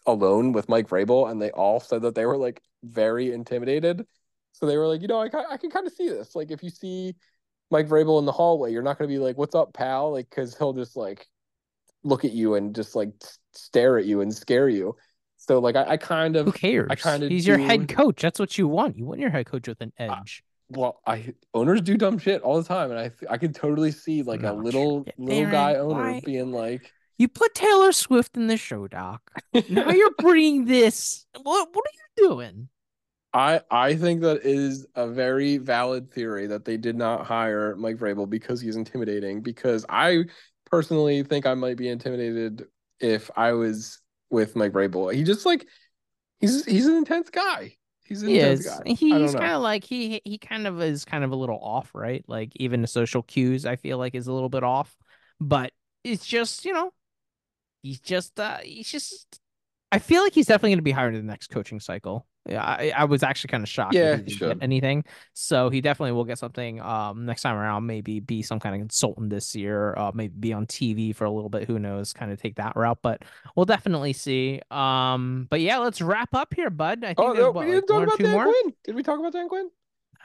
[0.06, 4.06] alone with Mike Vrabel, and they all said that they were like very intimidated.
[4.52, 6.36] So they were like, you know, I I can kind of see this.
[6.36, 7.16] Like if you see
[7.72, 10.30] Mike Vrabel in the hallway, you're not going to be like, "What's up, pal?" Like
[10.30, 11.28] because he'll just like
[12.04, 13.14] look at you and just like
[13.54, 14.96] stare at you and scare you.
[15.48, 16.88] So like I, I kind of who cares?
[16.90, 17.52] I kind of he's do...
[17.52, 18.22] your head coach.
[18.22, 18.98] That's what you want.
[18.98, 20.44] You want your head coach with an edge.
[20.70, 24.24] well, I owners do dumb shit all the time, and I I could totally see
[24.24, 28.48] like a little shit, little guy owner why- being like, You put Taylor Swift in
[28.48, 29.22] the show, Doc.
[29.70, 31.26] Now you're bringing this.
[31.42, 32.70] What what are you doing?
[33.32, 37.98] I I think that is a very valid theory that they did not hire Mike
[37.98, 39.42] Vrabel because he's intimidating.
[39.42, 40.24] Because I
[40.72, 42.66] personally think I might be intimidated
[43.00, 45.14] if I was with Mike Vrabel.
[45.14, 45.68] He just like
[46.40, 47.76] he's he's an intense guy.
[48.06, 48.66] He's an He intense is.
[48.66, 48.84] guy.
[48.86, 52.24] He's kind of like he he kind of is kind of a little off, right?
[52.28, 54.96] Like even the social cues, I feel like is a little bit off.
[55.40, 55.72] But
[56.04, 56.94] it's just you know,
[57.82, 59.40] he's just uh he's just.
[59.92, 62.28] I feel like he's definitely going to be hired in the next coaching cycle.
[62.48, 63.96] Yeah, I, I was actually kind of shocked.
[63.96, 65.04] Yeah, he he didn't get anything.
[65.34, 67.86] So he definitely will get something um next time around.
[67.88, 69.96] Maybe be some kind of consultant this year.
[69.98, 71.68] Uh, maybe be on TV for a little bit.
[71.68, 72.14] Who knows?
[72.14, 73.00] Kind of take that route.
[73.02, 73.24] But
[73.56, 74.62] we'll definitely see.
[74.70, 77.04] Um, but yeah, let's wrap up here, bud.
[77.04, 78.44] I think Oh no, what, we like didn't talk about Dan more.
[78.44, 78.74] Quinn.
[78.84, 79.70] Did we talk about Dan Quinn?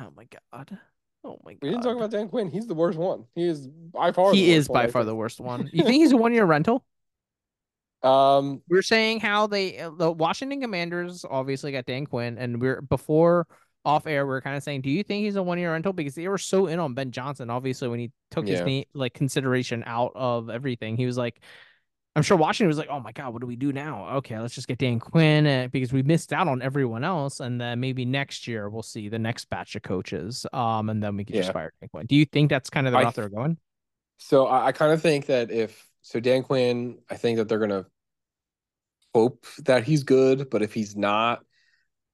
[0.01, 0.79] Oh my god.
[1.25, 1.59] Oh my god.
[1.63, 2.51] We didn't talk about Dan Quinn.
[2.51, 3.25] He's the worst one.
[3.35, 4.33] He is by far.
[4.33, 5.71] He is one, by I far the worst one.
[5.73, 6.85] You think he's a one year rental?
[8.03, 12.61] Um, We are saying how they uh, the Washington Commanders obviously got Dan Quinn, and
[12.61, 13.47] we're before
[13.85, 14.27] off air.
[14.27, 15.93] We are kind of saying, do you think he's a one year rental?
[15.93, 17.51] Because they were so in on Ben Johnson.
[17.51, 18.65] Obviously, when he took his Yeah.
[18.65, 21.41] name like consideration out of everything, he was like,
[22.17, 24.17] I'm sure Washington was like, oh my god, what do we do now?
[24.17, 27.61] Okay, let's just get Dan Quinn uh, because we missed out on everyone else, and
[27.61, 30.45] then maybe next year we'll see the next batch of coaches.
[30.53, 32.07] Um, and then we can just fire Dan Quinn.
[32.07, 33.59] Do you think that's kind of the route they're going?
[34.19, 37.59] So I, I kind of think that if so, Dan Quinn, I think that they're
[37.59, 37.87] gonna
[39.15, 41.45] hope that he's good, but if he's not,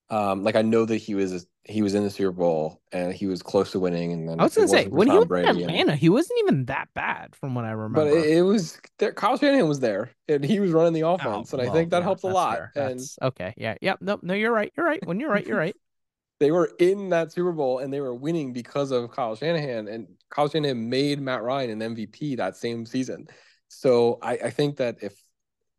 [0.09, 3.27] um, like I know that he was he was in the Super Bowl and he
[3.27, 5.29] was close to winning, and then I was gonna say when he Tom was in
[5.29, 8.05] Brady and- Atlanta, he wasn't even that bad from what I remember.
[8.05, 11.15] but it, it was there, Kyle Shanahan was there and he was running the Oh,
[11.15, 12.61] offense, and I think that yeah, helps a lot.
[12.77, 13.53] And okay.
[13.57, 13.75] Yeah.
[13.81, 13.99] Yep.
[14.01, 14.21] No.
[14.23, 14.35] No.
[14.35, 14.73] You're right.
[14.77, 15.05] You're right.
[15.05, 15.75] When you're right, you're right.
[16.39, 20.07] they were in that Super Bowl and they were winning because of Kyle Shanahan, and
[20.31, 23.27] Kyle Shanahan made Matt Ryan an MVP that same season.
[23.69, 25.15] So I, I think that if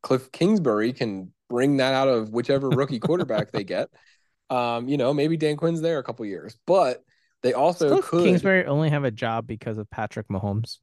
[0.04, 3.90] Cliff Kingsbury can bring that out of whichever rookie quarterback they get,
[4.50, 7.04] um, you know, maybe Dan Quinn's there a couple years, but
[7.44, 8.24] they also Cliff could.
[8.24, 10.78] Kingsbury only have a job because of Patrick Mahomes.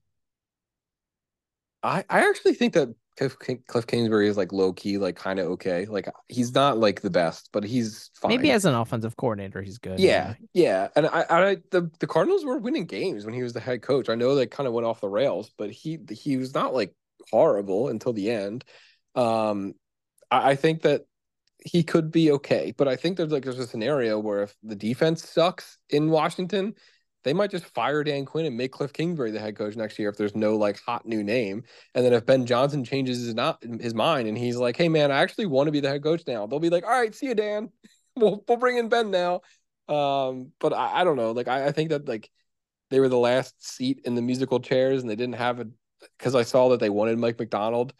[1.82, 3.36] I, I actually think that Cliff,
[3.66, 5.86] Cliff Kingsbury is like low key, like kind of okay.
[5.86, 8.30] Like he's not like the best, but he's fine.
[8.30, 10.00] Maybe as an offensive coordinator, he's good.
[10.00, 13.60] Yeah, yeah, and I, I, the the Cardinals were winning games when he was the
[13.60, 14.08] head coach.
[14.08, 16.94] I know they kind of went off the rails, but he he was not like
[17.30, 18.64] horrible until the end.
[19.14, 19.74] Um,
[20.30, 21.02] I, I think that
[21.64, 24.76] he could be okay, but I think there's like there's a scenario where if the
[24.76, 26.74] defense sucks in Washington,
[27.24, 30.08] they might just fire Dan Quinn and make Cliff Kingsbury the head coach next year
[30.08, 31.64] if there's no like hot new name.
[31.94, 35.10] And then if Ben Johnson changes his not his mind and he's like, "Hey man,
[35.10, 37.26] I actually want to be the head coach now," they'll be like, "All right, see
[37.26, 37.70] you, Dan.
[38.16, 39.40] We'll we'll bring in Ben now."
[39.88, 41.32] Um, but I, I don't know.
[41.32, 42.30] Like I, I think that like
[42.90, 45.66] they were the last seat in the musical chairs and they didn't have a
[46.18, 47.92] because I saw that they wanted Mike Macdonald.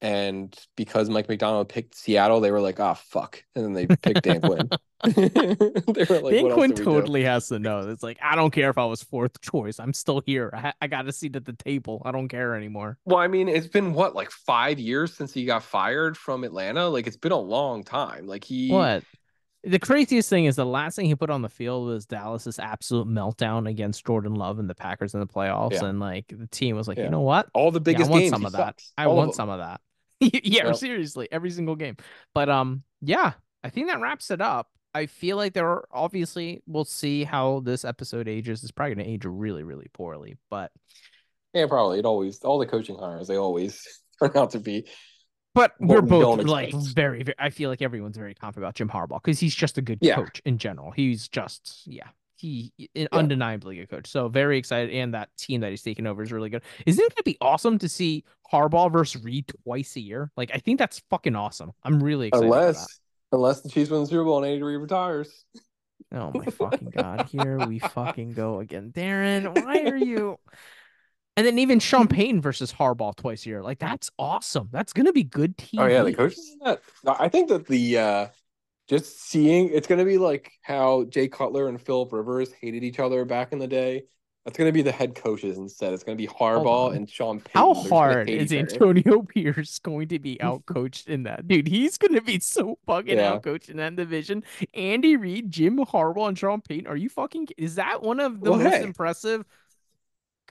[0.00, 4.22] And because Mike Macdonald picked Seattle, they were like, "Ah, fuck," and then they picked
[4.22, 4.68] Dan Quinn.
[5.04, 7.80] they were like, Dan "What else Quinn do we do?" totally has to know.
[7.88, 9.80] It's like I don't care if I was fourth choice.
[9.80, 10.52] I'm still here.
[10.54, 12.00] I, I got a seat at the table.
[12.04, 12.96] I don't care anymore.
[13.04, 16.88] Well, I mean, it's been what, like five years since he got fired from Atlanta?
[16.88, 18.26] Like, it's been a long time.
[18.26, 18.70] Like, he.
[18.70, 19.02] What?
[19.68, 23.06] The craziest thing is the last thing he put on the field was Dallas's absolute
[23.06, 25.84] meltdown against Jordan Love and the Packers in the playoffs, Yeah.
[25.86, 27.04] and like the team was like, Yeah.
[27.04, 27.48] you know what?
[27.54, 28.30] All the Yeah, biggest I want games.
[28.32, 28.58] some of that.
[28.58, 28.92] sucks.
[28.96, 29.80] I All want some of that.
[30.20, 30.76] yeah, Yep.
[30.76, 31.96] seriously, every single game.
[32.34, 33.32] But um, yeah,
[33.62, 34.68] I think that wraps it up.
[34.94, 38.62] I feel like there are obviously we'll see how this episode ages.
[38.62, 40.72] It's probably gonna age really, really poorly, but
[41.52, 41.98] Yeah, probably.
[41.98, 43.86] It always, all the coaching hires, they always
[44.18, 44.86] turn out to be.
[45.54, 46.94] But we're we both like expect.
[46.94, 47.34] very, very.
[47.38, 50.14] I feel like everyone's very confident about Jim Harbaugh because he's just a good Yeah.
[50.16, 50.90] coach in general.
[50.92, 52.08] He's just yeah.
[52.36, 54.06] He an undeniably good coach.
[54.06, 56.62] So very excited, and that team that he's taken over is really good.
[56.86, 60.30] Isn't it gonna be awesome to see Harbaugh versus Reid twice a year?
[60.36, 61.72] Like I think that's fucking awesome.
[61.82, 62.44] I'm really excited.
[62.46, 63.00] Unless,
[63.32, 65.44] unless the Chiefs win the Super Bowl and Andy Reid retires.
[66.12, 67.26] Oh my fucking god!
[67.32, 69.52] Here we fucking go again, Darren.
[69.64, 70.38] Why are you?
[71.38, 73.62] And then even Sean Payton versus Harbaugh twice a year.
[73.62, 74.68] Like that's awesome.
[74.72, 75.78] That's gonna be good TV.
[75.78, 76.56] Oh yeah, the coaches.
[76.64, 78.26] that- I think that the uh
[78.88, 83.24] just seeing it's gonna be like how Jay Cutler and Philip Rivers hated each other
[83.24, 84.02] back in the day.
[84.44, 85.92] That's gonna be the head coaches instead.
[85.92, 87.52] It's gonna be Harbaugh and Sean Payton.
[87.54, 88.52] How They're hard is.
[88.52, 91.46] Antonio Pierce going to be outcoached in that?
[91.46, 93.38] Dude, he's gonna be so fucking Yeah.
[93.38, 94.42] outcoached in that division.
[94.74, 96.88] Andy Reid, Jim Harbaugh, and Sean Payton.
[96.88, 97.48] Are you fucking?
[97.58, 98.82] Is that one of the Well, most hey.
[98.82, 99.44] impressive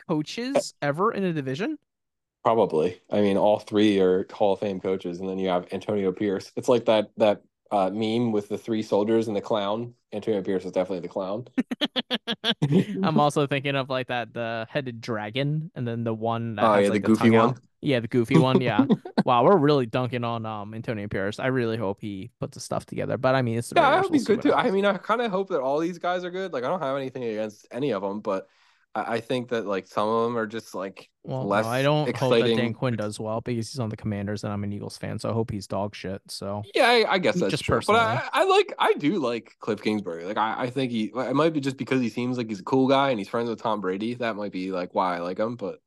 [0.08, 1.78] coaches ever in a division?
[2.44, 3.02] Probably.
[3.12, 6.52] I mean, all three are Hall of Fame coaches, and then you have Antonio Pierce.
[6.56, 9.96] It's like that that uh, meme with the three soldiers and the clown.
[10.14, 11.48] Antonio Pierce is definitely the clown.
[13.02, 16.76] I'm also thinking of like that the headed dragon, and then the one that Oh
[16.76, 17.54] has yeah, like the goofy tongue out.
[17.54, 17.62] one.
[17.82, 18.62] Yeah, the goofy one.
[18.62, 18.88] Yeah.
[19.24, 21.40] wow, we're really dunking on um Antonio Pierce.
[21.40, 23.18] I really hope he puts the stuff together.
[23.18, 24.00] But I mean, it's the Yeah, I Raiders.
[24.00, 24.54] hope We'll he's good too.
[24.54, 26.52] I mean, I kind of hope that all these guys are good.
[26.54, 28.48] Like, I don't have anything against any of them, but
[28.96, 32.16] I, I think that like some of them are just like Well, no, I don't
[32.16, 32.56] hope that.
[32.56, 35.30] Dan Quinn does well because he's on the Commanders, and I'm an Eagles fan, so
[35.30, 36.22] I hope he's dog shit.
[36.28, 37.82] So Yeah, I, I guess that's Just true.
[37.86, 37.96] But.
[37.96, 40.26] I, I like, I do like Cliff Kingsbury.
[40.26, 41.12] Like, I, I think he.
[41.16, 43.50] It might be just because he seems like he's a cool guy and he's friends
[43.50, 44.16] with Tom Brady.
[44.16, 45.56] That might be like why I like him.
[45.56, 45.80] But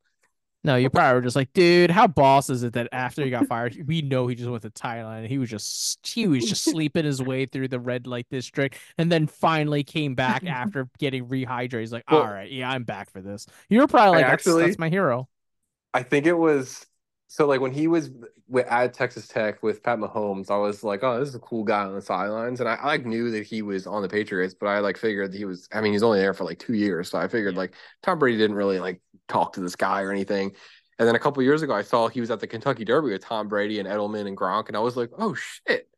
[0.63, 3.47] no, you probably were just like, dude, how boss is it that after he got
[3.49, 5.27] fired, we know he just went to Thailand.
[5.27, 9.11] He was just he was just sleeping his way through the red light district, and
[9.11, 11.81] then finally came back after getting rehydrated.
[11.81, 13.47] He's like, Well, all right, yeah, I'm back for this.
[13.71, 15.29] You were probably like, that's, actually- that's my hero.
[15.93, 16.87] I think it was
[17.33, 18.11] so like when he was
[18.67, 21.85] at Texas Tech with Pat Mahomes, I was like, oh, this is a cool guy
[21.85, 24.67] on the sidelines, and I, I like knew that he was on the Patriots, but
[24.67, 25.69] I like figured that he was.
[25.73, 28.37] I mean, he's only there for like two years, so I figured like Tom Brady
[28.37, 30.57] didn't really like talk to this guy or anything.
[30.99, 33.23] And then a couple years ago, I saw he was at the Kentucky Derby with
[33.23, 35.89] Tom Brady and Edelman and Gronk, and I was like, oh shit.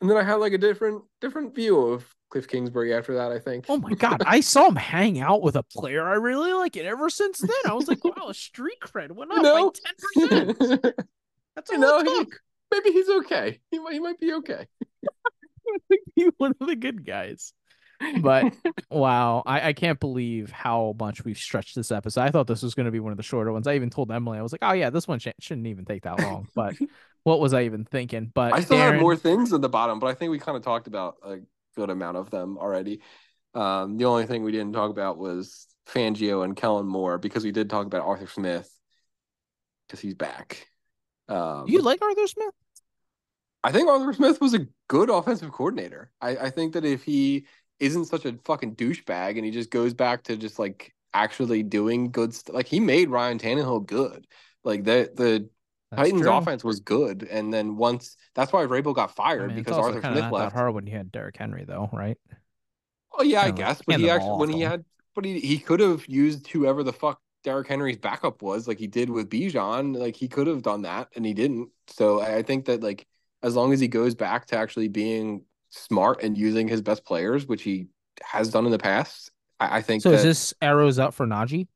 [0.00, 3.32] And then I had like a different different view of Cliff Kingsbury after that.
[3.32, 3.66] I think.
[3.68, 6.86] Oh my god, I saw him hang out with a player I really like, and
[6.86, 9.72] ever since then, I was like, wow, a street cred went You up know?
[9.72, 10.94] by ten percent.
[11.56, 12.26] That's all you know, he,
[12.72, 13.60] maybe he's okay.
[13.70, 14.66] He might he might be okay.
[16.16, 17.52] Be one of the good guys.
[18.20, 18.54] But
[18.90, 22.22] wow, I, I can't believe how much we've stretched this episode.
[22.22, 23.66] I thought this was going to be one of the shorter ones.
[23.66, 26.04] I even told Emily, I was like, oh yeah, this one sh- shouldn't even take
[26.04, 26.48] that long.
[26.54, 26.76] But
[27.24, 28.30] what was I even thinking?
[28.32, 30.56] But I still Darren, have more things at the bottom, but I think we kind
[30.56, 31.38] of talked about a
[31.78, 33.00] good amount of them already.
[33.54, 37.52] Um, the only thing we didn't talk about was Fangio and Kellen Moore because we
[37.52, 38.68] did talk about Arthur Smith
[39.86, 40.66] because he's back.
[41.28, 42.54] Um, you like Arthur Smith?
[43.62, 46.10] I think Arthur Smith was a good offensive coordinator.
[46.20, 47.46] I, I think that if he
[47.78, 52.10] isn't such a fucking douchebag and he just goes back to just like actually doing
[52.10, 54.26] good stuff, like he made Ryan Tannehill good.
[54.64, 55.48] Like the the
[55.90, 56.32] That's Titans true.
[56.32, 60.00] offense was good, and then once that's why Vrabel got I fired mean, because Arthur
[60.00, 60.52] Smith not left.
[60.52, 62.18] that hard when you had Derrick Henry, though, right?
[63.18, 64.84] Oh yeah, I like guess, but he actually when he had,
[65.14, 68.86] but he he could have used whoever the fuck Derrick Henry's backup was, like he
[68.86, 69.96] did with Bijan.
[69.96, 71.70] Like he could have done that, and he didn't.
[71.86, 73.06] So I I think that like
[73.42, 77.46] as long as he goes back to actually being smart and using his best players,
[77.46, 77.86] which he
[78.22, 81.26] has done in the past, I, I think So that is this arrows up for
[81.26, 81.66] Najee?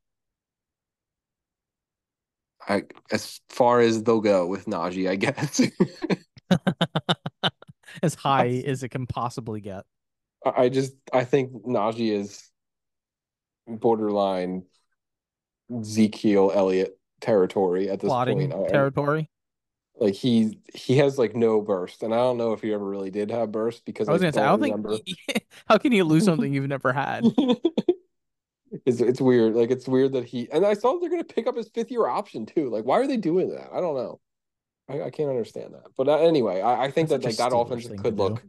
[2.68, 5.60] I, as far as they'll go with Najee, I guess.
[8.02, 9.84] as high as it can possibly get.
[10.44, 12.48] I I just I think Najee is
[13.66, 14.64] borderline
[15.76, 18.52] Ezekiel Elliott territory at this Plotting point.
[18.52, 19.30] I- I- territory.
[19.97, 23.10] like he he has like no burst, and I don't know if he ever really
[23.10, 24.97] did have burst because I was I gonna say, I don't remember.
[24.98, 25.47] think.
[25.68, 27.24] How can you lose something you've never had?
[28.86, 29.55] It's it's weird.
[29.55, 32.07] Like it's weird that he and I saw they're gonna pick up his fifth year
[32.07, 32.70] option too.
[32.70, 33.69] Like why are they doing that?
[33.73, 34.20] I don't know.
[34.89, 35.89] I, I can't understand that.
[35.97, 38.23] But uh, anyway, I, I think That's that like that offense to could do.
[38.23, 38.43] look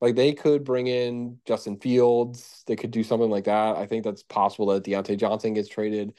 [0.00, 2.64] like they could bring in Justin Fields.
[2.66, 3.76] They could do something like that.
[3.76, 6.12] I think that's possible that Diontae Johnson gets traded.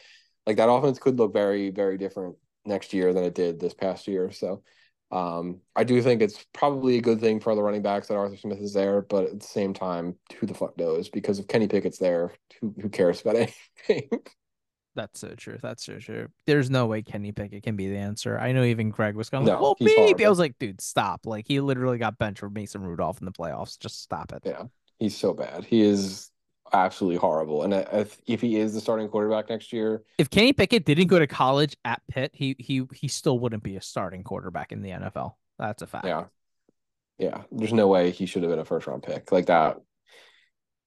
[0.48, 4.08] Like that offense could look very, very different next year than it did this past
[4.08, 4.32] year.
[4.32, 4.64] So
[5.12, 8.38] um, I do think it's probably a good thing for the running backs that Arthur
[8.38, 11.10] Smith is there, but at the same time, who the fuck knows?
[11.10, 13.36] Because if Kenny Pickett's there, who who cares about
[13.88, 14.10] anything?
[14.96, 15.58] That's so true.
[15.62, 16.28] That's so true.
[16.46, 18.38] There's no way Kenny Pickett can be the answer.
[18.38, 20.24] I know even Greg was going, like, No, well, maybe.
[20.26, 21.26] I was like, dude, stop.
[21.26, 23.80] Like, he literally got benched for Mason Rudolph in the playoffs.
[23.80, 24.44] Just stop it.
[24.46, 24.64] yeah,
[25.00, 25.66] he's so bad.
[25.66, 26.30] He is
[26.74, 27.64] absolutely horrible.
[27.64, 31.20] And if if he is the starting quarterback next year, If Kenny Pickett didn't go
[31.20, 34.90] to college at Pitt, he he he still wouldn't be a starting quarterback in the
[34.90, 35.36] NFL.
[35.60, 36.06] That's a fact.
[36.06, 36.26] Yeah.
[37.18, 37.44] Yeah.
[37.52, 39.78] There's no way he should have been a first round pick like that.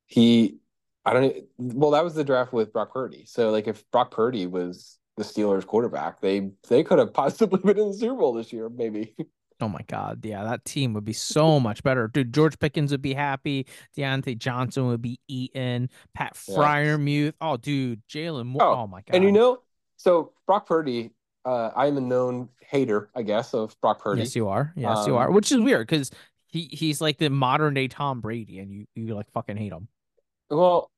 [0.07, 0.59] He,
[1.05, 3.25] I don't, well, that was the draft with Brock Purdy.
[3.27, 7.79] So, like, if Brock Purdy was the Steelers quarterback, they they could have possibly been
[7.79, 9.15] in the Super Bowl this year, maybe.
[9.61, 10.25] Oh my God.
[10.25, 12.09] Yeah, that team would be so much better.
[12.09, 13.67] Dude, George Pickens would be happy.
[13.97, 15.89] Diontae Johnson would be eaten.
[16.15, 16.35] Pat.
[16.35, 17.33] Freiermuth.
[17.41, 18.03] Oh, dude.
[18.07, 18.63] Jalen Moore.
[18.63, 19.15] Oh, Oh, my God.
[19.15, 19.61] And you know,
[19.97, 21.13] so Brock Purdy,
[21.47, 24.21] uh, I'm a known hater, I guess, of Brock Purdy.
[24.23, 24.73] Yes, you are.
[24.77, 25.31] Yes, you Um, are.
[25.31, 26.11] Which is weird because
[26.49, 29.89] he, he's like the modern day Tom Brady and you, you like fucking hate him.
[30.51, 30.91] Well,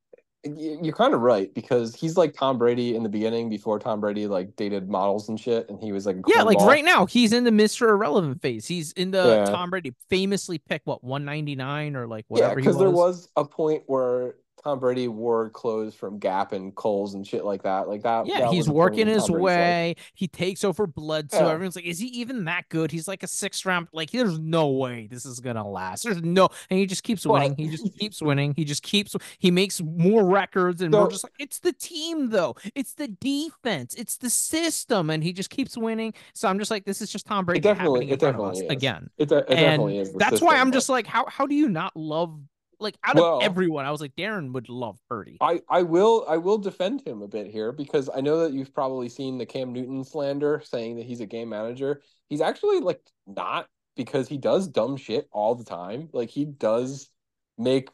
[0.45, 4.27] you're kind of right because he's like Tom Brady in the beginning before Tom Brady
[4.27, 6.67] like dated models and shit, and he was like Yeah, like cornball.
[6.67, 7.89] right now, he's in the Mr.
[7.89, 8.67] Irrelevant phase.
[8.67, 9.53] He's in the Yeah.
[9.53, 13.45] Tom Brady famously picked what 199 or like Yeah, whatever he because there was a
[13.45, 14.37] point where
[14.69, 17.89] Tom Brady wore clothes from Gap and Kohl's and shit like that.
[17.89, 18.27] Like that.
[18.27, 19.97] Yeah, that he's working his way.
[20.13, 21.39] He takes over Bledsoe.
[21.47, 21.53] Yeah.
[21.53, 22.91] Everyone's like, is he even that good?
[22.91, 23.89] He's like a sixth round.
[23.95, 26.05] Like, there's no way this is gonna last.
[26.05, 27.55] There's no, and he just keeps winning.
[27.57, 28.53] He just keeps winning.
[28.55, 29.17] He just keeps.
[29.39, 32.55] He makes more records, and So- we're just like, it's the team though.
[32.75, 33.95] It's the defense.
[33.95, 36.13] It's the system, and he just keeps winning.
[36.35, 38.67] So I'm just like, this is just Tom Brady definitely- happening it of us definitely
[38.67, 38.71] is.
[38.73, 39.11] again.
[39.17, 40.13] It, de- it definitely is.
[40.13, 42.39] that's why I'm but- just like, how how do you not love?
[42.81, 45.37] Like out Well- of everyone, I was like, Darren would love Purdy.
[45.41, 48.73] I, I will I will defend him a bit here because I know that you've
[48.73, 52.03] probably seen the Cam Newton slander saying that he's a game manager.
[52.29, 56.09] He's actually like not because he does dumb shit all the time.
[56.13, 57.09] Like he does
[57.57, 57.89] make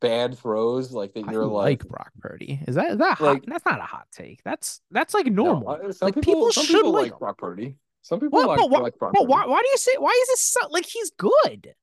[0.00, 2.58] bad throws like that you're like, like, Brock Purdy.
[2.66, 3.24] Is that is that hot?
[3.34, 4.42] Like- that's not a hot take.
[4.42, 5.76] That's that's like normal.
[5.92, 7.18] some Like, people, people some should people like like.
[7.20, 7.76] Brock Purdy.
[8.02, 8.48] Some people What?
[8.48, 9.30] like, but why, like Brock but Purdy.
[9.30, 11.74] why, why do you say why is this so, like he's good?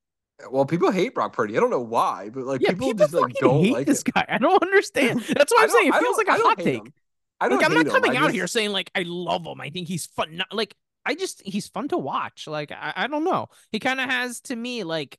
[0.51, 1.57] Well, people hate Brock Purdy.
[1.57, 4.03] I don't know why, but like Yeah, people, people, just like don't hate like this
[4.05, 4.11] him.
[4.13, 4.25] guy.
[4.29, 5.21] I don't understand.
[5.27, 5.87] That's what I'm saying.
[5.89, 6.85] It feels like a hot take.
[6.85, 6.93] him.
[7.39, 9.59] I don't Like I'm not coming out here saying like I love him.
[9.61, 10.37] I think he's fun.
[10.37, 12.47] Not, like I just he's fun to watch.
[12.47, 13.49] Like I, I don't know.
[13.71, 15.17] He kind of has to me like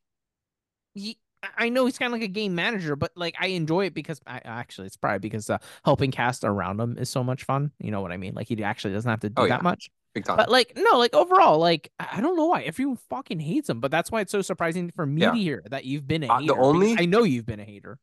[0.94, 1.18] he,
[1.56, 4.20] I know he's kind of like a game manager, but like I enjoy it because
[4.26, 7.70] I actually it's probably because uh, helping cast around him is so much fun.
[7.78, 8.34] You know what I mean?
[8.34, 9.90] Like he actually doesn't have to do Oh, that much.
[10.18, 10.36] Big time.
[10.36, 13.90] But like no, like overall, like I don't know why everyone fucking hates him, but
[13.90, 15.30] that's why it's so surprising for me Yeah.
[15.32, 16.52] to hear that you've been a Uh, the hater.
[16.54, 17.98] because only- I know you've been a hater.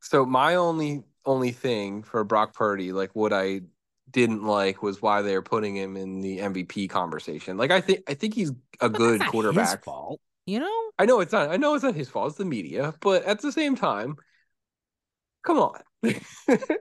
[0.00, 3.62] So my only only thing for Brock Purdy, like what I
[4.08, 7.56] didn't like was why they were putting him in the MVP conversation.
[7.56, 8.50] Like I think I think he's
[8.80, 9.82] a But good quarterback.
[9.84, 10.90] Fault, you know.
[10.98, 13.40] I know it's not I know it's not his fault, it's the media, but at
[13.40, 14.14] the same time,
[15.44, 15.80] come on.
[16.02, 16.20] like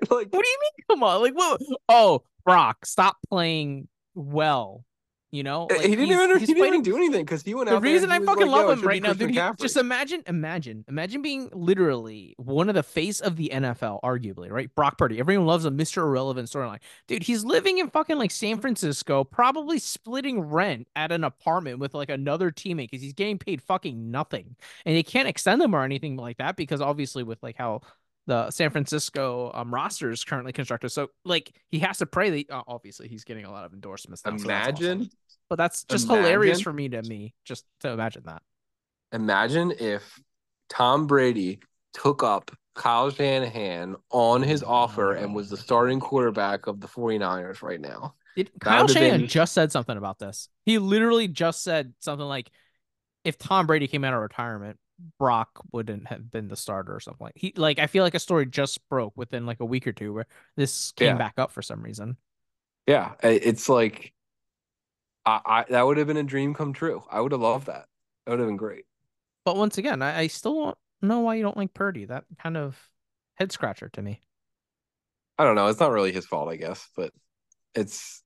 [0.08, 0.86] What do you mean?
[0.90, 1.62] Come on, like what?
[1.90, 4.84] Oh, Brock, stop playing well.
[5.32, 7.68] You know, Like, he didn't even he's he didn't even do anything because he went
[7.68, 9.32] The out The reason I fucking like, love him right now, dude.
[9.32, 14.50] he- just imagine, imagine, imagine being literally one of the face of the NFL, arguably,
[14.50, 14.74] right?
[14.76, 15.20] Brock Purdy.
[15.20, 16.04] Everyone loves a Mr.
[16.04, 16.80] Irrelevant storyline.
[17.08, 21.94] Dude, he's living in fucking like San Francisco, probably splitting rent at an apartment with
[21.94, 24.56] like another teammate because he's getting paid fucking nothing.
[24.86, 27.82] And they can't extend him or anything like that because obviously with like how
[28.28, 30.90] the San Francisco um, roster is currently constructed.
[30.90, 34.24] So like he has to pray that uh, obviously he's getting a lot of endorsements.
[34.26, 34.86] Now, so that's awesome.
[34.86, 35.10] Imagine
[35.50, 38.42] But that's just hilarious for me to me just to imagine that.
[39.12, 40.20] imagine if
[40.70, 41.60] Tom Brady
[41.94, 47.62] took up Kyle Shanahan on his offer and was the starting quarterback of the 49ers
[47.62, 48.16] right now.
[48.36, 50.50] Did Kyle Shanahan been- just said something about this?
[50.66, 52.52] He literally just said something like,
[53.24, 54.78] "If Tom Brady came out of retirement,
[55.20, 58.20] Brock wouldn't have been the starter or something like." He like I feel like a
[58.20, 61.18] story just broke within like a week or two where this came Yeah.
[61.18, 62.18] back up for some reason.
[62.88, 64.14] Yeah, it's like
[65.26, 67.04] I, I that would have been a dream come true.
[67.10, 67.88] I would have loved that.
[68.26, 68.86] That would have been great.
[69.44, 72.06] But once again, I, I still don't know why you don't like Purdy.
[72.06, 72.90] That kind of
[73.36, 74.22] head scratcher to me.
[75.38, 75.68] I don't know.
[75.68, 77.12] It's not really his fault, I guess, but
[77.76, 78.24] it's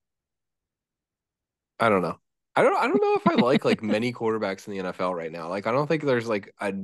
[1.80, 2.20] I don't know.
[2.56, 5.32] I don't I don't know if I like like many quarterbacks in the NFL right
[5.32, 5.48] now.
[5.48, 6.74] Like I don't think there's like a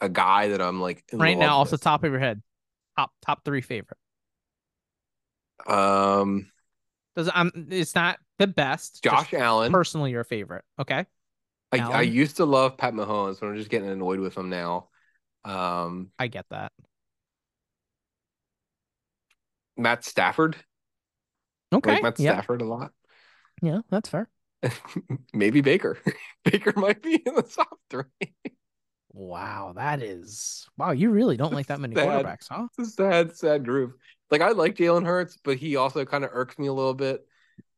[0.00, 2.42] a guy that I'm like right now, off the top of your head,
[2.96, 3.98] top top three favorite.
[5.66, 6.50] Um
[7.16, 9.02] Does I'm it's not the best.
[9.02, 9.72] Josh Allen.
[9.72, 10.64] personally your favorite.
[10.78, 11.06] Okay.
[11.70, 14.88] I, I used to love Pat Mahomes, but I'm just getting annoyed with him now.
[15.44, 16.72] Um, I get that.
[19.76, 20.56] Matt Stafford,
[21.72, 21.92] Okay.
[21.92, 22.32] like Matt yeah.
[22.32, 22.92] Stafford a lot.
[23.62, 24.28] Yeah, that's fair.
[25.32, 25.98] Maybe Baker.
[26.44, 28.34] Baker might be in the top three.
[29.12, 30.92] Wow, that is wow.
[30.92, 32.24] You really don't like that many Sad.
[32.24, 32.68] quarterbacks, huh?
[32.78, 33.94] It's a sad, sad groove.
[34.30, 37.26] Like I like Jalen Hurts, but he also kind of irks me a little bit.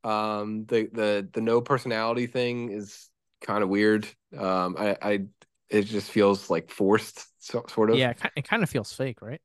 [0.04, 3.08] Um, the the the no personality thing is
[3.40, 4.06] kind of weird.
[4.36, 5.20] Um, I I
[5.68, 7.98] it just feels like forced, so, sort of.
[7.98, 9.40] Yeah, it it kind of feels fake, right?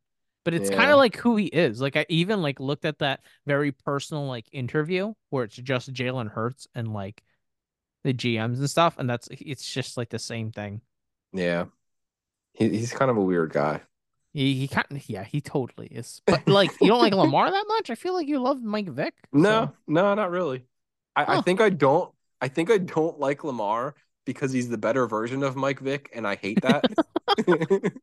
[0.45, 1.81] But it's kind of like who he is.
[1.81, 6.31] Like I even like looked at that very personal like interview where it's just Jalen
[6.31, 7.21] Hurts and like
[8.03, 10.81] the GMs and stuff, and that's it's just like the same thing.
[11.33, 11.65] yeah.
[12.53, 13.81] He, he's kind of a weird guy.
[14.31, 16.21] He, he kind of yeah, he totally is.
[16.25, 17.89] But like you don't like Lamar that much.
[17.89, 19.13] I feel like you love Mike Vick.
[19.33, 20.63] No, so- no, not really.
[21.17, 22.13] I, I think I don't.
[22.39, 23.95] I think I don't like Lamar
[24.25, 26.85] because he's the better version of Mike Vick, and I hate that.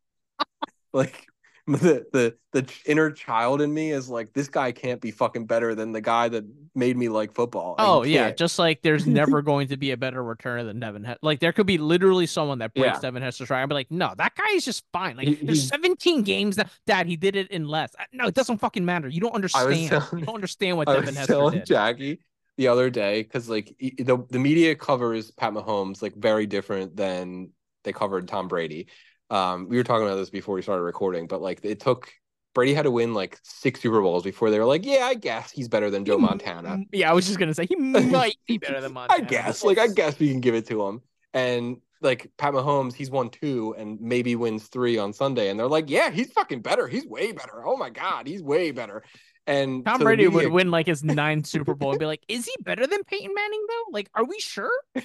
[0.92, 1.26] like
[1.68, 5.76] the the the inner child in me is like this guy can't be fucking better
[5.76, 6.44] than the guy that
[6.74, 7.76] made me like football.
[7.78, 11.04] Oh yeah, just like there's never going to be a better returner than Devin.
[11.04, 13.00] He- like there could be literally someone that breaks Yeah.
[13.00, 13.62] Devin Hester's stride.
[13.62, 15.16] I'd be like, no, that guy is just fine.
[15.16, 17.92] Like He- there's he's- 17 games that Dad he did it in less.
[18.12, 19.06] No, it doesn't fucking matter.
[19.08, 19.88] You don't understand.
[19.90, 21.66] telling- you don't understand what I Devin was Hester telling did.
[21.66, 22.20] Jackie
[22.56, 27.50] the other day because like the the media covers Pat Mahomes like very different than
[27.84, 28.88] they covered Tom Brady.
[29.32, 32.12] Um, we were talking about this before we started recording, but like it took
[32.54, 35.50] Brady had to win like six Super Bowls before they were like, yeah, I guess
[35.50, 36.80] he's better than Joe Montana.
[36.92, 39.22] Yeah, I was just gonna say he might be better than Montana.
[39.22, 41.00] I guess, like, I guess we can give it to him.
[41.32, 45.66] And like Pat Mahomes, he's won two and maybe wins three on Sunday, and they're
[45.66, 46.86] like, yeah, he's fucking better.
[46.86, 47.66] He's way better.
[47.66, 49.02] Oh my god, he's way better.
[49.46, 50.44] And Tom Brady media...
[50.44, 53.34] would win like his ninth Super Bowl and be like, is he better than Peyton
[53.34, 53.92] Manning though?
[53.92, 54.70] Like, are we sure?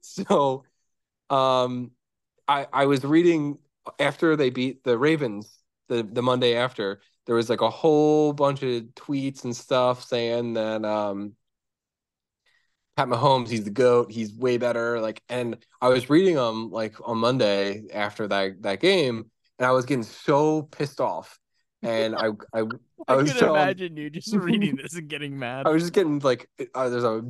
[0.00, 0.64] so,
[1.30, 1.92] um,
[2.52, 3.58] I I was reading
[3.98, 5.58] after they beat the Ravens
[5.88, 10.54] the the Monday after, there was like a whole bunch of tweets and stuff saying
[10.54, 11.34] that um
[12.96, 15.00] Pat Mahomes, he's the goat, he's way better.
[15.00, 19.72] Like, and I was reading them like on Monday after that that game, and I
[19.72, 21.38] was getting so pissed off.
[21.82, 22.60] And I I
[23.08, 25.66] I, I was imagine you just reading this and getting mad.
[25.66, 27.24] I was just getting like uh, there's a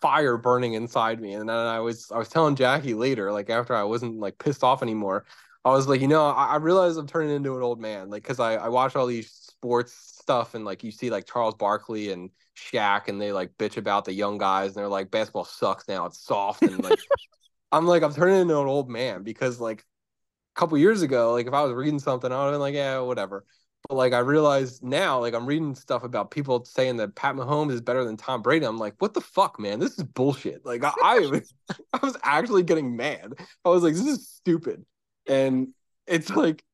[0.00, 3.74] fire burning inside me, and then I was I was telling Jackie later, like after
[3.74, 5.26] I wasn't like pissed off anymore,
[5.64, 8.24] I was like, you know, I, I realize I'm turning into an old man, like,
[8.24, 12.10] cause I, I watch all these sports stuff and like you see like Charles Barkley
[12.10, 15.86] and Shaq and they like bitch about the young guys and they're like basketball sucks
[15.88, 16.98] now, it's soft and like
[17.72, 21.46] I'm like I'm turning into an old man because like a couple years ago, like
[21.46, 23.44] if I was reading something, I would have been like, yeah, whatever.
[23.88, 27.72] But like I realize now, like I'm reading stuff about people saying that Pat Mahomes
[27.72, 28.66] is better than Tom Brady.
[28.66, 29.78] I'm like, what the fuck, man?
[29.78, 30.64] This is bullshit.
[30.64, 31.42] Like I, I,
[31.92, 33.34] I was actually getting mad.
[33.64, 34.84] I was like, this is stupid
[35.28, 35.68] and
[36.06, 36.64] it's like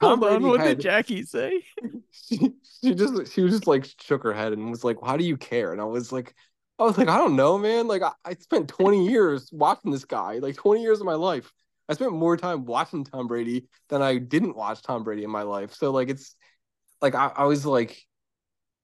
[0.00, 1.64] Tom Hold on, what had, did Jackie say?
[2.26, 5.24] She, she just she was just like shook her head and was like, "Why do
[5.24, 6.34] you care?" And I was like,
[6.78, 7.86] I was like, I don't know, man.
[7.86, 11.52] Like I, I spent 20 years watching this guy, like 20 years of my life.
[11.88, 15.42] I spent more time watching Tom Brady than I didn't watch Tom Brady in my
[15.42, 15.74] life.
[15.74, 16.34] So like it's
[17.00, 18.06] like I, I was like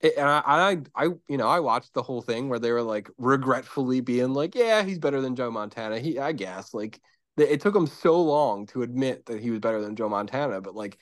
[0.01, 2.83] it, and I, I I you know I watched the whole thing where they were
[2.83, 5.99] like regretfully being like, yeah, he's better than Joe Montana.
[5.99, 7.01] He I guess like
[7.37, 10.75] it took him so long to admit that he was better than Joe Montana, but
[10.75, 10.99] like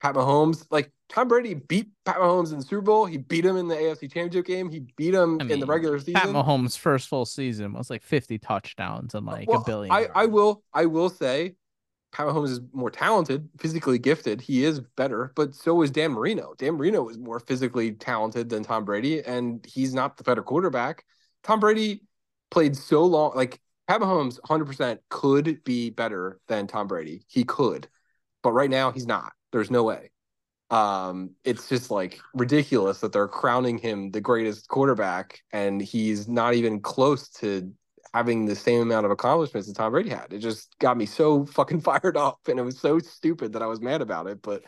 [0.00, 3.06] Pat Mahomes, like Tom Brady beat Pat Mahomes in the Super Bowl.
[3.06, 4.70] He beat him in the AFC Championship game.
[4.70, 6.14] He beat him I mean, in the regular season.
[6.14, 9.92] Pat Mahomes' first full season was like 50 touchdowns and like well, a billion.
[9.92, 11.54] I, I will I will say
[12.12, 14.40] Pat Mahomes is more talented, physically gifted.
[14.40, 16.54] He is better, but so is Dan Marino.
[16.58, 21.04] Dan Marino is more physically talented than Tom Brady, and he's not the better quarterback.
[21.44, 22.02] Tom Brady
[22.50, 27.24] played so long, like Pat Mahomes 100% could be better than Tom Brady.
[27.28, 27.88] He could.
[28.42, 29.32] But right now he's not.
[29.52, 30.10] There's no way.
[30.70, 36.54] Um, it's just like ridiculous that they're crowning him the greatest quarterback and he's not
[36.54, 37.72] even close to
[38.12, 40.32] having the same amount of accomplishments that Tom Brady had.
[40.32, 43.66] It just got me so fucking fired up and it was so stupid that I
[43.66, 44.62] was mad about it, but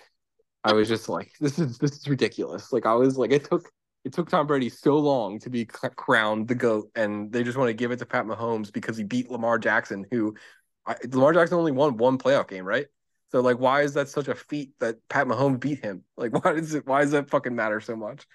[0.65, 2.73] I was just like this is this is ridiculous.
[2.73, 3.69] Like I was like it took
[4.05, 7.69] it took Tom Brady so long to be crowned the GOAT, and they just want
[7.69, 10.35] to give it to Pat Mahomes because he beat Lamar Jackson, who
[10.87, 12.87] I, Lamar Jackson only won one playoff game, right?
[13.31, 16.05] So like, why is that such a feat that Pat Mahomes beat him?
[16.17, 16.87] Like, why does it?
[16.87, 18.27] Why does that fucking matter so much?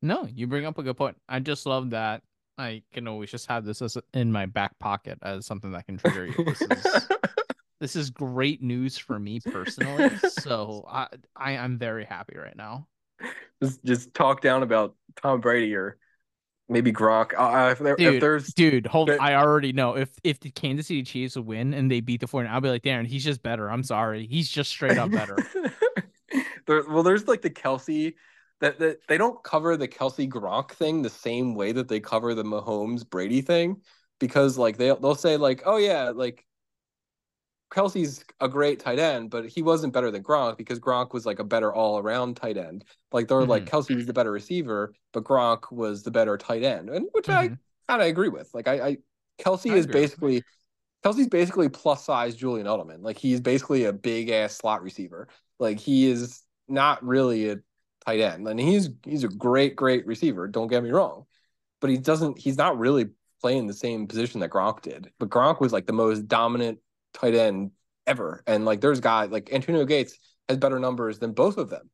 [0.00, 1.16] No, you bring up a good point.
[1.28, 2.22] I just love that
[2.58, 5.98] I can always just have this as in my back pocket as something that can
[5.98, 6.44] trigger you.
[6.44, 7.08] This is,
[7.80, 10.10] this is great news for me personally.
[10.40, 12.86] So I, I I'm very happy right now
[13.62, 15.98] just just talk down about Tom Brady or
[16.68, 17.32] maybe Gronk.
[17.36, 19.08] Uh, if, there, dude, if there's dude, hold.
[19.08, 22.26] There, I already know if if the Kansas City Chiefs win and they beat the
[22.26, 23.70] 49, I'll be like, Darren, he's just better.
[23.70, 25.36] I'm sorry, he's just straight up better.
[26.66, 28.14] there, well, there's like the Kelce.
[28.62, 32.32] That, that they don't cover the Kelce Gronk thing the same way that they cover
[32.32, 33.82] the Mahomes Brady thing
[34.20, 36.46] because like they they'll say like oh yeah like
[37.72, 41.38] Kelce's a great tight end, but he wasn't better than Gronk because Gronk was like
[41.38, 42.84] a better all around tight end.
[43.12, 43.50] Like they're mm-hmm.
[43.50, 47.26] like Kelce was the better receiver, but Gronk was the better tight end, and which
[47.26, 47.54] mm-hmm.
[47.54, 47.58] I
[47.88, 48.52] kind of agree with.
[48.52, 48.96] Like I, I
[49.40, 50.44] Kelce I is basically
[51.04, 53.02] Kelce's basically plus size Julian Edelman.
[53.02, 55.28] Like he's basically a big ass slot receiver.
[55.58, 57.56] Like he is not really a
[58.04, 60.48] tight end, and he's he's a great great receiver.
[60.48, 61.26] Don't get me wrong,
[61.80, 62.38] but he doesn't.
[62.38, 63.06] He's not really
[63.42, 65.10] playing the same position that Gronk did.
[65.18, 66.78] But Gronk was like the most dominant
[67.12, 67.72] tight end
[68.06, 68.42] ever.
[68.46, 70.18] And like there's guys like Antonio Gates
[70.48, 71.90] has better numbers than both of them,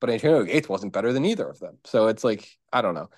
[0.00, 1.78] but Antonio Gates wasn't better than either of them.
[1.84, 3.10] So it's like I don't know.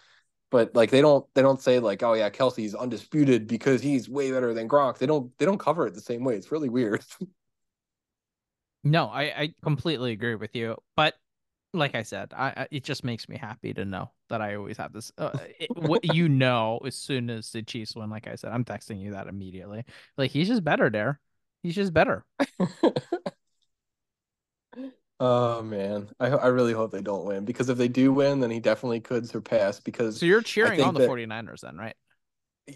[0.50, 4.30] But like they don't they don't say like oh yeah Kelce's undisputed because he's way
[4.30, 4.98] better than Gronk.
[4.98, 6.36] They don't they don't cover it the same way.
[6.36, 7.04] It's really weird.
[8.84, 10.76] no, I I completely agree with you.
[10.96, 11.14] But
[11.72, 14.76] like I said, I, I, it just makes me happy to know that I always
[14.76, 15.12] have this.
[15.16, 18.64] Uh, it, what you know, as soon as the Chiefs win, like I said, I'm
[18.64, 19.84] texting you that immediately.
[20.16, 21.20] Like he's just better there.
[21.62, 22.24] He's just better.
[25.20, 28.50] oh man, I I really hope they don't win because if they do win, then
[28.50, 29.80] he definitely could surpass.
[29.80, 31.08] Because so you're cheering on the that...
[31.08, 31.96] 49ers then, right?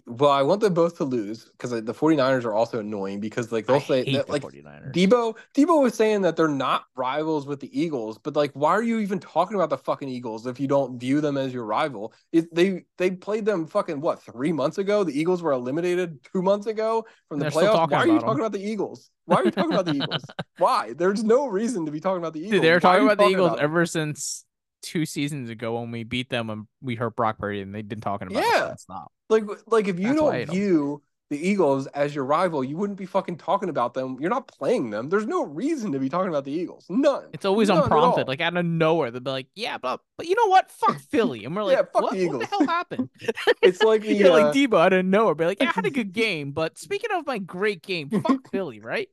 [0.05, 3.67] Well, I want them both to lose because the 49ers are also annoying because like
[3.67, 4.93] they'll I say that, the like 49ers.
[4.93, 8.83] Deebo Deebo was saying that they're not rivals with the Eagles, but like why are
[8.83, 12.13] you even talking about the fucking Eagles if you don't view them as your rival?
[12.33, 15.05] It, they they played them fucking what three months ago.
[15.05, 17.89] The Eagles were eliminated two months ago from the They're playoffs.
[17.91, 18.27] Why are you about 'em.
[18.27, 19.11] talking about the Eagles?
[19.27, 20.25] Why are you talking about the Eagles?
[20.59, 20.95] Why?
[20.95, 22.53] There's no reason to be talking about the Eagles.
[22.55, 24.46] Dude, they were Why are talking about the Eagles about ever since
[24.87, 28.01] two seasons ago when we beat them and we hurt Brock Purdy, and they've been
[28.01, 28.69] talking about Yeah.
[28.71, 29.07] it nonstop.
[29.29, 33.05] Like, like if you That's don't view the Eagles as your rival, you wouldn't be
[33.07, 34.17] fucking talking about them.
[34.21, 35.09] You're not playing them.
[35.09, 36.87] There's no reason to be talking about the Eagles.
[36.89, 37.25] None.
[37.33, 39.11] It's always None unprompted, like out of nowhere.
[39.11, 40.71] They'll be like, "Yeah, but but you know what?
[40.71, 43.11] Fuck Philly," and we're like, Yeah, fuck what, the what the hell happened?"
[43.63, 45.87] It's like the You're uh, like Deebo out of nowhere, be like, "Yeah, I had
[45.87, 49.09] a good game, but speaking of my great game, fuck Philly, right?"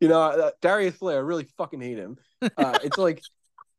[0.00, 1.14] you know uh, Darius Slay.
[1.14, 2.16] I really fucking hate him.
[2.40, 3.22] Uh, it's like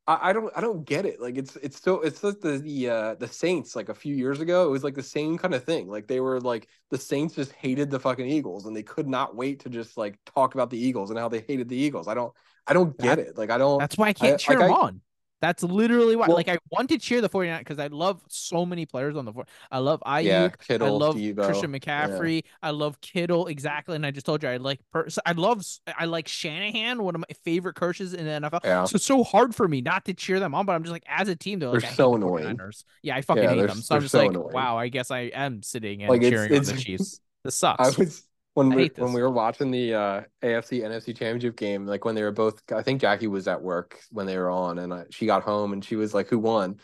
[0.06, 1.22] I, I don't I don't get it.
[1.22, 4.42] Like it's it's so it's like the the uh, the Saints like a few years
[4.42, 4.66] ago.
[4.68, 5.88] It was like the same kind of thing.
[5.88, 9.36] Like they were like the Saints just hated the fucking Eagles and they could not
[9.36, 12.08] wait to just like talk about the Eagles and how they hated the Eagles.
[12.08, 12.34] I don't
[12.68, 13.38] I don't get it.
[13.38, 13.80] Like I don't.
[13.80, 15.02] That's why I can't I- cheer like, them I- on.
[15.44, 16.28] That's literally why.
[16.28, 19.26] Well- like I want to cheer the 49 because I love so many players on
[19.26, 19.46] the four.
[19.70, 20.24] I love Aiyuk.
[20.24, 21.44] yeah, I Kittle, love Deebo.
[21.46, 22.46] Christian McCaffrey.
[22.62, 24.80] I love Kittle exactly, and I just told you I like.
[24.94, 25.62] Per- so I love.
[26.00, 28.62] I like Shanahan, one of my favorite coaches in the NFL.
[28.64, 28.86] Yeah.
[28.86, 31.04] So it's so hard for me not to cheer them on, but I'm just like,
[31.08, 32.58] as a team, they're like, They're so annoying.
[33.02, 33.82] Yeah, I fucking Yeah, hate them.
[33.82, 34.54] So I'm just so like, annoying.
[34.54, 37.20] wow, I guess I am sitting and Like, it's- cheering on the Chiefs.
[37.44, 37.98] This I sucks.
[37.98, 42.16] was when we when we were watching the uh, AFC NFC Championship game, like when
[42.16, 42.62] they were both.
[42.72, 45.74] I think Jackie was at work when they were on, and I, she got home
[45.74, 46.80] and she was like, "Who won?"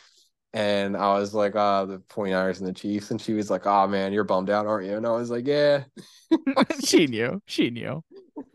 [0.51, 3.87] And I was like, "Ah, the 49ers and the Chiefs." And she was like, "Oh
[3.87, 5.83] man, you're bummed out, aren't you?" And I was like, "Yeah."
[6.85, 7.41] she knew.
[7.45, 8.03] She knew.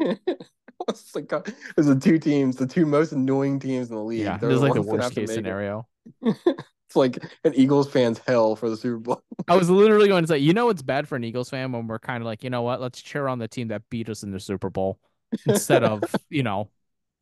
[0.88, 4.02] it's like uh, it was the two teams, the two most annoying teams in the
[4.02, 4.20] league.
[4.20, 5.86] Yeah, They're this is like the worst case scenario.
[6.86, 9.22] It's like an Eagles fan's hell for the Super Bowl.
[9.48, 11.86] I was literally going to say, you know, it's bad for an Eagles fan when
[11.86, 14.22] we're kind of like, you know what, let's cheer on the team that beat us
[14.22, 14.98] in the Super Bowl
[15.46, 16.70] instead of, you know,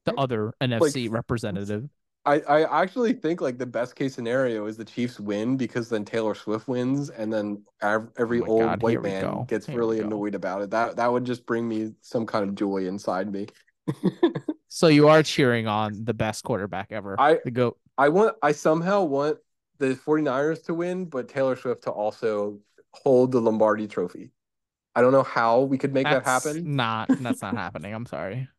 [0.04, 1.88] the other NFC representative.
[2.24, 6.04] I, I actually think like the best case scenario is the Chiefs win because then
[6.04, 9.98] Taylor Swift wins and then ev- every Oh old God, white man gets Here really
[10.00, 10.70] annoyed about it.
[10.70, 13.48] That that would just bring me some kind of joy inside me.
[14.68, 17.78] So you are cheering on the best quarterback ever, I the goat.
[17.98, 19.38] I want I somehow want
[19.82, 22.60] the 49ers to win, but Taylor Swift to also
[22.92, 24.30] hold the Lombardi trophy.
[24.94, 26.76] I don't know how we could make that happen.
[26.76, 27.94] Not, that's not happening.
[27.94, 28.48] I'm sorry.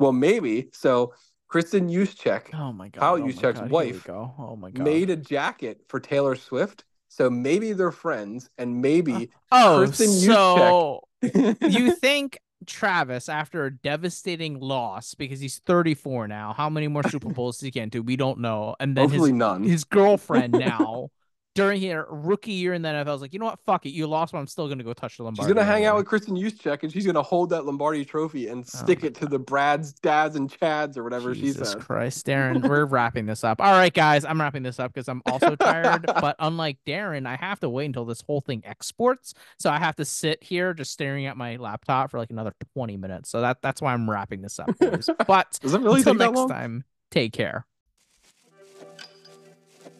[0.00, 0.68] Well, maybe.
[0.72, 1.12] So
[1.52, 3.00] Kristin Juszczyk Oh my god.
[3.00, 4.32] Kyle oh God, wife go.
[4.38, 4.84] Oh my god.
[4.84, 6.84] made a jacket for Taylor Swift.
[7.08, 14.58] So maybe they're friends and maybe oh, Kristin so you think Travis, after a devastating
[14.60, 18.02] loss, because he's 34 now, how many more Super Bowls he can do?
[18.02, 18.74] We don't know.
[18.80, 19.64] And then hopefully his none.
[19.64, 21.10] his girlfriend now
[21.58, 23.58] during her rookie year in the NFL I was like, you know what?
[23.66, 23.90] Fuck it.
[23.90, 26.40] You lost, but I'm still gonna go touch the She's gonna hang out with Kristin
[26.40, 29.38] Juszczyk and she's gonna hold that Lombardi trophy and oh stick Oh it to the
[29.38, 31.84] Brads, Dads, and Chads or whatever Jesus she says.
[31.84, 33.60] Christ, Darren, we're wrapping this up.
[33.60, 36.06] All right, guys, I'm wrapping this up because I'm also tired.
[36.20, 39.34] but unlike Darren, I have to wait until this whole thing exports.
[39.58, 42.96] So I have to sit here just staring at my laptop for like another 20
[42.96, 43.30] minutes.
[43.30, 44.76] So that that's why I'm wrapping this up.
[44.78, 45.08] boys.
[45.26, 46.48] But Does it really until next long?
[46.48, 47.66] time, take care.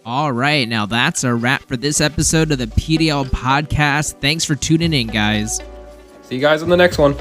[0.04, 4.20] All right, now that's a wrap for this episode of the PDL podcast.
[4.20, 5.60] Thanks for tuning in, guys.
[6.22, 7.14] See you guys on the next one.